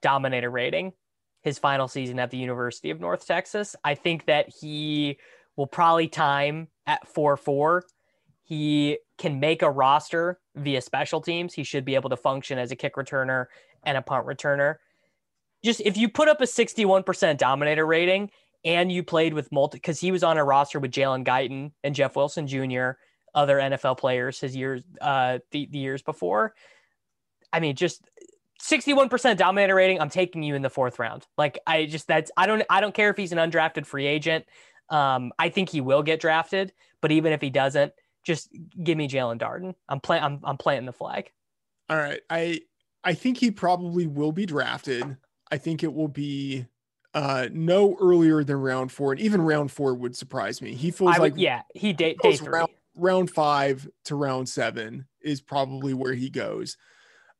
dominator 0.01 0.49
rating, 0.49 0.93
his 1.41 1.59
final 1.59 1.87
season 1.87 2.19
at 2.19 2.31
the 2.31 2.37
University 2.37 2.89
of 2.89 2.99
North 2.99 3.25
Texas. 3.25 3.75
I 3.83 3.95
think 3.95 4.25
that 4.25 4.49
he 4.61 5.17
will 5.55 5.67
probably 5.67 6.07
time 6.07 6.67
at 6.85 7.07
four 7.07 7.35
four. 7.37 7.83
He 8.43 8.97
can 9.17 9.39
make 9.39 9.61
a 9.61 9.69
roster 9.69 10.39
via 10.55 10.81
special 10.81 11.21
teams. 11.21 11.53
He 11.53 11.63
should 11.63 11.85
be 11.85 11.95
able 11.95 12.09
to 12.09 12.17
function 12.17 12.57
as 12.57 12.71
a 12.71 12.75
kick 12.75 12.95
returner 12.95 13.45
and 13.83 13.97
a 13.97 14.01
punt 14.01 14.25
returner. 14.25 14.75
Just 15.63 15.81
if 15.81 15.97
you 15.97 16.09
put 16.09 16.29
up 16.29 16.41
a 16.41 16.45
61% 16.45 17.37
dominator 17.37 17.85
rating 17.85 18.31
and 18.65 18.91
you 18.91 19.03
played 19.03 19.33
with 19.33 19.51
multi 19.51 19.77
because 19.77 19.99
he 19.99 20.11
was 20.11 20.23
on 20.23 20.37
a 20.37 20.43
roster 20.43 20.79
with 20.79 20.91
Jalen 20.91 21.25
Guyton 21.25 21.71
and 21.83 21.95
Jeff 21.95 22.15
Wilson 22.15 22.47
Jr., 22.47 22.91
other 23.35 23.57
NFL 23.57 23.97
players 23.97 24.39
his 24.39 24.55
years 24.55 24.81
uh 25.01 25.39
the, 25.51 25.67
the 25.71 25.77
years 25.77 26.01
before. 26.01 26.55
I 27.53 27.59
mean, 27.59 27.75
just 27.75 28.07
61% 28.61 29.37
dominator 29.37 29.75
rating. 29.75 30.01
I'm 30.01 30.09
taking 30.09 30.43
you 30.43 30.55
in 30.55 30.61
the 30.61 30.69
fourth 30.69 30.99
round. 30.99 31.25
Like 31.37 31.59
I 31.65 31.85
just 31.85 32.07
that's 32.07 32.31
I 32.35 32.47
don't 32.47 32.63
I 32.69 32.81
don't 32.81 32.93
care 32.93 33.09
if 33.09 33.17
he's 33.17 33.31
an 33.31 33.37
undrafted 33.37 33.85
free 33.85 34.05
agent. 34.05 34.45
Um, 34.89 35.31
I 35.37 35.49
think 35.49 35.69
he 35.69 35.81
will 35.81 36.03
get 36.03 36.19
drafted, 36.19 36.73
but 37.01 37.11
even 37.11 37.31
if 37.31 37.41
he 37.41 37.49
doesn't, 37.49 37.93
just 38.23 38.49
give 38.83 38.97
me 38.97 39.07
Jaelon 39.07 39.39
Darden. 39.39 39.75
I'm 39.87 39.99
playing 39.99 40.23
I'm 40.23 40.39
I'm 40.43 40.57
planting 40.57 40.87
the 40.87 40.93
flag. 40.93 41.31
All 41.89 41.97
right. 41.97 42.21
I 42.29 42.61
I 43.03 43.13
think 43.13 43.37
he 43.37 43.51
probably 43.51 44.07
will 44.07 44.31
be 44.31 44.45
drafted. 44.45 45.17
I 45.51 45.57
think 45.57 45.83
it 45.83 45.93
will 45.93 46.07
be 46.07 46.65
uh 47.13 47.47
no 47.51 47.97
earlier 47.99 48.43
than 48.43 48.57
round 48.57 48.91
four 48.91 49.11
and 49.11 49.21
even 49.21 49.41
round 49.41 49.71
four 49.71 49.93
would 49.95 50.15
surprise 50.15 50.61
me. 50.61 50.75
He 50.75 50.91
feels 50.91 51.17
would, 51.17 51.33
like 51.33 51.33
yeah 51.37 51.63
he 51.73 51.93
day, 51.93 52.15
day 52.21 52.35
three. 52.35 52.49
Round, 52.49 52.69
round 52.95 53.31
five 53.31 53.87
to 54.05 54.15
round 54.15 54.47
seven 54.47 55.07
is 55.21 55.41
probably 55.41 55.93
where 55.93 56.13
he 56.13 56.29
goes. 56.29 56.77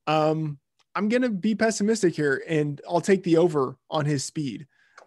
Um 0.07 0.57
i'm 0.95 1.07
gonna 1.07 1.29
be 1.29 1.53
pessimistic 1.53 2.15
here 2.15 2.43
and 2.47 2.81
i'll 2.89 3.01
take 3.01 3.23
the 3.23 3.37
over 3.37 3.77
on 3.91 4.05
his 4.05 4.23
speed. 4.23 4.65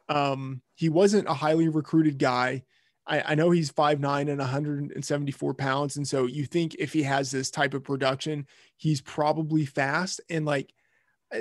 Um 0.08 0.62
he 0.76 0.88
wasn't 0.88 1.28
a 1.28 1.34
highly 1.34 1.68
recruited 1.68 2.18
guy. 2.18 2.62
I, 3.04 3.32
I 3.32 3.34
know 3.34 3.50
he's 3.50 3.72
5'9 3.72 4.30
and 4.30 4.38
174 4.38 5.54
pounds 5.54 5.96
and 5.96 6.06
so 6.06 6.26
you 6.26 6.46
think 6.46 6.76
if 6.78 6.92
he 6.92 7.02
has 7.02 7.32
this 7.32 7.50
type 7.50 7.74
of 7.74 7.82
production 7.82 8.46
he's 8.76 9.00
probably 9.00 9.66
fast. 9.66 10.20
And 10.30 10.46
like 10.46 10.72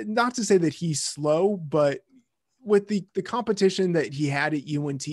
not 0.06 0.34
to 0.34 0.44
say 0.44 0.56
that 0.58 0.74
he's 0.74 1.04
slow 1.04 1.56
but 1.56 2.00
with 2.64 2.88
the 2.88 3.04
the 3.14 3.22
competition 3.22 3.92
that 3.92 4.12
he 4.12 4.28
had 4.28 4.54
at 4.54 4.62
UNT, 4.68 5.06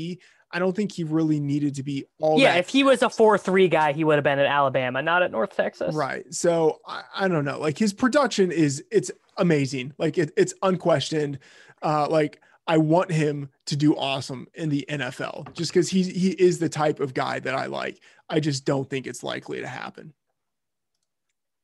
I 0.52 0.60
don't 0.60 0.76
think 0.76 0.92
he 0.92 1.04
really 1.04 1.40
needed 1.40 1.76
to 1.76 1.84
be 1.84 2.06
all. 2.20 2.40
Yeah, 2.40 2.54
that. 2.54 2.60
if 2.60 2.70
he 2.70 2.84
was 2.84 3.02
a 3.02 3.10
four 3.10 3.38
three 3.38 3.68
guy, 3.68 3.94
he 3.94 4.04
would 4.04 4.16
have 4.16 4.24
been 4.24 4.40
at 4.40 4.46
Alabama, 4.46 5.02
not 5.02 5.22
at 5.24 5.32
North 5.32 5.56
Texas. 5.56 5.96
Right. 5.96 6.32
So 6.34 6.80
I, 6.88 7.04
I 7.16 7.28
don't 7.28 7.46
know. 7.46 7.60
Like 7.60 7.78
his 7.78 7.94
production 7.94 8.52
is 8.52 8.84
it's 8.92 9.12
amazing. 9.38 9.94
Like 9.98 10.18
it, 10.18 10.32
it's 10.36 10.54
unquestioned. 10.64 11.40
Uh, 11.82 12.08
like 12.10 12.42
I 12.68 12.78
want 12.78 13.12
him 13.12 13.50
to 13.66 13.76
do 13.76 13.96
awesome 13.96 14.48
in 14.54 14.70
the 14.70 14.86
NFL 14.90 15.54
just 15.54 15.72
because 15.72 15.90
he's 15.90 16.08
he 16.08 16.32
is 16.32 16.60
the 16.60 16.70
type 16.70 17.00
of 17.00 17.14
guy 17.14 17.40
that 17.40 17.56
I 17.56 17.68
like. 17.68 18.00
I 18.30 18.40
just 18.40 18.66
don't 18.66 18.90
think 18.90 19.08
it's 19.08 19.24
likely 19.24 19.60
to 19.60 19.68
happen. 19.68 20.14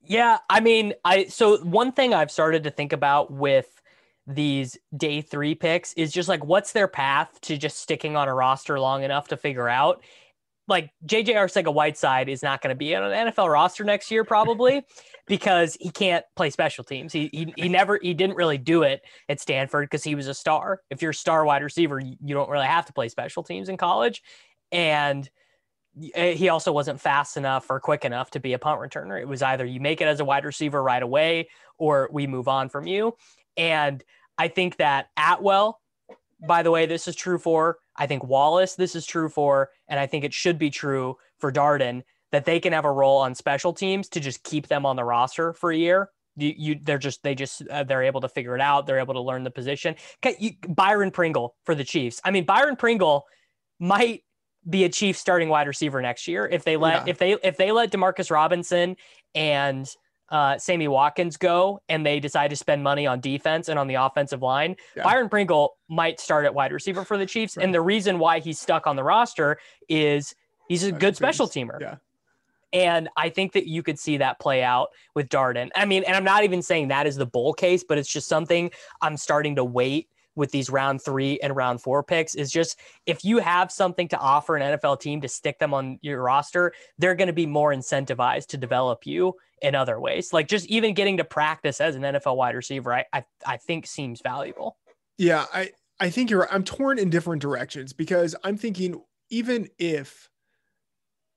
Yeah, 0.07 0.37
I 0.49 0.59
mean, 0.59 0.93
I 1.03 1.25
so 1.25 1.57
one 1.63 1.91
thing 1.91 2.13
I've 2.13 2.31
started 2.31 2.63
to 2.65 2.71
think 2.71 2.93
about 2.93 3.31
with 3.31 3.81
these 4.27 4.77
day 4.95 5.21
three 5.21 5.55
picks 5.55 5.93
is 5.93 6.11
just 6.11 6.27
like 6.27 6.43
what's 6.43 6.71
their 6.71 6.87
path 6.87 7.39
to 7.41 7.57
just 7.57 7.77
sticking 7.77 8.15
on 8.15 8.27
a 8.27 8.33
roster 8.33 8.79
long 8.79 9.03
enough 9.03 9.27
to 9.27 9.37
figure 9.37 9.69
out 9.69 10.01
like 10.67 10.89
JJ 11.05 11.35
Arcega 11.35 11.73
Whiteside 11.73 12.27
is 12.27 12.41
not 12.41 12.61
going 12.61 12.73
to 12.73 12.77
be 12.77 12.95
on 12.95 13.03
an 13.03 13.27
NFL 13.27 13.51
roster 13.51 13.83
next 13.83 14.09
year 14.09 14.23
probably 14.23 14.83
because 15.27 15.77
he 15.79 15.89
can't 15.89 16.25
play 16.35 16.49
special 16.49 16.83
teams. 16.83 17.13
He, 17.13 17.29
he 17.31 17.53
he 17.55 17.69
never 17.69 17.99
he 18.01 18.13
didn't 18.13 18.35
really 18.35 18.57
do 18.57 18.83
it 18.83 19.01
at 19.29 19.39
Stanford 19.39 19.85
because 19.89 20.03
he 20.03 20.15
was 20.15 20.27
a 20.27 20.33
star. 20.33 20.81
If 20.89 21.01
you're 21.01 21.11
a 21.11 21.15
star 21.15 21.45
wide 21.45 21.63
receiver, 21.63 21.99
you 21.99 22.33
don't 22.33 22.49
really 22.49 22.65
have 22.65 22.85
to 22.87 22.93
play 22.93 23.09
special 23.09 23.43
teams 23.43 23.69
in 23.69 23.77
college. 23.77 24.23
And 24.71 25.29
eh, 26.15 26.33
he 26.33 26.49
also 26.49 26.71
wasn't 26.71 26.99
fast 26.99 27.37
enough 27.37 27.69
or 27.69 27.79
quick 27.79 28.03
enough 28.03 28.31
to 28.31 28.39
be 28.39 28.53
a 28.53 28.59
punt 28.59 28.81
returner. 28.81 29.21
It 29.21 29.27
was 29.27 29.43
either 29.43 29.65
you 29.65 29.79
make 29.79 30.01
it 30.01 30.07
as 30.07 30.19
a 30.19 30.25
wide 30.25 30.45
receiver 30.45 30.81
right 30.81 31.03
away 31.03 31.49
or 31.77 32.09
we 32.11 32.25
move 32.25 32.47
on 32.47 32.69
from 32.69 32.87
you. 32.87 33.15
And 33.57 34.03
I 34.37 34.47
think 34.47 34.77
that 34.77 35.07
Atwell, 35.17 35.79
by 36.47 36.63
the 36.63 36.71
way, 36.71 36.85
this 36.85 37.07
is 37.07 37.15
true 37.15 37.37
for. 37.37 37.77
I 37.95 38.07
think 38.07 38.23
Wallace, 38.23 38.75
this 38.75 38.95
is 38.95 39.05
true 39.05 39.29
for. 39.29 39.69
And 39.87 39.99
I 39.99 40.07
think 40.07 40.23
it 40.23 40.33
should 40.33 40.57
be 40.57 40.69
true 40.69 41.15
for 41.39 41.51
Darden 41.51 42.03
that 42.31 42.45
they 42.45 42.59
can 42.59 42.73
have 42.73 42.85
a 42.85 42.91
role 42.91 43.17
on 43.17 43.33
special 43.33 43.73
teams 43.73 44.09
to 44.09 44.19
just 44.19 44.43
keep 44.43 44.67
them 44.67 44.85
on 44.85 44.95
the 44.95 45.03
roster 45.03 45.53
for 45.53 45.71
a 45.71 45.77
year. 45.77 46.09
You, 46.35 46.53
you 46.57 46.79
they're 46.81 46.97
just 46.97 47.23
they 47.23 47.33
just 47.33 47.65
uh, 47.69 47.83
they're 47.83 48.03
able 48.03 48.19
to 48.21 48.27
figure 48.27 48.55
it 48.55 48.61
out. 48.61 48.85
They're 48.85 48.99
able 48.99 49.13
to 49.13 49.21
learn 49.21 49.45
the 49.45 49.51
position. 49.51 49.95
You, 50.37 50.51
Byron 50.67 51.11
Pringle 51.11 51.55
for 51.63 51.75
the 51.75 51.85
Chiefs. 51.85 52.19
I 52.25 52.31
mean, 52.31 52.43
Byron 52.43 52.75
Pringle 52.75 53.25
might 53.79 54.23
be 54.69 54.83
a 54.83 54.89
Chief 54.89 55.17
starting 55.17 55.47
wide 55.47 55.67
receiver 55.67 56.01
next 56.01 56.27
year 56.27 56.45
if 56.45 56.65
they 56.65 56.75
let 56.75 57.05
yeah. 57.05 57.11
if 57.11 57.17
they 57.19 57.33
if 57.41 57.55
they 57.55 57.71
let 57.71 57.91
Demarcus 57.91 58.29
Robinson 58.29 58.97
and 59.33 59.89
uh, 60.29 60.57
Sammy 60.57 60.87
Watkins 60.87 61.37
go 61.37 61.81
and 61.89 62.05
they 62.05 62.19
decide 62.19 62.49
to 62.49 62.55
spend 62.55 62.83
money 62.83 63.05
on 63.05 63.19
defense 63.19 63.69
and 63.69 63.77
on 63.77 63.87
the 63.87 63.95
offensive 63.95 64.41
line, 64.41 64.75
yeah. 64.95 65.03
Byron 65.03 65.29
Pringle 65.29 65.77
might 65.87 66.19
start 66.19 66.45
at 66.45 66.53
wide 66.53 66.71
receiver 66.71 67.05
for 67.05 67.17
the 67.17 67.25
Chiefs. 67.25 67.57
Right. 67.57 67.63
And 67.63 67.73
the 67.73 67.81
reason 67.81 68.19
why 68.19 68.39
he's 68.39 68.59
stuck 68.59 68.87
on 68.87 68.95
the 68.95 69.03
roster 69.03 69.59
is 69.87 70.35
he's 70.67 70.83
a 70.83 70.91
good 70.91 71.15
special 71.15 71.47
teamer. 71.47 71.79
Yeah. 71.79 71.95
And 72.73 73.07
I 73.15 73.29
think 73.29 73.53
that 73.53 73.67
you 73.67 73.83
could 73.83 73.97
see 73.97 74.17
that 74.17 74.39
play 74.39 74.61
out 74.61 74.89
with 75.13 75.29
Darden. 75.29 75.69
I 75.75 75.85
mean, 75.85 76.03
and 76.03 76.15
I'm 76.15 76.25
not 76.25 76.43
even 76.43 76.61
saying 76.61 76.89
that 76.89 77.07
is 77.07 77.15
the 77.15 77.25
bull 77.25 77.53
case, 77.53 77.85
but 77.87 77.97
it's 77.97 78.09
just 78.09 78.27
something 78.27 78.69
I'm 79.01 79.15
starting 79.15 79.55
to 79.55 79.63
wait 79.63 80.09
with 80.35 80.51
these 80.51 80.69
round 80.69 81.01
three 81.01 81.39
and 81.41 81.55
round 81.55 81.81
four 81.81 82.03
picks 82.03 82.35
is 82.35 82.51
just 82.51 82.79
if 83.05 83.23
you 83.23 83.39
have 83.39 83.71
something 83.71 84.07
to 84.09 84.17
offer 84.17 84.55
an 84.55 84.77
NFL 84.77 84.99
team 84.99 85.21
to 85.21 85.27
stick 85.27 85.59
them 85.59 85.73
on 85.73 85.99
your 86.01 86.21
roster, 86.21 86.73
they're 86.97 87.15
going 87.15 87.27
to 87.27 87.33
be 87.33 87.45
more 87.45 87.73
incentivized 87.73 88.47
to 88.47 88.57
develop 88.57 89.05
you 89.05 89.33
in 89.61 89.75
other 89.75 89.99
ways. 89.99 90.33
Like 90.33 90.47
just 90.47 90.65
even 90.67 90.93
getting 90.93 91.17
to 91.17 91.23
practice 91.23 91.79
as 91.81 91.95
an 91.95 92.01
NFL 92.01 92.35
wide 92.35 92.55
receiver, 92.55 92.93
I 92.93 93.05
I, 93.13 93.23
I 93.45 93.57
think 93.57 93.87
seems 93.87 94.21
valuable. 94.21 94.77
Yeah, 95.17 95.45
I 95.53 95.71
I 95.99 96.09
think 96.09 96.29
you're. 96.29 96.51
I'm 96.51 96.63
torn 96.63 96.99
in 96.99 97.09
different 97.09 97.41
directions 97.41 97.93
because 97.93 98.35
I'm 98.43 98.57
thinking 98.57 99.01
even 99.29 99.69
if 99.77 100.29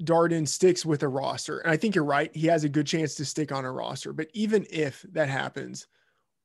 Darden 0.02 0.48
sticks 0.48 0.84
with 0.84 1.02
a 1.02 1.08
roster, 1.08 1.58
and 1.58 1.70
I 1.70 1.76
think 1.76 1.94
you're 1.94 2.04
right, 2.04 2.34
he 2.34 2.46
has 2.48 2.64
a 2.64 2.68
good 2.68 2.86
chance 2.86 3.14
to 3.16 3.24
stick 3.24 3.52
on 3.52 3.64
a 3.64 3.72
roster. 3.72 4.12
But 4.12 4.28
even 4.34 4.66
if 4.70 5.04
that 5.12 5.28
happens, 5.28 5.86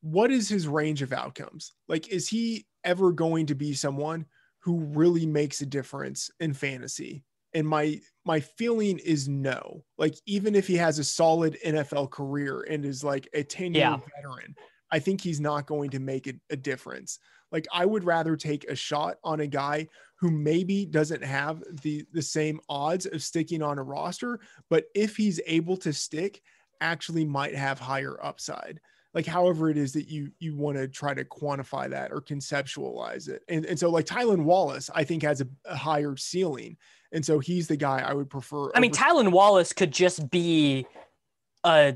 what 0.04 0.32
is 0.32 0.50
his 0.50 0.68
range 0.68 1.02
of 1.02 1.14
outcomes? 1.14 1.72
Like, 1.88 2.10
is 2.10 2.28
he 2.28 2.66
ever 2.84 3.14
going 3.14 3.46
to 3.46 3.56
be 3.56 3.74
someone 3.74 4.26
who 4.60 4.80
really 4.80 5.26
makes 5.26 5.62
a 5.62 5.66
difference 5.66 6.30
in 6.42 6.54
fantasy? 6.54 7.24
And 7.54 7.66
my 7.66 8.02
my 8.26 8.42
feeling 8.42 9.00
is 9.00 9.30
no. 9.30 9.86
Like, 9.98 10.16
even 10.26 10.56
if 10.56 10.68
he 10.68 10.76
has 10.76 11.00
a 11.00 11.06
solid 11.06 11.58
NFL 11.66 12.12
career 12.12 12.66
and 12.70 12.84
is 12.84 13.04
like 13.04 13.30
a 13.34 13.44
10 13.44 13.76
year 13.76 13.84
yeah. 13.84 13.98
veteran, 14.16 14.56
I 14.92 15.00
think 15.00 15.22
he's 15.22 15.40
not 15.40 15.68
going 15.68 15.92
to 15.92 16.00
make 16.00 16.28
a, 16.28 16.34
a 16.50 16.58
difference. 16.58 17.20
Like 17.54 17.66
I 17.72 17.86
would 17.86 18.04
rather 18.04 18.36
take 18.36 18.66
a 18.66 18.76
shot 18.76 19.18
on 19.24 19.40
a 19.40 19.48
guy 19.48 19.88
who 20.20 20.32
maybe 20.32 20.86
doesn't 20.86 21.24
have 21.24 21.64
the 21.84 22.06
the 22.12 22.22
same 22.22 22.60
odds 22.68 23.06
of 23.06 23.24
sticking 23.24 23.62
on 23.62 23.78
a 23.78 23.84
roster, 23.84 24.40
but 24.70 24.86
if 24.96 25.16
he's 25.16 25.40
able 25.46 25.78
to 25.78 25.94
stick, 25.94 26.42
actually 26.82 27.24
might 27.24 27.56
have 27.56 27.80
higher 27.80 28.18
upside. 28.24 28.82
Like 29.14 29.26
however 29.26 29.70
it 29.70 29.78
is 29.78 29.94
that 29.94 30.08
you 30.10 30.32
you 30.40 30.56
want 30.56 30.78
to 30.78 30.88
try 30.88 31.14
to 31.14 31.24
quantify 31.24 31.90
that 31.90 32.12
or 32.12 32.20
conceptualize 32.20 33.30
it. 33.30 33.44
And, 33.48 33.66
and 33.66 33.78
so 33.78 33.90
like 33.90 34.06
Tylan 34.06 34.44
Wallace, 34.44 34.90
I 34.94 35.04
think 35.04 35.22
has 35.24 35.42
a, 35.42 35.48
a 35.66 35.76
higher 35.76 36.16
ceiling. 36.18 36.78
And 37.12 37.24
so 37.24 37.38
he's 37.38 37.68
the 37.68 37.78
guy 37.78 38.00
I 38.00 38.14
would 38.14 38.30
prefer. 38.30 38.72
I 38.74 38.80
mean, 38.80 38.92
Tylan 38.92 39.32
Wallace 39.32 39.72
could 39.72 39.92
just 39.92 40.32
be 40.32 40.88
a 41.64 41.96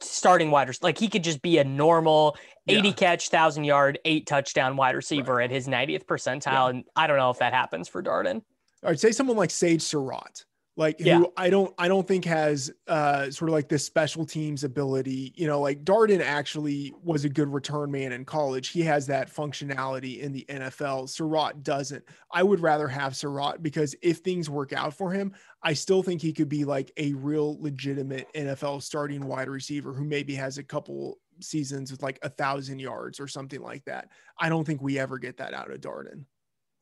starting 0.00 0.50
wide 0.50 0.68
receiver. 0.68 0.86
Like 0.86 0.98
he 0.98 1.08
could 1.08 1.24
just 1.24 1.42
be 1.42 1.58
a 1.58 1.64
normal 1.64 2.36
80 2.66 2.88
yeah. 2.88 2.94
catch, 2.94 3.28
thousand 3.28 3.64
yard, 3.64 3.98
eight 4.04 4.26
touchdown 4.26 4.76
wide 4.76 4.94
receiver 4.96 5.36
right. 5.36 5.44
at 5.44 5.50
his 5.50 5.68
90th 5.68 6.04
percentile. 6.04 6.52
Yeah. 6.52 6.68
And 6.68 6.84
I 6.96 7.06
don't 7.06 7.18
know 7.18 7.30
if 7.30 7.38
that 7.38 7.52
happens 7.52 7.88
for 7.88 8.02
Darden. 8.02 8.42
I'd 8.82 9.00
say 9.00 9.12
someone 9.12 9.36
like 9.36 9.50
Sage 9.50 9.82
Surratt 9.82 10.44
like 10.78 10.96
yeah. 10.98 11.18
who 11.18 11.32
I 11.36 11.48
don't 11.48 11.74
I 11.78 11.88
don't 11.88 12.06
think 12.06 12.26
has 12.26 12.70
uh 12.86 13.30
sort 13.30 13.48
of 13.48 13.54
like 13.54 13.68
this 13.68 13.84
special 13.84 14.26
teams 14.26 14.62
ability. 14.62 15.32
You 15.34 15.46
know, 15.46 15.60
like 15.60 15.84
Darden 15.84 16.20
actually 16.20 16.94
was 17.02 17.24
a 17.24 17.30
good 17.30 17.48
return 17.48 17.90
man 17.90 18.12
in 18.12 18.24
college. 18.26 18.68
He 18.68 18.82
has 18.82 19.06
that 19.06 19.32
functionality 19.32 20.20
in 20.20 20.32
the 20.32 20.44
NFL. 20.48 21.08
Surratt 21.08 21.62
doesn't. 21.62 22.04
I 22.30 22.42
would 22.42 22.60
rather 22.60 22.88
have 22.88 23.16
Surratt 23.16 23.62
because 23.62 23.96
if 24.02 24.18
things 24.18 24.50
work 24.50 24.74
out 24.74 24.92
for 24.92 25.10
him, 25.10 25.32
I 25.62 25.72
still 25.72 26.02
think 26.02 26.20
he 26.20 26.32
could 26.32 26.50
be 26.50 26.64
like 26.64 26.92
a 26.98 27.14
real 27.14 27.60
legitimate 27.60 28.28
NFL 28.34 28.82
starting 28.82 29.26
wide 29.26 29.48
receiver 29.48 29.94
who 29.94 30.04
maybe 30.04 30.34
has 30.34 30.58
a 30.58 30.62
couple 30.62 31.18
seasons 31.40 31.90
with 31.90 32.02
like 32.02 32.18
a 32.22 32.28
thousand 32.28 32.80
yards 32.80 33.18
or 33.18 33.28
something 33.28 33.62
like 33.62 33.84
that. 33.86 34.10
I 34.38 34.50
don't 34.50 34.64
think 34.64 34.82
we 34.82 34.98
ever 34.98 35.18
get 35.18 35.38
that 35.38 35.54
out 35.54 35.70
of 35.70 35.80
Darden. 35.80 36.24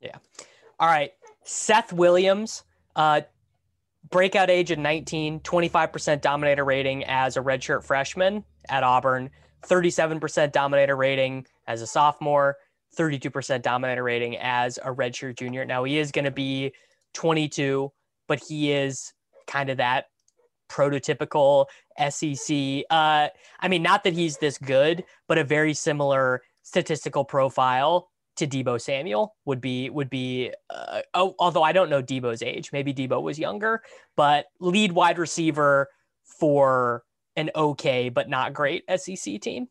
Yeah. 0.01 0.18
All 0.80 0.88
right. 0.88 1.12
Seth 1.45 1.92
Williams. 1.92 2.64
Uh, 2.97 3.22
breakout 4.11 4.50
age 4.50 4.70
of 4.70 4.78
19, 4.78 5.40
25% 5.40 6.20
dominator 6.20 6.64
rating 6.64 7.05
as 7.05 7.36
a 7.36 7.40
redshirt 7.40 7.84
freshman 7.84 8.44
at 8.68 8.82
Auburn, 8.82 9.30
37% 9.66 10.52
dominator 10.52 10.96
rating 10.96 11.46
as 11.66 11.82
a 11.82 11.86
sophomore, 11.86 12.57
32% 12.96 13.62
dominator 13.62 14.02
rating 14.02 14.36
as 14.36 14.78
a 14.78 14.94
redshirt 14.94 15.38
junior. 15.38 15.64
Now 15.64 15.84
he 15.84 15.98
is 15.98 16.12
going 16.12 16.26
to 16.26 16.30
be 16.30 16.72
22, 17.14 17.90
but 18.28 18.40
he 18.46 18.72
is 18.72 19.12
kind 19.46 19.70
of 19.70 19.78
that 19.78 20.07
prototypical 20.70 21.66
SEC. 22.09 22.84
Uh, 22.90 23.28
I 23.61 23.68
mean, 23.68 23.82
not 23.82 24.05
that 24.05 24.12
he's 24.12 24.38
this 24.38 24.59
good, 24.59 25.05
but 25.28 25.38
a 25.38 25.44
very 25.44 25.74
similar 25.74 26.42
statistical 26.62 27.24
profile 27.24 28.11
to 28.37 28.47
Deebo 28.47 28.80
Samuel 28.80 29.35
would 29.45 29.61
be 29.61 29.91
would 29.91 30.11
be 30.11 30.53
uh, 30.70 31.03
oh, 31.14 31.35
although 31.39 31.62
I 31.62 31.72
don't 31.72 31.91
know 31.91 32.03
Deebo's 32.03 32.43
age, 32.43 32.72
maybe 32.72 32.93
Deebo 32.93 33.22
was 33.22 33.39
younger, 33.39 33.82
but 34.16 34.47
lead 34.61 34.93
wide 34.93 35.18
receiver 35.18 35.89
for 36.24 37.05
an 37.37 37.51
okay 37.55 38.09
but 38.09 38.28
not 38.28 38.53
great 38.53 38.85
SEC 38.97 39.41
team. 39.41 39.68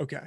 Okay. 0.00 0.22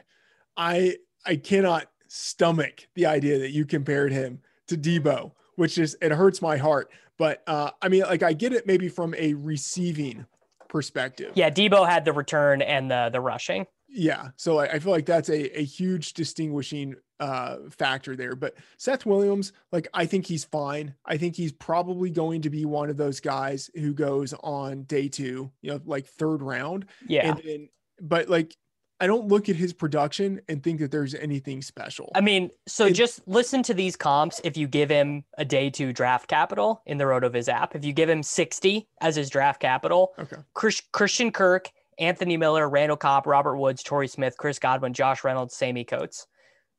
I 0.58 0.98
I 1.26 1.36
cannot 1.36 1.88
stomach 2.08 2.88
the 2.96 3.06
idea 3.06 3.40
that 3.40 3.52
you 3.52 3.66
compared 3.66 4.12
him 4.12 4.40
to 4.68 4.78
Deebo, 4.78 5.32
which 5.56 5.78
is 5.78 5.98
it 6.02 6.12
hurts 6.12 6.42
my 6.42 6.58
heart. 6.58 6.92
But 7.18 7.44
uh, 7.48 7.72
I 7.82 7.90
mean, 7.90 8.04
like 8.04 8.24
I 8.24 8.34
get 8.34 8.54
it 8.54 8.68
maybe 8.68 8.90
from 8.90 9.14
a 9.16 9.34
receiving 9.34 10.26
perspective. 10.68 11.32
Yeah, 11.36 11.50
Deebo 11.50 11.88
had 11.88 12.06
the 12.06 12.14
return 12.14 12.62
and 12.62 12.90
the 12.90 13.10
the 13.12 13.22
rushing. 13.22 13.66
Yeah, 13.88 14.30
so 14.36 14.60
I, 14.60 14.74
I 14.74 14.80
feel 14.80 14.92
like 14.92 15.08
that's 15.08 15.30
a, 15.30 15.60
a 15.60 15.64
huge 15.64 16.14
distinguishing 16.14 16.96
uh, 17.20 17.58
factor 17.70 18.16
there. 18.16 18.36
But 18.36 18.56
Seth 18.78 19.06
Williams, 19.06 19.54
like 19.72 19.88
I 19.94 20.06
think 20.06 20.26
he's 20.26 20.44
fine. 20.44 20.96
I 21.06 21.18
think 21.18 21.36
he's 21.36 21.52
probably 21.52 22.10
going 22.10 22.42
to 22.42 22.50
be 22.50 22.66
one 22.66 22.90
of 22.90 22.98
those 22.98 23.20
guys 23.20 23.70
who 23.76 23.94
goes 23.94 24.34
on 24.42 24.84
day 24.84 25.08
two, 25.08 25.52
you 25.62 25.72
know, 25.72 25.82
like 25.86 26.06
third 26.06 26.42
round. 26.42 26.86
Yeah. 27.08 27.30
And 27.30 27.42
then, 27.44 27.70
but 28.02 28.30
like 28.30 28.56
I 29.02 29.08
don't 29.08 29.28
look 29.28 29.48
at 29.48 29.56
his 29.56 29.72
production 29.72 30.42
and 30.50 30.62
think 30.62 30.80
that 30.80 30.92
there's 30.92 31.16
anything 31.16 31.62
special. 31.62 32.12
I 32.16 32.22
mean, 32.22 32.50
so 32.68 32.88
it, 32.88 32.94
just 32.94 33.26
listen 33.28 33.64
to 33.64 33.74
these 33.74 33.96
comps. 33.96 34.42
If 34.44 34.58
you 34.58 34.68
give 34.68 34.90
him 34.90 35.24
a 35.38 35.46
day 35.46 35.70
two 35.70 35.94
draft 35.94 36.28
capital 36.28 36.82
in 36.86 36.98
the 36.98 37.06
RotoViz 37.06 37.48
app, 37.48 37.76
if 37.76 37.86
you 37.86 37.94
give 37.94 38.10
him 38.10 38.24
60 38.24 38.88
as 39.00 39.16
his 39.16 39.30
draft 39.30 39.62
capital, 39.62 40.14
okay. 40.20 40.38
Chris, 40.54 40.82
Christian 40.92 41.32
Kirk, 41.32 41.70
Anthony 41.98 42.36
Miller, 42.36 42.70
Randall 42.70 42.98
Cobb, 42.98 43.26
Robert 43.26 43.58
Woods, 43.58 43.84
Torrey 43.84 44.08
Smith, 44.08 44.36
Chris 44.38 44.60
Godwin, 44.60 44.94
Josh 44.94 45.24
Reynolds, 45.24 45.56
Sammie 45.56 45.86
Coates 45.86 46.28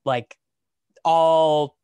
like 0.05 0.37
all 1.05 1.77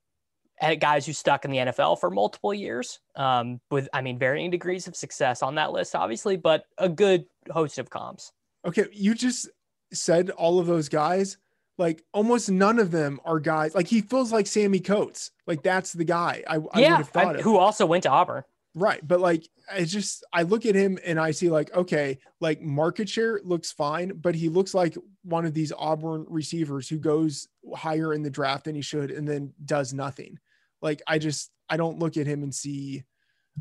guys 0.79 1.07
who 1.07 1.13
stuck 1.13 1.45
in 1.45 1.51
the 1.51 1.59
NFL 1.59 2.01
for 2.01 2.11
multiple 2.11 2.55
years, 2.55 3.01
um, 3.15 3.61
with 3.71 3.89
I 3.93 4.01
mean 4.01 4.19
varying 4.19 4.51
degrees 4.51 4.89
of 4.89 4.97
success 4.97 5.43
on 5.43 5.57
that 5.57 5.73
list, 5.73 5.95
obviously, 5.95 6.37
but 6.37 6.65
a 6.79 6.89
good 6.89 7.27
host 7.51 7.79
of 7.79 7.91
comps. 7.91 8.33
Okay, 8.67 8.87
you 8.93 9.15
just 9.15 9.49
said 9.93 10.31
all 10.31 10.59
of 10.59 10.67
those 10.67 10.89
guys. 10.89 11.39
Like 11.79 12.03
almost 12.15 12.51
none 12.51 12.79
of 12.79 12.91
them 12.91 13.21
are 13.25 13.39
guys. 13.39 13.75
Like 13.75 13.87
he 13.87 14.01
feels 14.01 14.33
like 14.33 14.47
Sammie 14.47 14.81
Coates. 14.81 15.31
Like 15.47 15.63
that's 15.63 15.93
the 15.93 16.05
guy 16.05 16.43
I, 16.49 16.57
I 16.73 16.81
yeah, 16.81 16.91
would 16.93 16.97
have 16.99 17.09
thought 17.11 17.37
I, 17.37 17.39
of. 17.39 17.41
Who 17.43 17.59
also 17.59 17.85
went 17.85 18.05
to 18.05 18.11
Auburn. 18.11 18.45
Right. 18.77 19.01
But 19.07 19.21
like, 19.21 19.49
I 19.73 19.85
just, 19.85 20.23
I 20.35 20.43
look 20.43 20.67
at 20.67 20.75
him 20.75 20.99
and 21.05 21.19
I 21.19 21.31
see 21.31 21.49
like, 21.49 21.75
okay, 21.75 22.19
like 22.41 22.61
market 22.61 23.09
share 23.09 23.41
looks 23.43 23.73
fine, 23.73 24.13
but 24.21 24.35
he 24.35 24.51
looks 24.51 24.75
like 24.75 24.99
one 25.23 25.47
of 25.47 25.55
these 25.55 25.73
Auburn 25.73 26.27
receivers 26.29 26.87
who 26.87 26.99
goes 26.99 27.49
higher 27.75 28.13
in 28.13 28.23
the 28.23 28.31
draft 28.31 28.65
than 28.65 28.75
he 28.75 28.83
should 28.83 29.11
and 29.11 29.27
then 29.27 29.55
does 29.65 29.95
nothing. 29.95 30.39
Like, 30.83 31.01
I 31.07 31.19
just, 31.19 31.51
I 31.71 31.79
don't 31.79 31.99
look 31.99 32.19
at 32.19 32.27
him 32.27 32.43
and 32.43 32.55
see, 32.55 33.05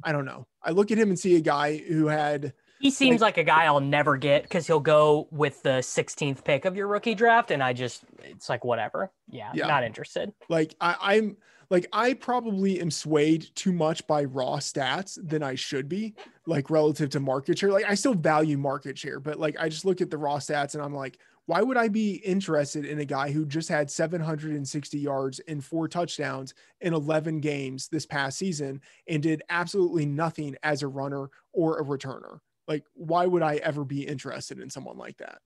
I 0.03 0.11
don't 0.11 0.25
know. 0.25 0.47
I 0.61 0.71
look 0.71 0.91
at 0.91 0.97
him 0.97 1.07
and 1.07 1.17
see 1.17 1.37
a 1.37 1.41
guy 1.41 1.77
who 1.77 2.07
had, 2.07 2.53
he 2.79 2.91
seems 2.91 3.21
like, 3.21 3.37
like, 3.37 3.45
a 3.45 3.47
guy 3.47 3.65
I'll 3.65 3.79
never 3.79 4.17
get 4.17 4.43
because 4.43 4.67
he'll 4.67 4.81
go 4.81 5.29
with 5.31 5.63
the 5.63 5.79
16th 5.79 6.43
pick 6.43 6.65
of 6.65 6.75
your 6.75 6.87
rookie 6.87 7.15
draft, 7.15 7.51
and 7.51 7.63
I 7.63 7.71
just 7.71 8.03
it's 8.21 8.49
like 8.49 8.65
whatever. 8.65 9.11
Yeah, 9.29 9.51
yeah. 9.53 9.67
not 9.67 9.85
interested. 9.85 10.33
Like 10.49 10.75
I, 10.81 10.95
I'm 10.99 11.37
like 11.69 11.87
I 11.91 12.13
probably 12.13 12.79
am 12.79 12.91
swayed 12.91 13.49
too 13.55 13.73
much 13.73 14.05
by 14.07 14.23
raw 14.23 14.57
stats 14.57 15.17
than 15.21 15.43
I 15.43 15.55
should 15.55 15.89
be, 15.89 16.15
like 16.45 16.69
relative 16.69 17.09
to 17.11 17.19
market 17.19 17.57
share. 17.57 17.71
Like 17.71 17.85
I 17.85 17.95
still 17.95 18.13
value 18.13 18.57
market 18.57 18.97
share, 18.97 19.19
but 19.19 19.39
like 19.39 19.55
I 19.59 19.69
just 19.69 19.85
look 19.85 20.01
at 20.01 20.09
the 20.09 20.17
raw 20.17 20.37
stats 20.37 20.75
and 20.75 20.83
I'm 20.83 20.93
like, 20.93 21.19
why 21.47 21.61
would 21.61 21.77
I 21.77 21.89
be 21.89 22.15
interested 22.15 22.85
in 22.85 22.99
a 22.99 23.05
guy 23.05 23.31
who 23.31 23.45
just 23.45 23.69
had 23.69 23.91
760 23.91 24.97
yards 24.97 25.39
and 25.47 25.63
four 25.63 25.87
touchdowns 25.87 26.55
in 26.81 26.93
11 26.93 27.39
games 27.39 27.87
this 27.87 28.05
past 28.05 28.37
season 28.37 28.81
and 29.07 29.21
did 29.21 29.43
absolutely 29.49 30.05
nothing 30.05 30.55
as 30.63 30.81
a 30.81 30.87
runner 30.87 31.29
or 31.53 31.79
a 31.79 31.85
returner? 31.85 32.39
Like, 32.67 32.83
why 32.93 33.27
would 33.27 33.43
I 33.43 33.55
ever 33.57 33.85
be 33.85 34.07
interested 34.07 34.59
in 34.59 34.71
someone 34.71 34.97
like 34.97 35.17
that? 35.17 35.37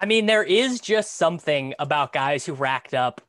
I 0.00 0.06
mean, 0.06 0.24
there 0.26 0.42
is 0.42 0.80
just 0.80 1.16
something 1.16 1.74
about 1.78 2.14
guys 2.14 2.46
who 2.46 2.54
racked 2.54 2.94
up 2.94 3.20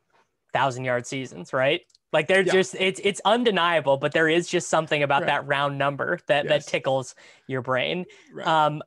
thousand 0.54 0.84
yard 0.84 1.06
seasons, 1.06 1.52
right? 1.52 1.82
Like 2.14 2.28
they're 2.28 2.42
yeah. 2.42 2.52
just 2.52 2.76
it's 2.76 3.00
it's 3.02 3.20
undeniable, 3.24 3.96
but 3.96 4.12
there 4.12 4.28
is 4.28 4.46
just 4.46 4.70
something 4.70 5.02
about 5.02 5.22
right. 5.22 5.26
that 5.26 5.46
round 5.48 5.76
number 5.76 6.20
that 6.28 6.44
yes. 6.44 6.64
that 6.64 6.70
tickles 6.70 7.16
your 7.48 7.60
brain. 7.60 8.06
Right. 8.32 8.46
Um, 8.46 8.82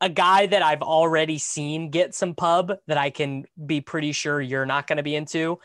a 0.00 0.08
guy 0.08 0.46
that 0.46 0.62
I've 0.62 0.82
already 0.82 1.38
seen 1.38 1.90
get 1.90 2.12
some 2.12 2.34
pub 2.34 2.72
that 2.88 2.98
I 2.98 3.10
can 3.10 3.44
be 3.64 3.80
pretty 3.80 4.10
sure 4.10 4.40
you're 4.40 4.66
not 4.66 4.88
going 4.88 4.96
to 4.96 5.02
be 5.04 5.14
into. 5.14 5.60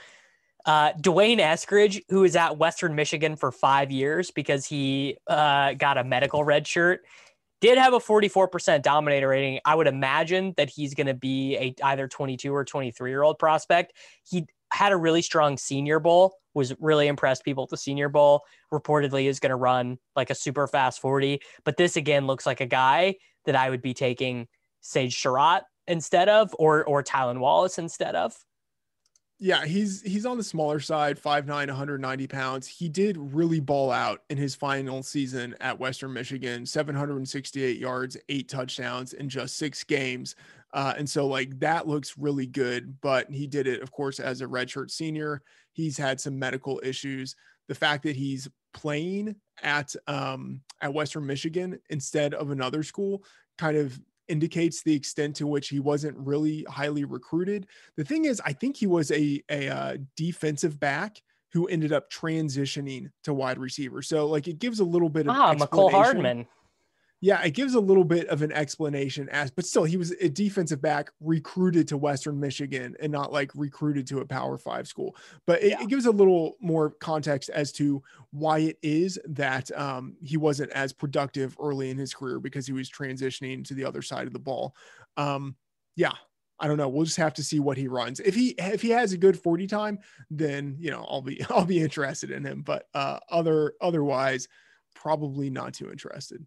Uh, 0.64 0.92
D'Wayne 0.94 1.40
Eskridge, 1.40 2.02
who 2.10 2.24
is 2.24 2.36
at 2.36 2.58
Western 2.58 2.94
Michigan 2.94 3.36
for 3.36 3.52
five 3.52 3.90
years 3.90 4.30
because 4.30 4.66
he 4.66 5.18
uh, 5.28 5.74
got 5.74 5.98
a 5.98 6.04
medical 6.04 6.44
red 6.44 6.68
shirt, 6.68 7.02
did 7.62 7.80
have 7.80 7.94
a 7.94 8.00
44% 8.00 8.84
dominator 8.84 9.30
rating. 9.30 9.60
I 9.66 9.74
would 9.74 9.88
imagine 9.88 10.54
that 10.58 10.70
he's 10.70 10.94
going 10.94 11.08
to 11.08 11.16
be 11.16 11.56
a 11.58 11.76
either 11.84 12.08
22 12.08 12.54
or 12.54 12.64
23 12.64 13.10
year 13.10 13.24
old 13.24 13.40
prospect. 13.40 13.94
He 14.30 14.46
had 14.72 14.92
a 14.92 14.98
really 14.98 15.22
strong 15.22 15.58
senior 15.58 16.00
bowl, 16.00 16.36
was 16.58 16.74
really 16.80 17.08
impressed 17.08 17.46
people 17.46 17.64
at 17.64 17.70
the 17.70 17.78
senior 17.78 18.10
bowl. 18.10 18.44
Reportedly 18.74 19.26
is 19.26 19.40
going 19.40 19.52
to 19.52 19.56
run 19.56 19.98
like 20.16 20.32
a 20.32 20.36
super 20.36 20.68
fast 20.68 21.00
40. 21.00 21.40
But 21.64 21.78
this 21.78 21.96
again 21.96 22.28
looks 22.28 22.46
like 22.46 22.60
a 22.60 22.66
guy 22.66 23.16
that 23.46 23.56
I 23.56 23.70
would 23.70 23.82
be 23.82 23.94
taking 23.94 24.48
Sage 24.82 25.22
Surratt 25.22 25.64
instead 25.88 26.28
of 26.28 26.54
or 26.60 26.84
or 26.84 27.04
Tylan 27.04 27.40
Wallace 27.40 27.78
instead 27.78 28.16
of. 28.16 28.36
Yeah, 29.40 29.66
he's 29.66 30.02
he's 30.02 30.26
on 30.26 30.38
the 30.38 30.44
smaller 30.44 30.80
side, 30.80 31.22
5'9, 31.22 31.48
190 31.48 32.28
pounds. 32.28 32.68
He 32.68 32.90
did 32.90 33.18
really 33.20 33.60
ball 33.60 33.92
out 33.92 34.24
in 34.32 34.38
his 34.38 34.56
final 34.56 35.04
season 35.04 35.56
at 35.62 35.78
Western 35.78 36.12
Michigan, 36.12 36.66
768 36.66 37.78
yards, 37.78 38.18
eight 38.30 38.50
touchdowns 38.50 39.14
in 39.14 39.30
just 39.30 39.58
six 39.58 39.84
games. 39.84 40.36
Uh, 40.74 40.94
and 40.98 41.08
so 41.08 41.28
like 41.28 41.60
that 41.60 41.88
looks 41.88 42.18
really 42.18 42.48
good, 42.48 43.00
but 43.02 43.30
he 43.32 43.46
did 43.46 43.68
it, 43.68 43.82
of 43.82 43.92
course, 43.92 44.20
as 44.20 44.42
a 44.42 44.46
redshirt 44.46 44.90
senior. 44.90 45.44
He's 45.78 45.96
had 45.96 46.20
some 46.20 46.40
medical 46.40 46.82
issues. 46.84 47.36
The 47.68 47.76
fact 47.76 48.02
that 48.04 48.16
he's 48.16 48.50
playing 48.74 49.36
at 49.62 49.96
um, 50.08 50.62
at 50.82 50.92
Western 50.92 51.28
Michigan 51.28 51.80
instead 51.92 52.34
of 52.34 52.50
another 52.50 52.82
school 52.82 53.24
kind 53.60 53.78
of 53.78 54.00
indicates 54.28 54.82
the 54.82 54.96
extent 54.96 55.36
to 55.36 55.46
which 55.46 55.70
he 55.70 55.80
wasn't 55.80 56.18
really 56.18 56.66
highly 56.68 57.06
recruited. 57.06 57.68
The 57.96 58.04
thing 58.04 58.26
is, 58.26 58.42
I 58.44 58.54
think 58.54 58.76
he 58.76 58.88
was 58.88 59.12
a 59.12 59.44
a 59.52 59.70
uh, 59.70 59.98
defensive 60.16 60.80
back 60.80 61.22
who 61.54 61.68
ended 61.68 61.94
up 61.94 62.10
transitioning 62.10 63.12
to 63.24 63.36
wide 63.36 63.60
receiver. 63.60 64.02
So 64.02 64.26
like 64.26 64.48
it 64.48 64.58
gives 64.58 64.80
a 64.80 64.84
little 64.84 65.10
bit 65.10 65.28
of 65.28 65.36
ah, 65.36 65.54
Mecole 65.54 65.92
Hardman 65.92 66.48
yeah, 67.20 67.42
it 67.42 67.52
gives 67.56 67.74
a 67.74 67.80
little 67.80 68.04
bit 68.04 68.28
of 68.28 68.44
an 68.44 68.52
explanation 68.52 69.28
as, 69.30 69.50
but 69.50 69.66
still, 69.66 69.84
he 69.84 69.98
was 69.98 70.12
a 70.12 70.30
defensive 70.30 70.82
back 70.82 71.10
recruited 71.20 71.88
to 71.88 71.98
Western 71.98 72.40
Michigan 72.40 72.96
and 73.00 73.12
not 73.12 73.34
like 73.34 73.52
recruited 73.56 74.06
to 74.08 74.20
a 74.20 74.26
Power 74.26 74.58
Five 74.58 74.88
school. 74.88 75.16
But 75.48 75.64
it, 75.64 75.70
yeah. 75.70 75.82
it 75.82 75.90
gives 75.90 76.06
a 76.06 76.12
little 76.12 76.58
more 76.60 76.92
context 76.92 77.50
as 77.50 77.72
to 77.74 78.04
why 78.32 78.60
it 78.60 78.78
is 78.84 79.20
that 79.30 79.72
um, 79.78 80.16
he 80.24 80.38
wasn't 80.38 80.72
as 80.72 80.94
productive 80.94 81.58
early 81.60 81.90
in 81.90 81.98
his 81.98 82.14
career 82.14 82.40
because 82.40 82.68
he 82.68 82.74
was 82.74 82.90
transitioning 82.90 83.66
to 83.68 83.74
the 83.74 83.86
other 83.86 84.04
side 84.04 84.28
of 84.28 84.34
the 84.34 84.40
ball. 84.40 84.76
Um, 85.18 85.56
yeah, 85.96 86.14
I 86.60 86.68
don't 86.68 86.78
know. 86.78 86.88
We'll 86.88 87.06
just 87.06 87.18
have 87.18 87.34
to 87.36 87.44
see 87.44 87.60
what 87.60 87.78
he 87.78 87.88
runs. 87.88 88.20
If 88.20 88.36
he 88.36 88.50
if 88.60 88.84
he 88.84 88.90
has 88.90 89.14
a 89.14 89.18
good 89.18 89.40
40 89.40 89.66
time, 89.66 90.00
then 90.30 90.76
you 90.80 90.92
know 90.92 91.04
I'll 91.10 91.24
be 91.24 91.44
I'll 91.50 91.66
be 91.66 91.82
interested 91.82 92.30
in 92.30 92.46
him. 92.46 92.62
But 92.62 92.88
uh, 92.94 93.18
other 93.32 93.74
otherwise, 93.82 94.48
probably 94.94 95.50
not 95.50 95.74
too 95.74 95.92
interested. 95.92 96.46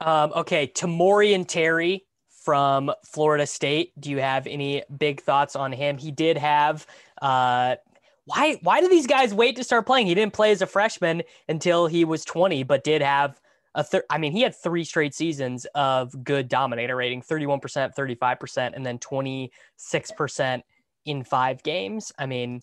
Um, 0.00 0.32
okay, 0.34 0.72
and 0.74 1.48
Terry 1.48 2.06
from 2.30 2.90
Florida 3.04 3.46
State. 3.46 3.92
Do 4.00 4.10
you 4.10 4.18
have 4.18 4.46
any 4.46 4.82
big 4.98 5.20
thoughts 5.20 5.54
on 5.54 5.72
him? 5.72 5.98
He 5.98 6.10
did 6.10 6.38
have. 6.38 6.86
Uh, 7.20 7.76
why? 8.24 8.58
Why 8.62 8.80
do 8.80 8.88
these 8.88 9.06
guys 9.06 9.34
wait 9.34 9.56
to 9.56 9.64
start 9.64 9.86
playing? 9.86 10.06
He 10.06 10.14
didn't 10.14 10.32
play 10.32 10.50
as 10.52 10.62
a 10.62 10.66
freshman 10.66 11.22
until 11.48 11.86
he 11.86 12.04
was 12.04 12.24
20, 12.24 12.62
but 12.62 12.84
did 12.84 13.02
have 13.02 13.40
a. 13.74 13.84
I 14.08 14.18
mean, 14.18 14.32
he 14.32 14.42
had 14.42 14.54
three 14.54 14.84
straight 14.84 15.14
seasons 15.14 15.66
of 15.74 16.24
good 16.24 16.48
dominator 16.48 16.96
rating: 16.96 17.22
31%, 17.22 17.60
35%, 17.94 18.74
and 18.74 18.86
then 18.86 18.98
26% 18.98 20.62
in 21.04 21.24
five 21.24 21.62
games. 21.62 22.12
I 22.18 22.26
mean, 22.26 22.62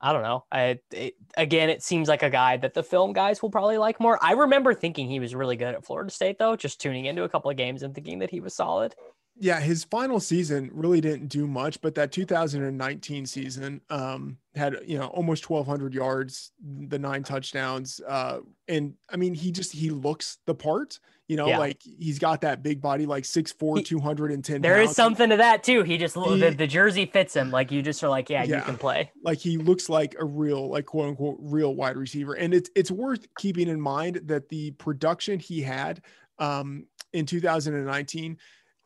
I 0.00 0.12
don't 0.12 0.22
know. 0.22 0.44
I 0.50 0.78
it, 0.92 1.16
again, 1.36 1.68
it 1.68 1.82
seems 1.82 2.08
like 2.08 2.22
a 2.22 2.30
guy 2.30 2.56
that 2.56 2.74
the 2.74 2.82
film 2.82 3.12
guys 3.12 3.42
will 3.42 3.50
probably 3.50 3.78
like 3.78 4.00
more. 4.00 4.18
I 4.22 4.32
remember 4.32 4.72
thinking 4.72 5.08
he 5.08 5.20
was 5.20 5.34
really 5.34 5.56
good 5.56 5.74
at 5.74 5.84
Florida 5.84 6.10
State, 6.10 6.38
though. 6.38 6.56
Just 6.56 6.80
tuning 6.80 7.04
into 7.04 7.24
a 7.24 7.28
couple 7.28 7.50
of 7.50 7.56
games 7.56 7.82
and 7.82 7.94
thinking 7.94 8.18
that 8.20 8.30
he 8.30 8.40
was 8.40 8.54
solid. 8.54 8.94
Yeah, 9.42 9.60
his 9.60 9.84
final 9.84 10.20
season 10.20 10.70
really 10.72 11.00
didn't 11.00 11.28
do 11.28 11.46
much, 11.46 11.80
but 11.80 11.94
that 11.94 12.12
2019 12.12 13.24
season 13.24 13.80
um, 13.88 14.36
had 14.54 14.78
you 14.86 14.98
know 14.98 15.06
almost 15.08 15.48
1,200 15.48 15.94
yards, 15.94 16.52
the 16.62 16.98
nine 16.98 17.22
touchdowns, 17.22 18.00
uh, 18.06 18.40
and 18.68 18.94
I 19.10 19.16
mean 19.16 19.34
he 19.34 19.52
just 19.52 19.72
he 19.72 19.90
looks 19.90 20.38
the 20.46 20.54
part. 20.54 20.98
You 21.30 21.36
know, 21.36 21.46
yeah. 21.46 21.58
like 21.58 21.80
he's 21.80 22.18
got 22.18 22.40
that 22.40 22.60
big 22.60 22.80
body, 22.80 23.06
like 23.06 23.22
6'4, 23.22 23.78
he, 23.78 23.84
210. 23.84 24.62
There 24.62 24.74
pounds. 24.74 24.90
is 24.90 24.96
something 24.96 25.30
to 25.30 25.36
that 25.36 25.62
too. 25.62 25.84
He 25.84 25.96
just 25.96 26.16
he, 26.16 26.40
the, 26.40 26.50
the, 26.50 26.66
jersey 26.66 27.06
fits 27.06 27.36
him. 27.36 27.52
Like 27.52 27.70
you 27.70 27.82
just 27.82 28.02
are 28.02 28.08
like, 28.08 28.28
yeah, 28.28 28.42
yeah, 28.42 28.56
you 28.56 28.62
can 28.62 28.76
play. 28.76 29.12
Like 29.22 29.38
he 29.38 29.56
looks 29.56 29.88
like 29.88 30.16
a 30.18 30.24
real, 30.24 30.68
like 30.68 30.86
quote 30.86 31.10
unquote, 31.10 31.38
real 31.40 31.76
wide 31.76 31.96
receiver. 31.96 32.34
And 32.34 32.52
it's 32.52 32.68
it's 32.74 32.90
worth 32.90 33.28
keeping 33.38 33.68
in 33.68 33.80
mind 33.80 34.22
that 34.24 34.48
the 34.48 34.72
production 34.72 35.38
he 35.38 35.62
had 35.62 36.02
um, 36.40 36.86
in 37.12 37.26
2019 37.26 38.36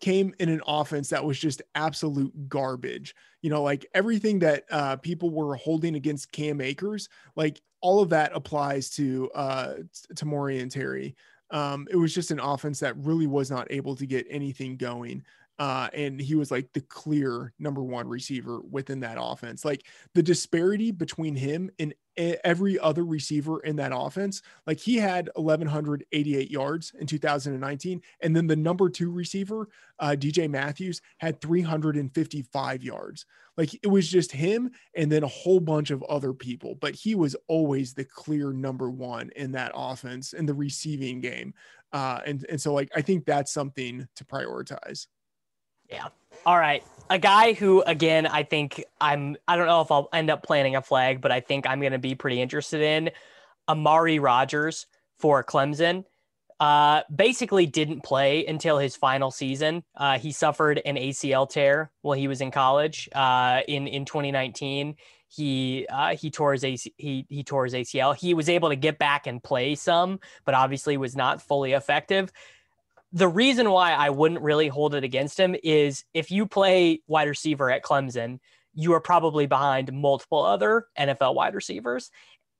came 0.00 0.34
in 0.38 0.50
an 0.50 0.60
offense 0.66 1.08
that 1.08 1.24
was 1.24 1.38
just 1.38 1.62
absolute 1.74 2.50
garbage. 2.50 3.14
You 3.40 3.48
know, 3.48 3.62
like 3.62 3.86
everything 3.94 4.40
that 4.40 4.64
uh, 4.70 4.96
people 4.96 5.30
were 5.30 5.56
holding 5.56 5.94
against 5.94 6.30
Cam 6.30 6.60
Akers, 6.60 7.08
like 7.36 7.62
all 7.80 8.02
of 8.02 8.10
that 8.10 8.32
applies 8.34 8.90
to 8.96 9.30
uh, 9.34 9.74
to 10.16 10.44
and 10.44 10.70
Terry. 10.70 11.16
Um, 11.54 11.86
it 11.88 11.96
was 11.96 12.12
just 12.12 12.32
an 12.32 12.40
offense 12.40 12.80
that 12.80 12.96
really 12.96 13.28
was 13.28 13.48
not 13.48 13.68
able 13.70 13.94
to 13.94 14.06
get 14.06 14.26
anything 14.28 14.76
going. 14.76 15.22
Uh, 15.60 15.88
and 15.94 16.20
he 16.20 16.34
was 16.34 16.50
like 16.50 16.72
the 16.72 16.80
clear 16.80 17.52
number 17.60 17.80
one 17.80 18.08
receiver 18.08 18.60
within 18.68 18.98
that 19.00 19.18
offense. 19.20 19.64
Like 19.64 19.86
the 20.14 20.22
disparity 20.22 20.90
between 20.90 21.36
him 21.36 21.70
and 21.78 21.94
every 22.16 22.78
other 22.78 23.04
receiver 23.04 23.60
in 23.60 23.76
that 23.76 23.92
offense, 23.94 24.42
like 24.66 24.78
he 24.78 24.96
had 24.96 25.30
1,188 25.34 26.50
yards 26.50 26.92
in 26.98 27.06
2019. 27.06 28.00
And 28.20 28.36
then 28.36 28.46
the 28.46 28.56
number 28.56 28.88
two 28.88 29.10
receiver, 29.10 29.68
uh, 29.98 30.16
DJ 30.18 30.48
Matthews, 30.48 31.00
had 31.18 31.40
355 31.40 32.82
yards. 32.82 33.26
Like 33.56 33.74
it 33.74 33.88
was 33.88 34.08
just 34.08 34.32
him 34.32 34.70
and 34.96 35.10
then 35.10 35.22
a 35.22 35.28
whole 35.28 35.60
bunch 35.60 35.90
of 35.90 36.02
other 36.04 36.32
people, 36.32 36.74
but 36.80 36.94
he 36.94 37.14
was 37.14 37.36
always 37.48 37.94
the 37.94 38.04
clear 38.04 38.52
number 38.52 38.90
one 38.90 39.30
in 39.36 39.52
that 39.52 39.72
offense 39.74 40.32
in 40.32 40.46
the 40.46 40.54
receiving 40.54 41.20
game. 41.20 41.54
Uh, 41.92 42.20
and, 42.26 42.44
and 42.48 42.60
so, 42.60 42.74
like, 42.74 42.90
I 42.96 43.02
think 43.02 43.24
that's 43.24 43.52
something 43.52 44.08
to 44.16 44.24
prioritize. 44.24 45.06
Yeah. 45.90 46.08
All 46.46 46.58
right. 46.58 46.82
A 47.10 47.18
guy 47.18 47.52
who, 47.52 47.82
again, 47.82 48.26
I 48.26 48.42
think 48.42 48.82
I'm, 49.00 49.36
I 49.46 49.56
don't 49.56 49.66
know 49.66 49.82
if 49.82 49.90
I'll 49.90 50.08
end 50.12 50.30
up 50.30 50.42
planting 50.42 50.76
a 50.76 50.82
flag, 50.82 51.20
but 51.20 51.30
I 51.30 51.40
think 51.40 51.66
I'm 51.66 51.80
going 51.80 51.92
to 51.92 51.98
be 51.98 52.14
pretty 52.14 52.40
interested 52.40 52.80
in 52.80 53.10
Amari 53.68 54.18
Rodgers 54.18 54.86
for 55.18 55.44
Clemson. 55.44 56.04
Uh, 56.60 57.02
basically 57.14 57.66
didn't 57.66 58.02
play 58.02 58.46
until 58.46 58.78
his 58.78 58.96
final 58.96 59.30
season. 59.30 59.82
Uh, 59.96 60.18
he 60.18 60.32
suffered 60.32 60.80
an 60.84 60.96
ACL 60.96 61.48
tear 61.48 61.90
while 62.02 62.16
he 62.16 62.28
was 62.28 62.40
in 62.40 62.50
college. 62.50 63.08
Uh, 63.12 63.60
in 63.66 63.86
in 63.86 64.04
2019, 64.04 64.94
he 65.28 65.86
uh, 65.90 66.14
he 66.16 66.30
tore 66.30 66.52
his 66.52 66.64
AC, 66.64 66.94
he 66.96 67.26
he 67.28 67.42
tore 67.42 67.64
his 67.64 67.74
ACL. 67.74 68.16
He 68.16 68.34
was 68.34 68.48
able 68.48 68.68
to 68.68 68.76
get 68.76 68.98
back 68.98 69.26
and 69.26 69.42
play 69.42 69.74
some, 69.74 70.20
but 70.44 70.54
obviously 70.54 70.96
was 70.96 71.16
not 71.16 71.42
fully 71.42 71.72
effective 71.72 72.32
the 73.14 73.28
reason 73.28 73.70
why 73.70 73.92
I 73.92 74.10
wouldn't 74.10 74.42
really 74.42 74.66
hold 74.66 74.96
it 74.96 75.04
against 75.04 75.38
him 75.38 75.54
is 75.62 76.04
if 76.14 76.32
you 76.32 76.46
play 76.46 77.00
wide 77.06 77.28
receiver 77.28 77.70
at 77.70 77.84
Clemson, 77.84 78.40
you 78.74 78.92
are 78.92 79.00
probably 79.00 79.46
behind 79.46 79.92
multiple 79.92 80.44
other 80.44 80.86
NFL 80.98 81.36
wide 81.36 81.54
receivers. 81.54 82.10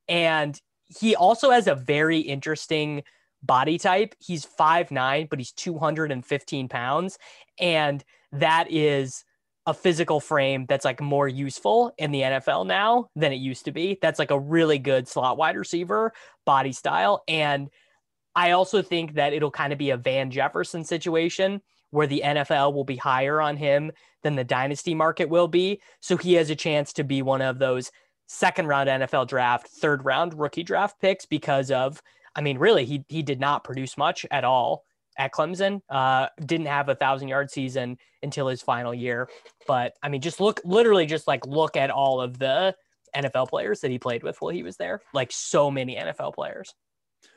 And 0.09 0.59
he 0.85 1.17
also 1.17 1.51
has 1.51 1.67
a 1.67 1.75
very 1.75 2.21
interesting 2.21 3.03
body 3.43 3.79
type. 3.79 4.15
He's 4.21 4.47
5'9, 4.47 5.29
but 5.29 5.41
he's 5.41 5.51
215 5.51 6.69
pounds. 6.69 7.19
And 7.59 8.05
that 8.31 8.71
is 8.71 9.25
a 9.67 9.75
physical 9.75 10.21
frame 10.21 10.67
that's 10.69 10.85
like 10.85 11.01
more 11.01 11.27
useful 11.27 11.93
in 11.99 12.13
the 12.13 12.21
NFL 12.21 12.65
now 12.67 13.09
than 13.17 13.33
it 13.33 13.37
used 13.37 13.65
to 13.65 13.73
be. 13.73 13.99
That's 14.01 14.21
like 14.21 14.31
a 14.31 14.39
really 14.39 14.79
good 14.79 15.09
slot 15.09 15.37
wide 15.37 15.57
receiver 15.57 16.13
body 16.47 16.73
style. 16.73 17.25
And 17.27 17.71
I 18.37 18.53
also 18.53 18.83
think 18.83 19.15
that 19.15 19.33
it'll 19.33 19.51
kind 19.51 19.73
of 19.73 19.79
be 19.79 19.91
a 19.91 19.97
Van 19.97 20.31
Jefferson 20.31 20.85
situation 20.85 21.61
where 21.91 22.07
the 22.07 22.23
NFL 22.25 22.75
will 22.75 22.85
be 22.85 22.97
higher 22.97 23.41
on 23.41 23.57
him 23.57 23.93
than 24.23 24.35
the 24.35 24.45
dynasty 24.45 24.95
market 24.95 25.29
will 25.29 25.47
be. 25.47 25.81
So 26.01 26.17
he 26.17 26.35
has 26.35 26.51
a 26.51 26.57
chance 26.57 26.93
to 26.95 27.05
be 27.05 27.23
one 27.23 27.41
of 27.41 27.61
those 27.61 27.93
second 28.27 28.67
round 28.67 28.89
NFL 28.89 29.29
draft, 29.29 29.69
third 29.69 30.05
round 30.05 30.39
rookie 30.39 30.65
draft 30.65 31.01
picks 31.01 31.25
because 31.25 31.71
of, 31.71 32.03
I 32.35 32.41
mean, 32.41 32.59
really, 32.59 32.85
he 32.85 33.05
he 33.09 33.23
did 33.23 33.39
not 33.39 33.63
produce 33.63 33.97
much 33.97 34.27
at 34.31 34.45
all 34.45 34.83
at 35.17 35.33
Clemson. 35.33 35.81
Uh, 35.89 36.27
didn't 36.45 36.67
have 36.67 36.89
a 36.89 36.97
thousand 36.97 37.29
yard 37.29 37.51
season 37.51 37.97
until 38.23 38.49
his 38.49 38.61
final 38.61 38.93
year. 38.93 39.29
But 39.67 39.95
I 40.03 40.09
mean, 40.09 40.21
just 40.21 40.41
look, 40.41 40.61
literally, 40.65 41.07
just 41.07 41.29
like 41.29 41.47
look 41.47 41.77
at 41.77 41.91
all 41.91 42.21
of 42.21 42.39
the 42.39 42.75
NFL 43.15 43.49
players 43.49 43.81
that 43.81 43.93
he 43.93 43.99
played 43.99 44.25
with 44.25 44.41
while 44.41 44.53
he 44.53 44.65
was 44.65 44.77
there. 44.77 45.01
Like 45.13 45.31
so 45.31 45.71
many 45.71 45.95
NFL 45.95 46.35
players. 46.35 46.75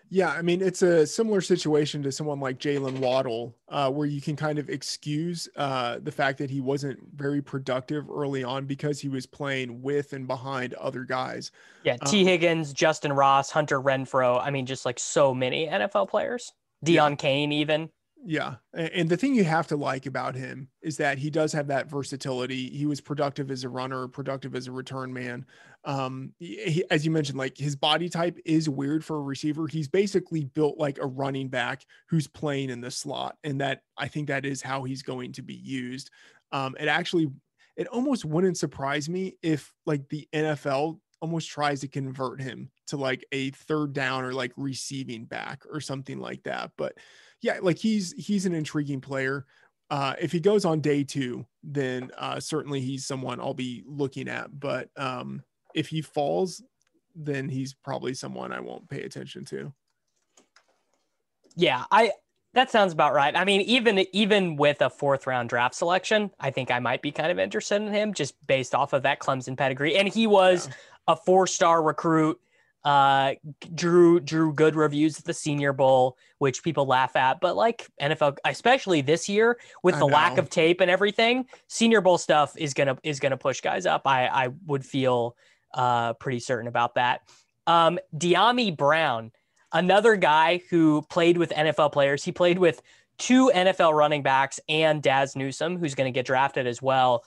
Yeah, 0.09 0.29
I 0.29 0.41
mean 0.41 0.61
it's 0.61 0.81
a 0.81 1.05
similar 1.05 1.41
situation 1.41 2.01
to 2.03 2.11
someone 2.11 2.39
like 2.39 2.59
Jaylen 2.59 2.99
Waddle, 2.99 3.55
uh, 3.67 3.91
where 3.91 4.07
you 4.07 4.21
can 4.21 4.35
kind 4.35 4.57
of 4.57 4.69
excuse 4.69 5.49
uh, 5.55 5.99
the 6.01 6.11
fact 6.11 6.37
that 6.37 6.49
he 6.49 6.61
wasn't 6.61 6.99
very 7.15 7.41
productive 7.41 8.09
early 8.09 8.43
on 8.43 8.65
because 8.65 9.01
he 9.01 9.09
was 9.09 9.25
playing 9.25 9.81
with 9.81 10.13
and 10.13 10.25
behind 10.25 10.73
other 10.75 11.03
guys. 11.03 11.51
Yeah, 11.83 11.97
Tee 11.97 12.21
um, 12.21 12.27
Higgins, 12.27 12.73
Justyn 12.73 13.15
Ross, 13.15 13.51
Hunter 13.51 13.81
Renfrow. 13.81 14.41
I 14.41 14.49
mean, 14.49 14.65
just 14.65 14.85
like 14.85 14.99
so 14.99 15.33
many 15.33 15.67
NFL 15.67 16.09
players. 16.09 16.53
Deon 16.85 17.11
yeah. 17.11 17.15
Cain, 17.15 17.51
even. 17.51 17.89
Yeah. 18.25 18.55
And 18.73 19.09
the 19.09 19.17
thing 19.17 19.35
you 19.35 19.43
have 19.43 19.67
to 19.67 19.77
like 19.77 20.05
about 20.05 20.35
him 20.35 20.69
is 20.81 20.97
that 20.97 21.17
he 21.17 21.29
does 21.29 21.53
have 21.53 21.67
that 21.67 21.89
versatility. 21.89 22.69
He 22.69 22.85
was 22.85 22.99
productive 22.99 23.51
as 23.51 23.63
a 23.63 23.69
runner, 23.69 24.07
productive 24.07 24.55
as 24.55 24.67
a 24.67 24.71
return 24.71 25.13
man. 25.13 25.45
Um, 25.85 26.33
he, 26.39 26.83
as 26.91 27.05
you 27.05 27.11
mentioned, 27.11 27.37
like 27.37 27.57
his 27.57 27.75
body 27.75 28.09
type 28.09 28.37
is 28.45 28.69
weird 28.69 29.05
for 29.05 29.17
a 29.17 29.21
receiver. 29.21 29.67
He's 29.67 29.87
basically 29.87 30.43
built 30.43 30.77
like 30.77 30.97
a 30.99 31.05
running 31.05 31.47
back 31.47 31.85
who's 32.09 32.27
playing 32.27 32.69
in 32.69 32.81
the 32.81 32.91
slot. 32.91 33.37
And 33.43 33.61
that 33.61 33.81
I 33.97 34.07
think 34.07 34.27
that 34.27 34.45
is 34.45 34.61
how 34.61 34.83
he's 34.83 35.01
going 35.01 35.31
to 35.33 35.41
be 35.41 35.55
used. 35.55 36.09
Um, 36.51 36.75
it 36.79 36.87
actually, 36.87 37.29
it 37.77 37.87
almost 37.87 38.25
wouldn't 38.25 38.57
surprise 38.57 39.07
me 39.07 39.37
if 39.41 39.71
like 39.85 40.09
the 40.09 40.27
NFL 40.33 40.99
almost 41.21 41.49
tries 41.49 41.81
to 41.81 41.87
convert 41.87 42.41
him 42.41 42.69
to 42.87 42.97
like 42.97 43.25
a 43.31 43.51
third 43.51 43.93
down 43.93 44.23
or 44.23 44.33
like 44.33 44.51
receiving 44.55 45.25
back 45.25 45.63
or 45.71 45.79
something 45.79 46.19
like 46.19 46.43
that. 46.43 46.71
But 46.77 46.93
yeah, 47.41 47.59
like 47.61 47.77
he's 47.77 48.13
he's 48.13 48.45
an 48.45 48.53
intriguing 48.53 49.01
player. 49.01 49.45
Uh, 49.89 50.15
if 50.19 50.31
he 50.31 50.39
goes 50.39 50.65
on 50.65 50.81
day 50.81 51.03
two, 51.03 51.45
then 51.63 52.11
uh, 52.17 52.39
certainly 52.39 52.81
he's 52.81 53.05
someone 53.05 53.39
I'll 53.39 53.53
be 53.53 53.83
looking 53.85 54.27
at. 54.27 54.59
But 54.59 54.89
um, 54.97 55.43
if 55.77 55.87
he 55.87 56.01
falls, 56.01 56.63
then 57.15 57.47
he's 57.47 57.73
probably 57.73 58.13
someone 58.13 58.51
I 58.51 58.59
won't 58.59 58.89
pay 58.89 59.03
attention 59.03 59.45
to. 59.45 59.71
Yeah, 61.55 61.85
I 61.91 62.11
that 62.53 62.71
sounds 62.71 62.93
about 62.93 63.13
right. 63.13 63.35
I 63.35 63.45
mean, 63.45 63.61
even 63.61 64.05
even 64.13 64.55
with 64.55 64.81
a 64.81 64.89
fourth 64.89 65.27
round 65.27 65.49
draft 65.49 65.75
selection, 65.75 66.31
I 66.39 66.49
think 66.49 66.71
I 66.71 66.79
might 66.79 67.01
be 67.01 67.11
kind 67.11 67.31
of 67.31 67.37
interested 67.37 67.81
in 67.81 67.93
him 67.93 68.13
just 68.13 68.35
based 68.47 68.73
off 68.73 68.93
of 68.93 69.03
that 69.03 69.19
Clemson 69.19 69.55
pedigree. 69.55 69.95
And 69.95 70.07
he 70.07 70.25
was 70.25 70.67
yeah. 70.67 70.73
a 71.09 71.15
four 71.15 71.45
star 71.45 71.83
recruit 71.83 72.39
uh, 72.83 73.35
drew 73.75 74.19
drew 74.19 74.53
good 74.53 74.75
reviews 74.75 75.19
at 75.19 75.25
the 75.25 75.33
Senior 75.33 75.73
Bowl, 75.73 76.17
which 76.37 76.63
people 76.63 76.85
laugh 76.85 77.15
at. 77.15 77.41
But 77.41 77.55
like 77.55 77.85
NFL, 78.01 78.37
especially 78.45 79.01
this 79.01 79.27
year 79.27 79.59
with 79.83 79.95
I 79.95 79.99
the 79.99 80.07
know. 80.07 80.13
lack 80.13 80.37
of 80.37 80.49
tape 80.49 80.81
and 80.81 80.89
everything, 80.89 81.47
Senior 81.67 82.01
Bowl 82.01 82.17
stuff 82.17 82.55
is 82.57 82.73
gonna 82.73 82.97
is 83.03 83.19
gonna 83.19 83.37
push 83.37 83.61
guys 83.61 83.85
up. 83.85 84.03
I 84.05 84.27
I 84.27 84.49
would 84.65 84.85
feel 84.85 85.35
uh, 85.77 86.13
pretty 86.13 86.39
certain 86.39 86.67
about 86.67 86.95
that. 86.95 87.21
Um, 87.67 87.99
Dyami 88.15 88.75
Brown, 88.75 89.31
another 89.71 90.17
guy 90.17 90.61
who 90.69 91.03
played 91.09 91.37
with 91.37 91.51
NFL 91.51 91.93
players. 91.93 92.23
He 92.23 92.31
played 92.33 92.57
with 92.57 92.81
two 93.17 93.51
NFL 93.53 93.93
running 93.93 94.23
backs 94.23 94.59
and 94.67 95.01
Dazz 95.01 95.35
Newsome, 95.35 95.77
who's 95.77 95.95
going 95.95 96.11
to 96.11 96.17
get 96.17 96.25
drafted 96.25 96.67
as 96.67 96.81
well. 96.81 97.23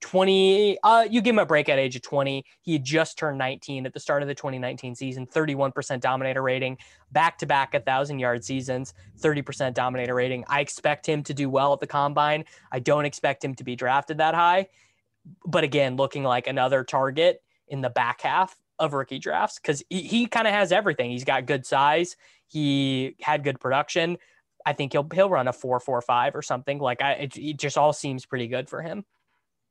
20 0.00 0.78
uh 0.82 1.06
you 1.10 1.20
give 1.20 1.34
him 1.34 1.38
a 1.38 1.44
break 1.44 1.68
at 1.68 1.78
age 1.78 1.94
of 1.94 2.00
20 2.00 2.42
he 2.62 2.78
just 2.78 3.18
turned 3.18 3.36
19 3.36 3.84
at 3.84 3.92
the 3.92 4.00
start 4.00 4.22
of 4.22 4.28
the 4.28 4.34
2019 4.34 4.94
season 4.94 5.26
31% 5.26 6.00
dominator 6.00 6.42
rating 6.42 6.78
back 7.12 7.36
to 7.36 7.44
back 7.44 7.74
a 7.74 7.80
thousand 7.80 8.18
yard 8.18 8.42
seasons 8.42 8.94
30% 9.20 9.74
dominator 9.74 10.14
rating 10.14 10.42
i 10.48 10.60
expect 10.60 11.06
him 11.06 11.22
to 11.22 11.34
do 11.34 11.50
well 11.50 11.74
at 11.74 11.80
the 11.80 11.86
combine 11.86 12.44
i 12.72 12.78
don't 12.78 13.04
expect 13.04 13.44
him 13.44 13.54
to 13.54 13.62
be 13.62 13.76
drafted 13.76 14.16
that 14.16 14.34
high 14.34 14.66
but 15.44 15.64
again 15.64 15.96
looking 15.96 16.24
like 16.24 16.46
another 16.46 16.82
target 16.82 17.42
in 17.70 17.80
the 17.80 17.90
back 17.90 18.20
half 18.20 18.56
of 18.78 18.92
rookie 18.92 19.18
drafts 19.18 19.58
because 19.58 19.82
he, 19.88 20.02
he 20.02 20.26
kind 20.26 20.46
of 20.46 20.52
has 20.52 20.72
everything. 20.72 21.10
He's 21.10 21.24
got 21.24 21.46
good 21.46 21.64
size. 21.64 22.16
He 22.46 23.16
had 23.20 23.44
good 23.44 23.60
production. 23.60 24.18
I 24.66 24.74
think 24.74 24.92
he'll 24.92 25.08
he'll 25.14 25.30
run 25.30 25.48
a 25.48 25.52
445 25.52 26.36
or 26.36 26.42
something. 26.42 26.78
Like 26.78 27.00
i 27.00 27.12
it, 27.12 27.36
it 27.38 27.56
just 27.56 27.78
all 27.78 27.94
seems 27.94 28.26
pretty 28.26 28.48
good 28.48 28.68
for 28.68 28.82
him 28.82 29.04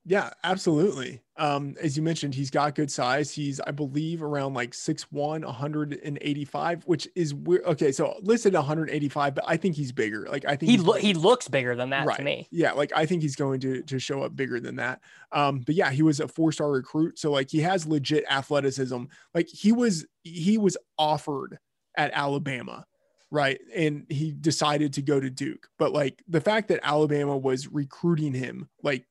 yeah, 0.05 0.31
absolutely. 0.43 1.21
Um, 1.37 1.75
as 1.81 1.95
you 1.97 2.03
mentioned, 2.03 2.33
he's 2.33 2.49
got 2.49 2.73
good 2.73 2.89
size. 2.89 3.31
He's, 3.31 3.59
I 3.59 3.71
believe, 3.71 4.23
around 4.23 4.53
like 4.53 4.71
6'1, 4.71 5.45
185, 5.45 6.83
which 6.85 7.07
is 7.15 7.33
weird. 7.33 7.63
Okay, 7.65 7.91
so 7.91 8.17
listed 8.21 8.53
185, 8.53 9.35
but 9.35 9.43
I 9.47 9.57
think 9.57 9.75
he's 9.75 9.91
bigger. 9.91 10.27
Like 10.29 10.45
I 10.45 10.55
think 10.55 10.71
he 10.71 10.77
lo- 10.77 10.93
he 10.93 11.13
looks 11.13 11.47
bigger 11.47 11.75
than 11.75 11.89
that 11.91 12.07
right. 12.07 12.17
to 12.17 12.23
me. 12.23 12.47
Yeah, 12.49 12.71
like 12.71 12.91
I 12.95 13.05
think 13.05 13.21
he's 13.21 13.35
going 13.35 13.59
to 13.61 13.81
to 13.83 13.99
show 13.99 14.23
up 14.23 14.35
bigger 14.35 14.59
than 14.59 14.77
that. 14.77 15.01
Um, 15.31 15.59
but 15.59 15.75
yeah, 15.75 15.91
he 15.91 16.01
was 16.01 16.19
a 16.19 16.27
four 16.27 16.51
star 16.51 16.71
recruit, 16.71 17.19
so 17.19 17.31
like 17.31 17.51
he 17.51 17.59
has 17.59 17.85
legit 17.85 18.25
athleticism. 18.29 19.03
Like 19.33 19.47
he 19.47 19.71
was 19.71 20.05
he 20.23 20.57
was 20.57 20.77
offered 20.97 21.59
at 21.97 22.11
Alabama 22.13 22.85
right? 23.31 23.59
And 23.75 24.07
he 24.09 24.31
decided 24.31 24.93
to 24.93 25.03
go 25.03 25.19
to 25.19 25.29
Duke. 25.29 25.67
But 25.77 25.93
like 25.93 26.23
the 26.27 26.41
fact 26.41 26.69
that 26.69 26.79
Alabama 26.81 27.37
was 27.37 27.67
recruiting 27.67 28.33
him 28.33 28.69
like 28.81 29.05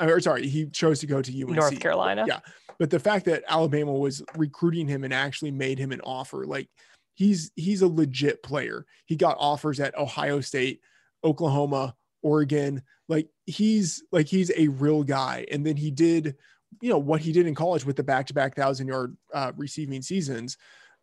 or 0.00 0.20
sorry, 0.20 0.46
he 0.46 0.66
chose 0.66 1.00
to 1.00 1.06
go 1.06 1.22
to 1.22 1.42
UNC, 1.42 1.54
North 1.54 1.80
Carolina. 1.80 2.24
Yeah, 2.26 2.40
but 2.78 2.90
the 2.90 2.98
fact 2.98 3.24
that 3.26 3.44
Alabama 3.48 3.92
was 3.92 4.22
recruiting 4.36 4.88
him 4.88 5.04
and 5.04 5.14
actually 5.14 5.50
made 5.50 5.78
him 5.78 5.92
an 5.92 6.00
offer, 6.02 6.46
like 6.46 6.68
he's 7.14 7.50
he's 7.56 7.82
a 7.82 7.88
legit 7.88 8.42
player. 8.42 8.86
He 9.06 9.16
got 9.16 9.36
offers 9.38 9.80
at 9.80 9.96
Ohio 9.96 10.40
State, 10.40 10.80
Oklahoma, 11.24 11.94
Oregon. 12.22 12.82
Like 13.08 13.28
he's 13.46 14.02
like 14.12 14.26
he's 14.26 14.50
a 14.56 14.68
real 14.68 15.02
guy. 15.02 15.46
And 15.50 15.64
then 15.64 15.76
he 15.76 15.90
did, 15.90 16.36
you 16.80 16.88
know, 16.88 16.98
what 16.98 17.20
he 17.20 17.32
did 17.32 17.46
in 17.46 17.54
college 17.54 17.84
with 17.84 17.96
the 17.96 18.02
back-to-back 18.02 18.56
thousand 18.56 18.88
yard 18.88 19.16
uh, 19.32 19.52
receiving 19.56 20.02
seasons. 20.02 20.56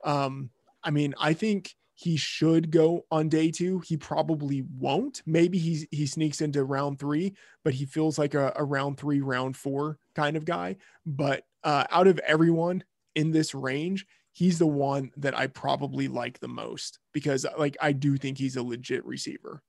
Um, 0.03 0.49
I 0.83 0.91
mean, 0.91 1.13
I 1.19 1.33
think 1.33 1.75
he 2.00 2.16
should 2.16 2.72
go 2.72 3.06
on 3.12 3.28
day 3.28 3.52
two. 3.52 3.80
He 3.80 3.97
probably 3.97 4.62
won't. 4.78 5.22
Maybe 5.26 5.58
he 5.58 5.86
he 5.91 6.06
sneaks 6.06 6.39
into 6.39 6.64
round 6.64 6.97
three, 6.97 7.36
but 7.66 7.74
he 7.74 7.86
feels 7.86 8.18
like 8.18 8.36
a, 8.36 8.54
a 8.56 8.64
round 8.64 8.97
three, 8.97 9.20
round 9.20 9.58
four 9.58 9.97
kind 10.16 10.38
of 10.38 10.45
guy. 10.45 10.78
But 11.06 11.43
uh, 11.62 11.84
out 11.91 12.08
of 12.08 12.18
everyone 12.20 12.86
in 13.16 13.32
this 13.32 13.54
range, 13.54 14.06
he's 14.32 14.60
the 14.60 14.66
one 14.66 15.12
that 15.18 15.38
I 15.38 15.47
probably 15.47 16.08
like 16.08 16.39
the 16.39 16.47
most 16.47 17.00
because 17.12 17.45
like 17.58 17.76
I 17.82 17.91
do 17.91 18.16
think 18.16 18.38
he's 18.38 18.56
a 18.56 18.64
legit 18.64 19.06
receiver. 19.06 19.62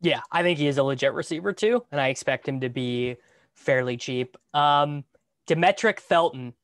Yeah, 0.00 0.20
I 0.30 0.44
think 0.44 0.60
he 0.60 0.68
is 0.68 0.78
a 0.78 0.84
legit 0.84 1.12
receiver 1.12 1.52
too, 1.52 1.84
and 1.90 2.00
I 2.00 2.08
expect 2.08 2.48
him 2.48 2.60
to 2.60 2.68
be 2.68 3.16
fairly 3.56 3.96
cheap. 3.96 4.36
Um, 4.54 5.02
Demetric 5.48 5.98
Felton. 5.98 6.54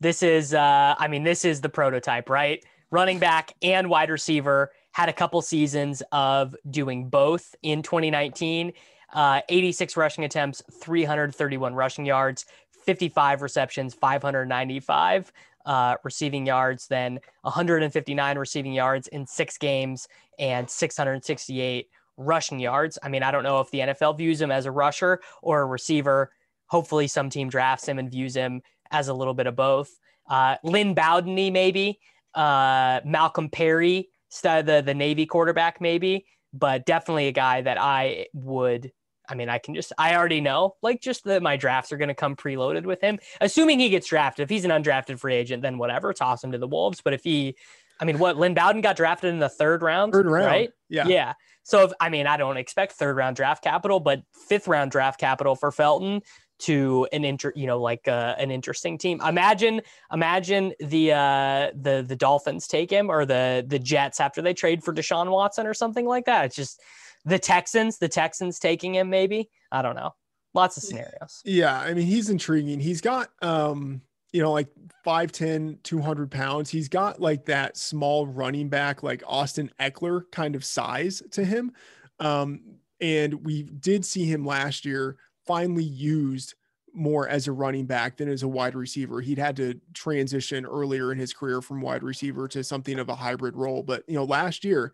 This 0.00 0.22
is, 0.22 0.52
uh, 0.52 0.96
I 0.98 1.08
mean, 1.08 1.22
this 1.22 1.46
is 1.46 1.62
the 1.62 1.68
prototype, 1.70 2.28
right? 2.28 2.62
Running 2.92 3.18
back 3.18 3.54
and 3.62 3.90
wide 3.90 4.10
receiver. 4.10 4.70
Had 4.92 5.08
a 5.08 5.12
couple 5.12 5.42
seasons 5.42 6.02
of 6.12 6.54
doing 6.70 7.08
both 7.08 7.56
in 7.62 7.82
2019. 7.82 8.72
Uh, 9.12 9.40
86 9.48 9.96
rushing 9.96 10.24
attempts, 10.24 10.62
331 10.80 11.74
rushing 11.74 12.06
yards, 12.06 12.46
55 12.84 13.42
receptions, 13.42 13.94
595 13.94 15.32
uh, 15.66 15.96
receiving 16.02 16.46
yards, 16.46 16.86
then 16.88 17.20
159 17.42 18.38
receiving 18.38 18.72
yards 18.72 19.08
in 19.08 19.26
six 19.26 19.58
games 19.58 20.08
and 20.38 20.68
668 20.68 21.88
rushing 22.16 22.58
yards. 22.58 22.98
I 23.02 23.08
mean, 23.08 23.22
I 23.22 23.30
don't 23.30 23.42
know 23.42 23.60
if 23.60 23.70
the 23.70 23.80
NFL 23.80 24.18
views 24.18 24.40
him 24.40 24.50
as 24.50 24.66
a 24.66 24.70
rusher 24.70 25.20
or 25.40 25.62
a 25.62 25.66
receiver. 25.66 26.32
Hopefully, 26.66 27.06
some 27.06 27.30
team 27.30 27.48
drafts 27.48 27.86
him 27.86 27.98
and 27.98 28.10
views 28.10 28.34
him 28.34 28.62
as 28.90 29.08
a 29.08 29.14
little 29.14 29.34
bit 29.34 29.46
of 29.46 29.56
both. 29.56 29.98
Uh, 30.28 30.56
Lynn 30.62 30.94
Bowden, 30.94 31.34
maybe 31.34 31.98
uh, 32.34 33.00
Malcolm 33.04 33.48
Perry, 33.48 34.08
the 34.42 34.82
the 34.84 34.94
Navy 34.94 35.26
quarterback, 35.26 35.80
maybe, 35.80 36.26
but 36.52 36.86
definitely 36.86 37.28
a 37.28 37.32
guy 37.32 37.62
that 37.62 37.78
I 37.78 38.26
would. 38.34 38.92
I 39.28 39.34
mean, 39.34 39.48
I 39.48 39.58
can 39.58 39.74
just, 39.74 39.92
I 39.96 40.16
already 40.16 40.40
know, 40.40 40.74
like, 40.82 41.00
just 41.00 41.24
that 41.24 41.42
my 41.42 41.56
drafts 41.56 41.92
are 41.92 41.96
going 41.96 42.08
to 42.08 42.14
come 42.14 42.34
preloaded 42.34 42.84
with 42.84 43.00
him, 43.00 43.20
assuming 43.40 43.78
he 43.78 43.88
gets 43.88 44.08
drafted. 44.08 44.42
If 44.42 44.50
he's 44.50 44.64
an 44.64 44.72
undrafted 44.72 45.20
free 45.20 45.36
agent, 45.36 45.62
then 45.62 45.78
whatever, 45.78 46.12
toss 46.12 46.42
him 46.42 46.52
to 46.52 46.58
the 46.58 46.66
Wolves. 46.66 47.00
But 47.02 47.14
if 47.14 47.22
he, 47.22 47.56
I 48.00 48.04
mean, 48.04 48.18
what 48.18 48.36
Lynn 48.36 48.52
Bowden 48.52 48.82
got 48.82 48.96
drafted 48.96 49.30
in 49.30 49.38
the 49.38 49.48
third 49.48 49.80
round, 49.80 50.12
third 50.12 50.26
round, 50.26 50.46
right? 50.46 50.70
Yeah, 50.88 51.06
yeah. 51.06 51.32
So, 51.62 51.84
if, 51.84 51.92
I 52.00 52.08
mean, 52.08 52.26
I 52.26 52.36
don't 52.36 52.56
expect 52.56 52.94
third 52.94 53.16
round 53.16 53.36
draft 53.36 53.62
capital, 53.62 54.00
but 54.00 54.22
fifth 54.48 54.66
round 54.66 54.90
draft 54.90 55.20
capital 55.20 55.54
for 55.54 55.70
Felton 55.70 56.22
to 56.60 57.08
an 57.12 57.24
inter, 57.24 57.52
you 57.56 57.66
know, 57.66 57.80
like 57.80 58.06
uh, 58.08 58.34
an 58.38 58.50
interesting 58.50 58.98
team. 58.98 59.20
Imagine, 59.20 59.80
imagine 60.12 60.72
the 60.80 61.12
uh, 61.12 61.70
the 61.74 62.04
the 62.06 62.16
Dolphins 62.16 62.66
take 62.66 62.90
him 62.90 63.10
or 63.10 63.24
the 63.24 63.64
the 63.66 63.78
Jets 63.78 64.20
after 64.20 64.42
they 64.42 64.54
trade 64.54 64.82
for 64.82 64.92
Deshaun 64.92 65.30
Watson 65.30 65.66
or 65.66 65.74
something 65.74 66.06
like 66.06 66.26
that. 66.26 66.46
It's 66.46 66.56
just 66.56 66.80
the 67.24 67.38
Texans, 67.38 67.98
the 67.98 68.08
Texans 68.08 68.58
taking 68.58 68.94
him. 68.94 69.10
Maybe 69.10 69.50
I 69.70 69.82
don't 69.82 69.96
know. 69.96 70.14
Lots 70.54 70.76
of 70.76 70.82
scenarios. 70.82 71.40
Yeah, 71.44 71.78
I 71.78 71.94
mean, 71.94 72.06
he's 72.06 72.28
intriguing. 72.30 72.80
He's 72.80 73.00
got 73.00 73.30
um 73.40 74.02
you 74.32 74.40
know, 74.40 74.52
like 74.52 74.68
5'10, 75.06 75.82
200 75.82 76.30
pounds. 76.30 76.70
He's 76.70 76.88
got 76.88 77.20
like 77.20 77.44
that 77.46 77.76
small 77.76 78.26
running 78.26 78.68
back, 78.68 79.02
like 79.02 79.22
Austin 79.26 79.70
Ekeler 79.78 80.22
kind 80.32 80.56
of 80.56 80.64
size 80.64 81.22
to 81.32 81.44
him. 81.44 81.72
Um, 82.18 82.60
and 83.00 83.44
we 83.44 83.64
did 83.64 84.04
see 84.04 84.24
him 84.24 84.46
last 84.46 84.84
year 84.84 85.16
finally 85.46 85.84
used 85.84 86.54
more 86.94 87.28
as 87.28 87.48
a 87.48 87.52
running 87.52 87.86
back 87.86 88.16
than 88.16 88.28
as 88.28 88.42
a 88.42 88.48
wide 88.48 88.74
receiver. 88.74 89.20
He'd 89.20 89.38
had 89.38 89.56
to 89.56 89.80
transition 89.94 90.66
earlier 90.66 91.10
in 91.10 91.18
his 91.18 91.32
career 91.32 91.62
from 91.62 91.80
wide 91.80 92.02
receiver 92.02 92.48
to 92.48 92.62
something 92.62 92.98
of 92.98 93.08
a 93.08 93.14
hybrid 93.14 93.56
role. 93.56 93.82
But 93.82 94.04
you 94.06 94.14
know, 94.14 94.24
last 94.24 94.64
year, 94.64 94.92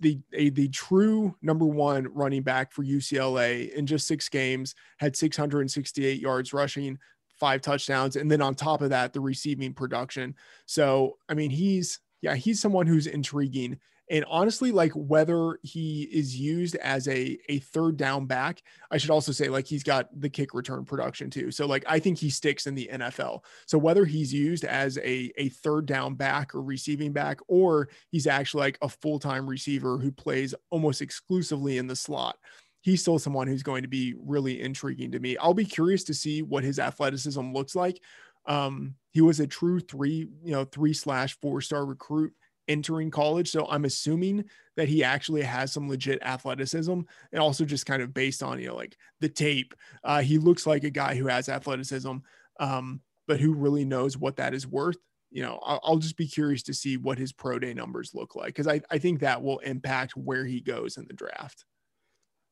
the 0.00 0.18
a, 0.34 0.50
the 0.50 0.68
true 0.68 1.34
number 1.42 1.64
one 1.66 2.08
running 2.12 2.42
back 2.42 2.72
for 2.72 2.84
UCLA 2.84 3.72
in 3.72 3.86
just 3.86 4.06
six 4.06 4.28
games 4.28 4.74
had 4.98 5.16
668 5.16 6.20
yards 6.20 6.52
rushing, 6.52 6.98
five 7.38 7.62
touchdowns, 7.62 8.16
and 8.16 8.30
then 8.30 8.42
on 8.42 8.54
top 8.54 8.82
of 8.82 8.90
that, 8.90 9.12
the 9.12 9.20
receiving 9.20 9.72
production. 9.72 10.34
So 10.66 11.16
I 11.28 11.34
mean, 11.34 11.50
he's 11.50 12.00
yeah, 12.20 12.34
he's 12.34 12.60
someone 12.60 12.86
who's 12.86 13.06
intriguing. 13.06 13.78
And 14.10 14.24
honestly, 14.28 14.72
like 14.72 14.90
whether 14.92 15.58
he 15.62 16.02
is 16.02 16.36
used 16.36 16.74
as 16.76 17.06
a 17.06 17.38
a 17.48 17.60
third 17.60 17.96
down 17.96 18.26
back, 18.26 18.60
I 18.90 18.98
should 18.98 19.10
also 19.10 19.30
say 19.30 19.48
like 19.48 19.66
he's 19.66 19.84
got 19.84 20.08
the 20.20 20.28
kick 20.28 20.52
return 20.52 20.84
production 20.84 21.30
too. 21.30 21.52
So 21.52 21.66
like 21.66 21.84
I 21.86 22.00
think 22.00 22.18
he 22.18 22.28
sticks 22.28 22.66
in 22.66 22.74
the 22.74 22.90
NFL. 22.92 23.44
So 23.66 23.78
whether 23.78 24.04
he's 24.04 24.34
used 24.34 24.64
as 24.64 24.98
a 24.98 25.32
a 25.36 25.48
third 25.50 25.86
down 25.86 26.14
back 26.14 26.54
or 26.56 26.62
receiving 26.62 27.12
back, 27.12 27.38
or 27.46 27.88
he's 28.10 28.26
actually 28.26 28.64
like 28.64 28.78
a 28.82 28.88
full 28.88 29.20
time 29.20 29.48
receiver 29.48 29.96
who 29.96 30.10
plays 30.10 30.54
almost 30.70 31.00
exclusively 31.00 31.78
in 31.78 31.86
the 31.86 31.96
slot 31.96 32.36
he's 32.82 33.02
still 33.02 33.18
someone 33.18 33.46
who's 33.46 33.62
going 33.62 33.82
to 33.82 33.88
be 33.88 34.14
really 34.18 34.62
intriguing 34.62 35.12
to 35.12 35.20
me. 35.20 35.36
I'll 35.36 35.52
be 35.52 35.66
curious 35.66 36.02
to 36.04 36.14
see 36.14 36.40
what 36.40 36.64
his 36.64 36.78
athleticism 36.78 37.52
looks 37.52 37.74
like. 37.74 38.00
Um, 38.46 38.94
he 39.12 39.20
was 39.20 39.38
a 39.38 39.46
true 39.46 39.80
three, 39.80 40.28
you 40.42 40.52
know, 40.52 40.64
three 40.64 40.94
slash 40.94 41.38
four 41.40 41.60
star 41.60 41.84
recruit 41.84 42.32
entering 42.68 43.10
college. 43.10 43.50
So 43.50 43.66
I'm 43.68 43.84
assuming 43.84 44.44
that 44.76 44.88
he 44.88 45.02
actually 45.04 45.42
has 45.42 45.72
some 45.72 45.88
legit 45.88 46.22
athleticism 46.22 47.00
and 47.32 47.40
also 47.40 47.64
just 47.64 47.86
kind 47.86 48.02
of 48.02 48.14
based 48.14 48.42
on, 48.42 48.60
you 48.60 48.68
know, 48.68 48.76
like 48.76 48.96
the 49.20 49.28
tape, 49.28 49.74
uh, 50.04 50.20
he 50.20 50.38
looks 50.38 50.66
like 50.66 50.84
a 50.84 50.90
guy 50.90 51.14
who 51.14 51.26
has 51.26 51.48
athleticism, 51.48 52.16
um, 52.60 53.00
but 53.26 53.40
who 53.40 53.54
really 53.54 53.84
knows 53.84 54.16
what 54.16 54.36
that 54.36 54.54
is 54.54 54.66
worth. 54.66 54.98
You 55.30 55.42
know, 55.42 55.60
I'll, 55.62 55.80
I'll 55.84 55.98
just 55.98 56.16
be 56.16 56.26
curious 56.26 56.62
to 56.64 56.74
see 56.74 56.96
what 56.96 57.18
his 57.18 57.32
pro 57.32 57.58
day 57.58 57.74
numbers 57.74 58.14
look 58.14 58.34
like 58.34 58.48
because 58.48 58.68
I, 58.68 58.80
I 58.90 58.98
think 58.98 59.20
that 59.20 59.42
will 59.42 59.58
impact 59.60 60.16
where 60.16 60.44
he 60.44 60.60
goes 60.60 60.96
in 60.96 61.06
the 61.06 61.14
draft. 61.14 61.64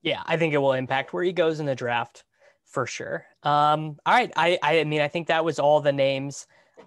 Yeah, 0.02 0.22
I 0.26 0.36
think 0.36 0.54
it 0.54 0.58
will 0.58 0.74
impact 0.74 1.12
where 1.12 1.24
he 1.24 1.32
goes 1.32 1.58
in 1.58 1.66
the 1.66 1.74
draft 1.74 2.24
for 2.66 2.86
sure. 2.86 3.26
Um, 3.42 3.96
all 4.06 4.14
right. 4.14 4.30
I, 4.36 4.58
I 4.62 4.84
mean, 4.84 5.00
I 5.00 5.08
think 5.08 5.28
that 5.28 5.44
was 5.44 5.58
all 5.58 5.80
the 5.80 5.92
names 5.92 6.46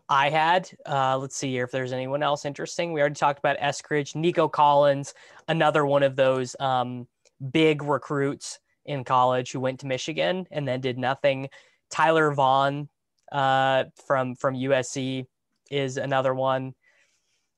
I 0.09 0.29
had. 0.29 0.69
Uh, 0.85 1.17
let's 1.17 1.35
see 1.35 1.51
here 1.51 1.63
if 1.63 1.71
there's 1.71 1.93
anyone 1.93 2.23
else 2.23 2.45
interesting. 2.45 2.93
We 2.93 2.99
already 2.99 3.15
talked 3.15 3.39
about 3.39 3.57
Eskridge, 3.59 4.15
Nico 4.15 4.47
Collins, 4.47 5.13
another 5.47 5.85
one 5.85 6.03
of 6.03 6.15
those 6.15 6.55
um, 6.59 7.07
big 7.51 7.83
recruits 7.83 8.59
in 8.85 9.03
college 9.03 9.51
who 9.51 9.59
went 9.59 9.79
to 9.79 9.87
Michigan 9.87 10.47
and 10.51 10.67
then 10.67 10.81
did 10.81 10.97
nothing. 10.97 11.49
Tyler 11.89 12.31
Vaughn 12.31 12.89
uh, 13.31 13.85
from 14.05 14.35
from 14.35 14.55
USC 14.55 15.25
is 15.69 15.97
another 15.97 16.33
one. 16.33 16.73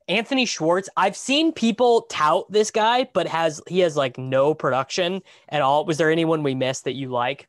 Anthony 0.06 0.44
Schwartz, 0.44 0.88
I've 0.96 1.16
seen 1.16 1.52
people 1.52 2.02
tout 2.02 2.50
this 2.50 2.70
guy, 2.70 3.08
but 3.14 3.26
has 3.26 3.60
he 3.66 3.80
has 3.80 3.96
like 3.96 4.18
no 4.18 4.54
production 4.54 5.22
at 5.48 5.62
all. 5.62 5.86
Was 5.86 5.96
there 5.96 6.10
anyone 6.10 6.42
we 6.42 6.54
missed 6.54 6.84
that 6.84 6.94
you 6.94 7.08
like? 7.08 7.48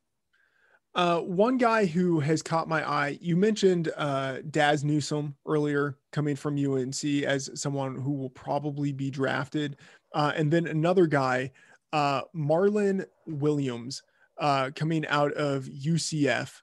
Uh, 0.95 1.19
one 1.19 1.57
guy 1.57 1.85
who 1.85 2.21
has 2.21 2.41
caught 2.41 2.69
my 2.69 2.89
eye, 2.89 3.17
you 3.19 3.35
mentioned 3.35 3.91
uh, 3.97 4.37
Dazz 4.49 4.85
Newsome 4.85 5.35
earlier, 5.45 5.97
coming 6.13 6.37
from 6.37 6.57
UNC 6.57 7.03
as 7.25 7.49
someone 7.53 7.97
who 7.97 8.13
will 8.13 8.29
probably 8.29 8.93
be 8.93 9.11
drafted. 9.11 9.75
Uh, 10.13 10.31
and 10.37 10.49
then 10.49 10.67
another 10.67 11.05
guy, 11.05 11.51
uh, 11.91 12.21
Marlon 12.33 13.05
Williams, 13.27 14.03
uh, 14.37 14.71
coming 14.73 15.05
out 15.07 15.33
of 15.33 15.65
UCF. 15.65 16.61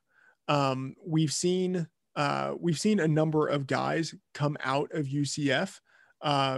Um, 0.48 0.96
we've 1.06 1.32
seen 1.32 1.86
uh, 2.16 2.54
we've 2.58 2.78
seen 2.78 3.00
a 3.00 3.08
number 3.08 3.46
of 3.46 3.66
guys 3.66 4.14
come 4.34 4.56
out 4.62 4.90
of 4.92 5.06
UCF 5.06 5.78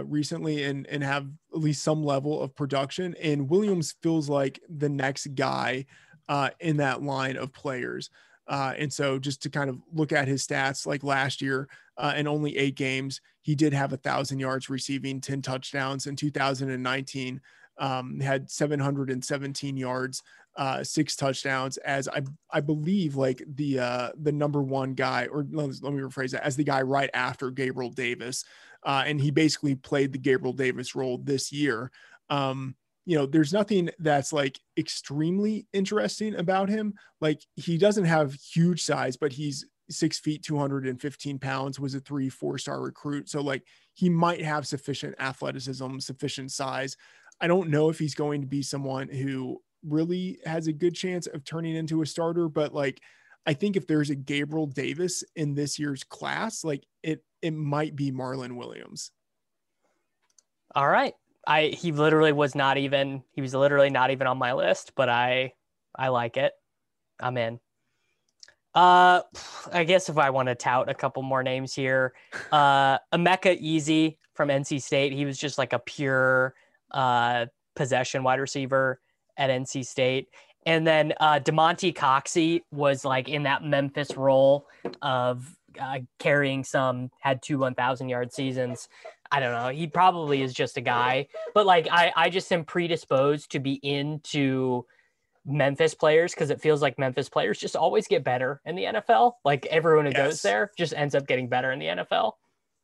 recently 0.05 0.63
and 0.63 0.87
and 0.87 1.03
have 1.03 1.27
at 1.53 1.59
least 1.59 1.83
some 1.83 2.05
level 2.05 2.41
of 2.41 2.55
production. 2.55 3.15
And 3.21 3.49
Williams 3.49 3.95
feels 4.01 4.29
like 4.29 4.61
the 4.69 4.89
next 4.89 5.27
guy 5.35 5.85
uh, 6.27 6.49
in 6.59 6.77
that 6.77 7.01
line 7.01 7.37
of 7.37 7.53
players. 7.53 8.09
Uh, 8.47 8.73
and 8.77 8.91
so 8.91 9.17
just 9.17 9.41
to 9.41 9.49
kind 9.49 9.69
of 9.69 9.79
look 9.93 10.11
at 10.11 10.27
his 10.27 10.45
stats, 10.45 10.85
like 10.85 11.03
last 11.03 11.41
year 11.41 11.67
uh, 11.97 12.13
in 12.15 12.27
only 12.27 12.57
eight 12.57 12.75
games, 12.75 13.21
he 13.41 13.55
did 13.55 13.73
have 13.73 13.93
a 13.93 13.97
thousand 13.97 14.39
yards 14.39 14.69
receiving, 14.69 15.19
10 15.19 15.41
touchdowns 15.41 16.07
in 16.07 16.15
2019, 16.15 17.41
um, 17.77 18.19
had 18.19 18.49
717 18.49 19.77
yards, 19.77 20.23
uh, 20.57 20.83
six 20.83 21.15
touchdowns 21.15 21.77
as 21.77 22.07
I, 22.07 22.21
I 22.49 22.61
believe 22.61 23.15
like 23.15 23.43
the, 23.55 23.79
uh, 23.79 24.09
the 24.21 24.31
number 24.31 24.61
one 24.61 24.93
guy, 24.93 25.27
or 25.27 25.45
let 25.51 25.67
me 25.67 26.01
rephrase 26.01 26.31
that 26.31 26.45
as 26.45 26.55
the 26.55 26.63
guy 26.63 26.81
right 26.81 27.09
after 27.13 27.51
Gabriel 27.51 27.91
Davis. 27.91 28.45
Uh, 28.83 29.03
and 29.05 29.19
he 29.19 29.31
basically 29.31 29.75
played 29.75 30.13
the 30.13 30.19
Gabriel 30.19 30.53
Davis 30.53 30.95
role 30.95 31.17
this 31.17 31.51
year. 31.51 31.91
Um, 32.29 32.75
you 33.05 33.15
know, 33.15 33.25
there's 33.25 33.53
nothing 33.53 33.89
that's 33.99 34.33
like 34.33 34.59
extremely 34.77 35.67
interesting 35.73 36.35
about 36.35 36.69
him. 36.69 36.93
Like 37.21 37.41
he 37.55 37.77
doesn't 37.77 38.05
have 38.05 38.33
huge 38.33 38.83
size, 38.83 39.15
but 39.15 39.31
he's 39.31 39.65
six 39.89 40.19
feet, 40.19 40.43
215 40.43 41.37
pounds, 41.39 41.79
was 41.79 41.93
a 41.93 41.99
three, 41.99 42.29
four 42.29 42.57
star 42.57 42.81
recruit. 42.81 43.29
So 43.29 43.41
like 43.41 43.63
he 43.93 44.09
might 44.09 44.41
have 44.41 44.67
sufficient 44.67 45.15
athleticism, 45.19 45.99
sufficient 45.99 46.51
size. 46.51 46.97
I 47.39 47.47
don't 47.47 47.69
know 47.69 47.89
if 47.89 47.99
he's 47.99 48.15
going 48.15 48.41
to 48.41 48.47
be 48.47 48.63
someone 48.63 49.07
who 49.07 49.61
really 49.87 50.39
has 50.45 50.67
a 50.67 50.73
good 50.73 50.95
chance 50.95 51.27
of 51.27 51.43
turning 51.43 51.75
into 51.75 52.01
a 52.01 52.05
starter, 52.05 52.49
but 52.49 52.73
like 52.73 52.99
I 53.45 53.53
think 53.53 53.75
if 53.75 53.85
there's 53.85 54.09
a 54.09 54.15
Gabriel 54.15 54.65
Davis 54.65 55.23
in 55.35 55.53
this 55.53 55.77
year's 55.77 56.03
class, 56.03 56.63
like 56.63 56.83
it 57.03 57.23
it 57.43 57.53
might 57.53 57.95
be 57.95 58.11
Marlon 58.11 58.55
Williams. 58.55 59.11
All 60.73 60.89
right. 60.89 61.13
I 61.47 61.67
he 61.67 61.91
literally 61.91 62.31
was 62.31 62.55
not 62.55 62.77
even 62.77 63.23
he 63.33 63.41
was 63.41 63.53
literally 63.53 63.89
not 63.89 64.11
even 64.11 64.27
on 64.27 64.37
my 64.37 64.53
list, 64.53 64.93
but 64.95 65.09
I 65.09 65.53
I 65.95 66.09
like 66.09 66.37
it. 66.37 66.53
I'm 67.19 67.37
in. 67.37 67.59
Uh 68.73 69.21
I 69.71 69.83
guess 69.83 70.09
if 70.09 70.17
I 70.17 70.29
want 70.31 70.49
to 70.49 70.55
tout 70.55 70.89
a 70.89 70.93
couple 70.93 71.23
more 71.23 71.43
names 71.43 71.73
here, 71.73 72.13
uh 72.51 72.99
Emeka 73.13 73.59
Emezie 73.61 74.17
from 74.33 74.49
NC 74.49 74.81
State, 74.81 75.13
he 75.13 75.25
was 75.25 75.37
just 75.37 75.57
like 75.57 75.73
a 75.73 75.79
pure 75.79 76.55
uh 76.91 77.45
possession 77.75 78.23
wide 78.23 78.39
receiver 78.39 78.99
at 79.37 79.49
NC 79.49 79.85
State. 79.85 80.27
And 80.65 80.85
then 80.85 81.13
uh 81.19 81.39
Damonte 81.39 81.93
Coxie 81.95 82.61
was 82.71 83.05
like 83.05 83.29
in 83.29 83.43
that 83.43 83.63
Memphis 83.63 84.17
role 84.17 84.67
of 85.01 85.55
uh, 85.79 85.99
carrying 86.19 86.63
some, 86.63 87.11
had 87.19 87.41
two 87.41 87.57
1,000 87.57 88.09
yard 88.09 88.33
seasons. 88.33 88.87
I 89.31 89.39
don't 89.39 89.51
know. 89.53 89.69
He 89.69 89.87
probably 89.87 90.41
is 90.41 90.53
just 90.53 90.77
a 90.77 90.81
guy, 90.81 91.27
but 91.53 91.65
like 91.65 91.87
I, 91.91 92.11
I 92.15 92.29
just 92.29 92.51
am 92.51 92.63
predisposed 92.63 93.51
to 93.51 93.59
be 93.59 93.73
into 93.83 94.85
Memphis 95.45 95.93
players 95.93 96.33
because 96.33 96.49
it 96.49 96.61
feels 96.61 96.81
like 96.81 96.97
Memphis 96.97 97.29
players 97.29 97.59
just 97.59 97.75
always 97.75 98.07
get 98.07 98.23
better 98.23 98.61
in 98.65 98.75
the 98.75 98.83
NFL. 98.83 99.33
Like 99.43 99.65
everyone 99.67 100.05
who 100.05 100.11
yes. 100.11 100.27
goes 100.27 100.41
there 100.41 100.71
just 100.77 100.93
ends 100.93 101.15
up 101.15 101.27
getting 101.27 101.47
better 101.47 101.71
in 101.71 101.79
the 101.79 101.85
NFL. 101.85 102.33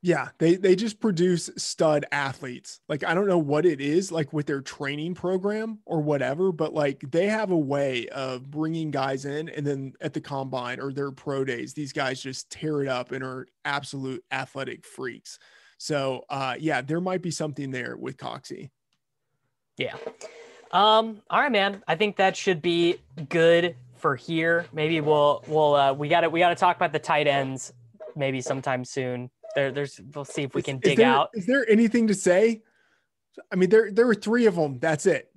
Yeah, 0.04 0.30
they 0.40 0.56
they 0.56 0.76
just 0.76 1.00
produce 1.00 1.52
stud 1.58 2.06
athletes. 2.12 2.80
Like 2.90 3.04
I 3.04 3.14
don't 3.14 3.28
know 3.28 3.38
what 3.38 3.68
it 3.68 3.80
is 3.80 4.12
like 4.12 4.34
with 4.34 4.48
their 4.48 4.62
training 4.62 5.14
program 5.14 5.80
or 5.86 6.02
whatever, 6.02 6.52
but 6.52 6.74
like 6.74 7.04
they 7.12 7.28
have 7.28 7.52
a 7.52 7.58
way 7.58 8.08
of 8.08 8.50
bringing 8.50 8.90
guys 8.90 9.26
in 9.26 9.50
and 9.50 9.66
then 9.66 9.94
at 10.02 10.14
the 10.14 10.22
combine 10.22 10.80
or 10.80 10.92
their 10.92 11.12
pro 11.12 11.46
days, 11.46 11.74
these 11.74 11.94
guys 11.94 12.22
just 12.22 12.50
tear 12.50 12.82
it 12.82 12.88
up 12.88 13.12
and 13.12 13.24
are 13.24 13.48
absolute 13.64 14.24
athletic 14.32 14.86
freaks. 14.86 15.38
So, 15.82 16.26
uh 16.30 16.56
yeah, 16.60 16.82
there 16.82 17.02
might 17.02 17.22
be 17.22 17.32
something 17.32 17.72
there 17.72 17.98
with 17.98 18.18
Coxie. 18.18 18.70
Yeah. 19.78 19.96
Um 20.72 21.22
all 21.30 21.40
right, 21.40 21.52
man. 21.52 21.84
I 21.88 21.96
think 21.96 22.18
that 22.18 22.38
should 22.38 22.62
be 22.62 22.98
good 23.30 23.76
for 23.96 24.16
here. 24.16 24.68
Maybe 24.72 25.02
we'll 25.02 25.44
we'll 25.48 25.74
uh 25.74 25.94
we 25.94 26.08
got 26.08 26.22
to 26.22 26.30
we 26.30 26.40
got 26.40 26.50
to 26.50 26.56
talk 26.56 26.76
about 26.76 26.94
the 26.94 27.00
tight 27.00 27.26
ends 27.26 27.74
maybe 28.16 28.42
sometime 28.42 28.86
soon 28.86 29.32
there, 29.56 29.72
there's. 29.72 30.00
We'll 30.14 30.26
see 30.26 30.44
if 30.44 30.54
we 30.54 30.62
can 30.62 30.78
is, 30.78 30.82
dig 30.82 30.92
is 30.94 30.98
there, 30.98 31.08
out. 31.08 31.30
Is 31.34 31.46
there 31.46 31.70
anything 31.70 32.08
to 32.08 32.14
say? 32.14 32.62
I 33.52 33.56
mean, 33.56 33.70
there 33.70 33.92
there 33.92 34.06
were 34.06 34.16
three 34.16 34.46
of 34.46 34.56
them. 34.56 34.80
That's 34.80 35.06
it. 35.06 35.31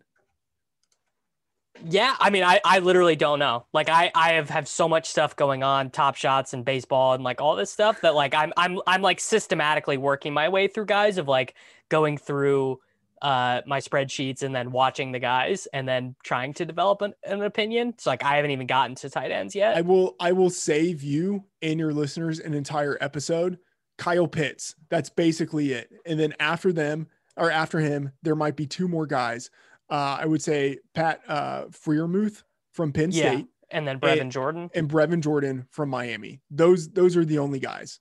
Yeah, 1.87 2.14
I 2.18 2.31
mean, 2.31 2.45
I, 2.45 2.61
I 2.64 2.79
literally 2.79 3.16
don't 3.16 3.39
know. 3.39 3.66
Like, 3.72 3.89
I 3.89 4.11
I 4.14 4.35
have 4.35 4.49
have 4.51 4.68
so 4.68 4.89
much 4.89 5.09
stuff 5.09 5.35
going 5.37 5.62
on, 5.62 5.91
top 5.91 6.14
shots 6.14 6.53
and 6.53 6.64
baseball 6.64 7.14
and 7.14 7.25
like 7.25 7.41
all 7.41 7.57
this 7.57 7.70
stuff 7.70 8.01
that 8.03 8.14
like 8.14 8.35
I'm 8.35 8.53
I'm 8.57 8.81
I'm 8.87 9.03
like 9.03 9.20
systematically 9.20 9.97
working 9.97 10.33
my 10.33 10.49
way 10.49 10.68
through 10.68 10.87
guys 10.87 11.18
of 11.18 11.29
like 11.29 11.55
going 11.89 12.16
through 12.16 12.81
uh 13.22 13.62
my 13.66 13.81
spreadsheets 13.81 14.43
and 14.43 14.55
then 14.55 14.70
watching 14.70 15.12
the 15.12 15.18
guys 15.18 15.66
and 15.72 15.89
then 15.89 16.14
trying 16.22 16.53
to 16.55 16.64
develop 16.64 17.03
an, 17.03 17.14
an 17.25 17.43
opinion. 17.43 17.95
So 17.99 18.11
like 18.11 18.22
I 18.22 18.37
haven't 18.37 18.53
even 18.53 18.66
gotten 18.66 18.95
to 18.97 19.11
tight 19.11 19.31
ends 19.31 19.55
yet. 19.55 19.77
I 19.77 19.81
will 19.81 20.14
I 20.20 20.33
will 20.33 20.51
save 20.51 21.03
you 21.03 21.45
and 21.61 21.81
your 21.81 21.93
listeners 21.93 22.39
an 22.39 22.55
entire 22.55 22.97
episode 23.01 23.59
Kyle 23.99 24.29
Pitts. 24.29 24.75
That's 24.91 25.11
basically 25.11 25.72
it. 25.72 25.91
And 26.07 26.18
then 26.18 26.35
after 26.41 26.72
them 26.72 27.09
or 27.37 27.51
after 27.51 27.81
him, 27.81 28.12
there 28.22 28.37
might 28.37 28.57
be 28.57 28.66
two 28.66 28.89
more 28.89 29.07
guys. 29.07 29.51
Uh, 29.95 30.18
I 30.20 30.26
would 30.26 30.42
say 30.42 30.78
Pat 30.92 31.20
uh, 31.28 31.66
Freiermuth 31.66 32.42
from 32.72 32.92
Penn 32.92 33.12
yeah. 33.12 33.30
State, 33.30 33.47
and 33.70 33.86
then 33.86 34.01
Brevin 34.01 34.22
and, 34.22 34.32
Jordan, 34.32 34.68
and 34.74 34.90
Brevin 34.90 35.20
Jordan 35.20 35.68
from 35.70 35.88
Miami. 35.88 36.40
Those 36.51 36.88
those 36.88 37.16
are 37.16 37.24
the 37.24 37.38
only 37.38 37.61
guys. 37.61 38.01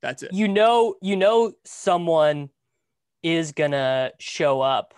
That's 0.00 0.22
it. 0.22 0.32
You 0.32 0.46
know, 0.46 0.94
you 1.02 1.16
know, 1.16 1.52
someone 1.64 2.50
is 3.24 3.50
gonna 3.50 4.12
show 4.20 4.60
up 4.60 4.94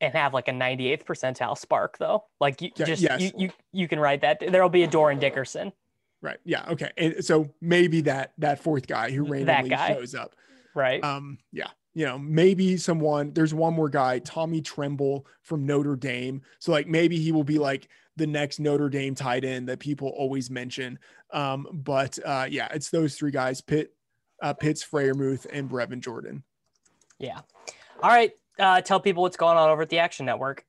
and 0.00 0.14
have 0.14 0.32
like 0.32 0.48
a 0.48 0.52
98th 0.52 1.04
percentile 1.04 1.62
SPARQ 1.62 1.98
though. 1.98 2.24
Like 2.40 2.62
you 2.62 2.70
yeah, 2.76 2.86
just 2.86 3.02
yes. 3.02 3.20
you, 3.20 3.32
you 3.36 3.50
you 3.72 3.86
can 3.86 4.00
write 4.00 4.22
that. 4.22 4.40
There'll 4.40 4.70
be 4.70 4.84
a 4.84 4.88
Dorin 4.88 5.20
Dickerson. 5.20 5.72
Right. 6.22 6.38
Yeah. 6.46 6.64
Okay. 6.70 6.90
And 6.96 7.22
so 7.22 7.52
maybe 7.60 8.00
that 8.02 8.32
that 8.38 8.62
fourth 8.62 8.86
guy 8.86 9.10
who 9.10 9.24
randomly 9.24 9.68
guy. 9.68 9.92
shows 9.92 10.14
up. 10.14 10.36
Right. 10.74 11.04
Um. 11.04 11.36
Yeah. 11.52 11.68
You 11.96 12.04
know, 12.04 12.18
maybe 12.18 12.76
someone, 12.76 13.32
there's 13.32 13.54
one 13.54 13.72
more 13.72 13.88
guy, 13.88 14.18
Tommy 14.18 14.60
Tremble 14.60 15.26
from 15.42 15.64
Notre 15.64 15.96
Dame. 15.96 16.42
So, 16.58 16.70
like, 16.70 16.86
maybe 16.86 17.18
he 17.18 17.32
will 17.32 17.42
be 17.42 17.58
like 17.58 17.88
the 18.16 18.26
next 18.26 18.60
Notre 18.60 18.90
Dame 18.90 19.14
tight 19.14 19.46
end 19.46 19.66
that 19.70 19.78
people 19.78 20.08
always 20.08 20.50
mention. 20.50 20.98
Um, 21.30 21.66
but 21.72 22.18
uh, 22.22 22.48
yeah, 22.50 22.68
it's 22.70 22.90
those 22.90 23.14
three 23.14 23.30
guys 23.30 23.62
Pitt, 23.62 23.94
uh, 24.42 24.52
Pitts, 24.52 24.84
Freiermuth, 24.84 25.46
and 25.50 25.70
Brevin 25.70 26.00
Jordan. 26.00 26.42
Yeah. 27.18 27.40
All 28.02 28.10
right. 28.10 28.32
Uh, 28.58 28.82
tell 28.82 29.00
people 29.00 29.22
what's 29.22 29.38
going 29.38 29.56
on 29.56 29.70
over 29.70 29.80
at 29.80 29.88
the 29.88 29.98
Action 29.98 30.26
Network. 30.26 30.66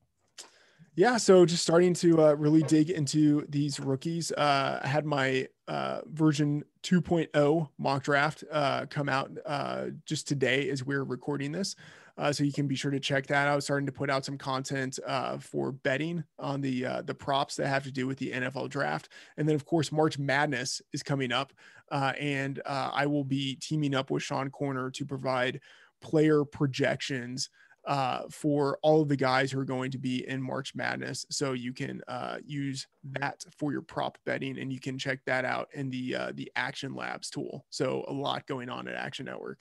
Yeah, 0.95 1.17
so 1.17 1.45
just 1.45 1.61
starting 1.61 1.93
to 1.95 2.23
uh, 2.23 2.34
really 2.36 2.63
dig 2.63 2.89
into 2.89 3.45
these 3.49 3.82
rookies. 3.82 4.32
Uh, 4.32 4.80
I 4.82 4.88
had 4.88 5.05
my 5.05 5.49
uh, 5.67 5.99
version 6.07 6.63
2.0 6.88 7.70
mock 7.78 8.04
draft 8.04 8.46
uh, 8.50 8.86
come 8.90 9.10
out 9.10 9.30
uh, 9.46 9.88
just 10.06 10.26
today 10.28 10.70
as 10.70 10.86
we're 10.86 11.04
recording 11.04 11.52
this. 11.52 11.76
Uh, 12.18 12.32
so 12.32 12.44
you 12.44 12.54
can 12.54 12.66
be 12.66 12.76
sure 12.76 12.90
to 12.90 13.00
check 13.00 13.28
that 13.28 13.48
out. 13.48 13.62
Starting 13.62 13.86
to 13.86 13.92
put 13.92 14.10
out 14.10 14.24
some 14.26 14.38
content 14.38 14.98
for 15.40 15.72
betting 15.72 16.24
on 16.40 16.62
the 16.62 16.84
the 17.06 17.14
props 17.14 17.56
that 17.58 17.68
have 17.68 17.84
to 17.84 17.92
do 17.92 18.08
with 18.08 18.18
the 18.18 18.32
NFL 18.32 18.70
draft, 18.70 19.10
and 19.38 19.48
then 19.48 19.56
of 19.56 19.66
course 19.66 19.92
March 19.92 20.18
Madness 20.18 20.82
is 20.94 21.04
coming 21.04 21.32
up, 21.32 21.54
and 21.92 22.60
I 22.66 23.06
will 23.06 23.24
be 23.24 23.56
teaming 23.62 23.94
up 23.94 24.10
with 24.10 24.24
Sean 24.24 24.50
Koerner 24.50 24.92
to 24.94 25.06
provide 25.06 25.60
player 26.02 26.44
projections 26.44 27.52
uh, 27.88 28.24
for 28.30 28.78
all 28.84 29.02
of 29.02 29.08
the 29.08 29.16
guys 29.16 29.52
who 29.52 29.60
are 29.60 29.66
going 29.66 29.90
to 29.90 29.98
be 29.98 30.28
in 30.28 30.42
March 30.42 30.76
Madness. 30.76 31.26
So 31.32 31.54
you 31.54 31.74
can 31.74 32.02
uh, 32.08 32.38
use 32.46 32.86
that 33.14 33.44
for 33.58 33.72
your 33.72 33.82
prop 33.82 34.18
betting, 34.26 34.60
and 34.60 34.72
you 34.72 34.80
can 34.80 35.00
check 35.00 35.22
that 35.26 35.46
out 35.46 35.70
in 35.74 35.90
the 35.90 36.16
uh, 36.16 36.32
the 36.36 36.52
Action 36.56 36.94
Labs 36.94 37.30
tool. 37.30 37.66
So 37.70 38.06
a 38.08 38.14
lot 38.14 38.46
going 38.46 38.70
on 38.70 38.88
at 38.88 38.96
Action 38.96 39.26
Network. 39.26 39.60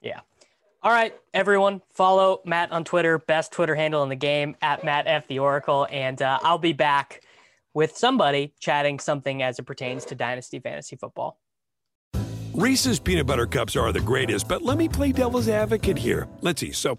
Yeah. 0.00 0.20
All 0.82 0.90
right, 0.90 1.14
everyone, 1.32 1.80
follow 1.92 2.40
Matt 2.44 2.72
on 2.72 2.82
Twitter, 2.82 3.18
best 3.20 3.52
Twitter 3.52 3.76
handle 3.76 4.02
in 4.02 4.08
the 4.08 4.16
game 4.16 4.56
at 4.62 4.82
Matt 4.82 5.06
F 5.06 5.28
the 5.28 5.38
Oracle, 5.38 5.86
and 5.92 6.20
uh, 6.20 6.40
I'll 6.42 6.58
be 6.58 6.72
back 6.72 7.22
with 7.72 7.96
somebody 7.96 8.52
chatting 8.58 8.98
something 8.98 9.44
as 9.44 9.60
it 9.60 9.62
pertains 9.62 10.04
to 10.06 10.16
Dynasty 10.16 10.58
Fantasy 10.58 10.96
Football. 10.96 11.38
Reese's 12.54 13.00
peanut 13.00 13.26
butter 13.26 13.46
cups 13.46 13.76
are 13.76 13.92
the 13.92 14.00
greatest, 14.00 14.46
but 14.46 14.60
let 14.60 14.76
me 14.76 14.86
play 14.86 15.10
devil's 15.10 15.48
advocate 15.48 15.96
here. 15.96 16.28
Let's 16.42 16.60
see. 16.60 16.72
So, 16.72 16.98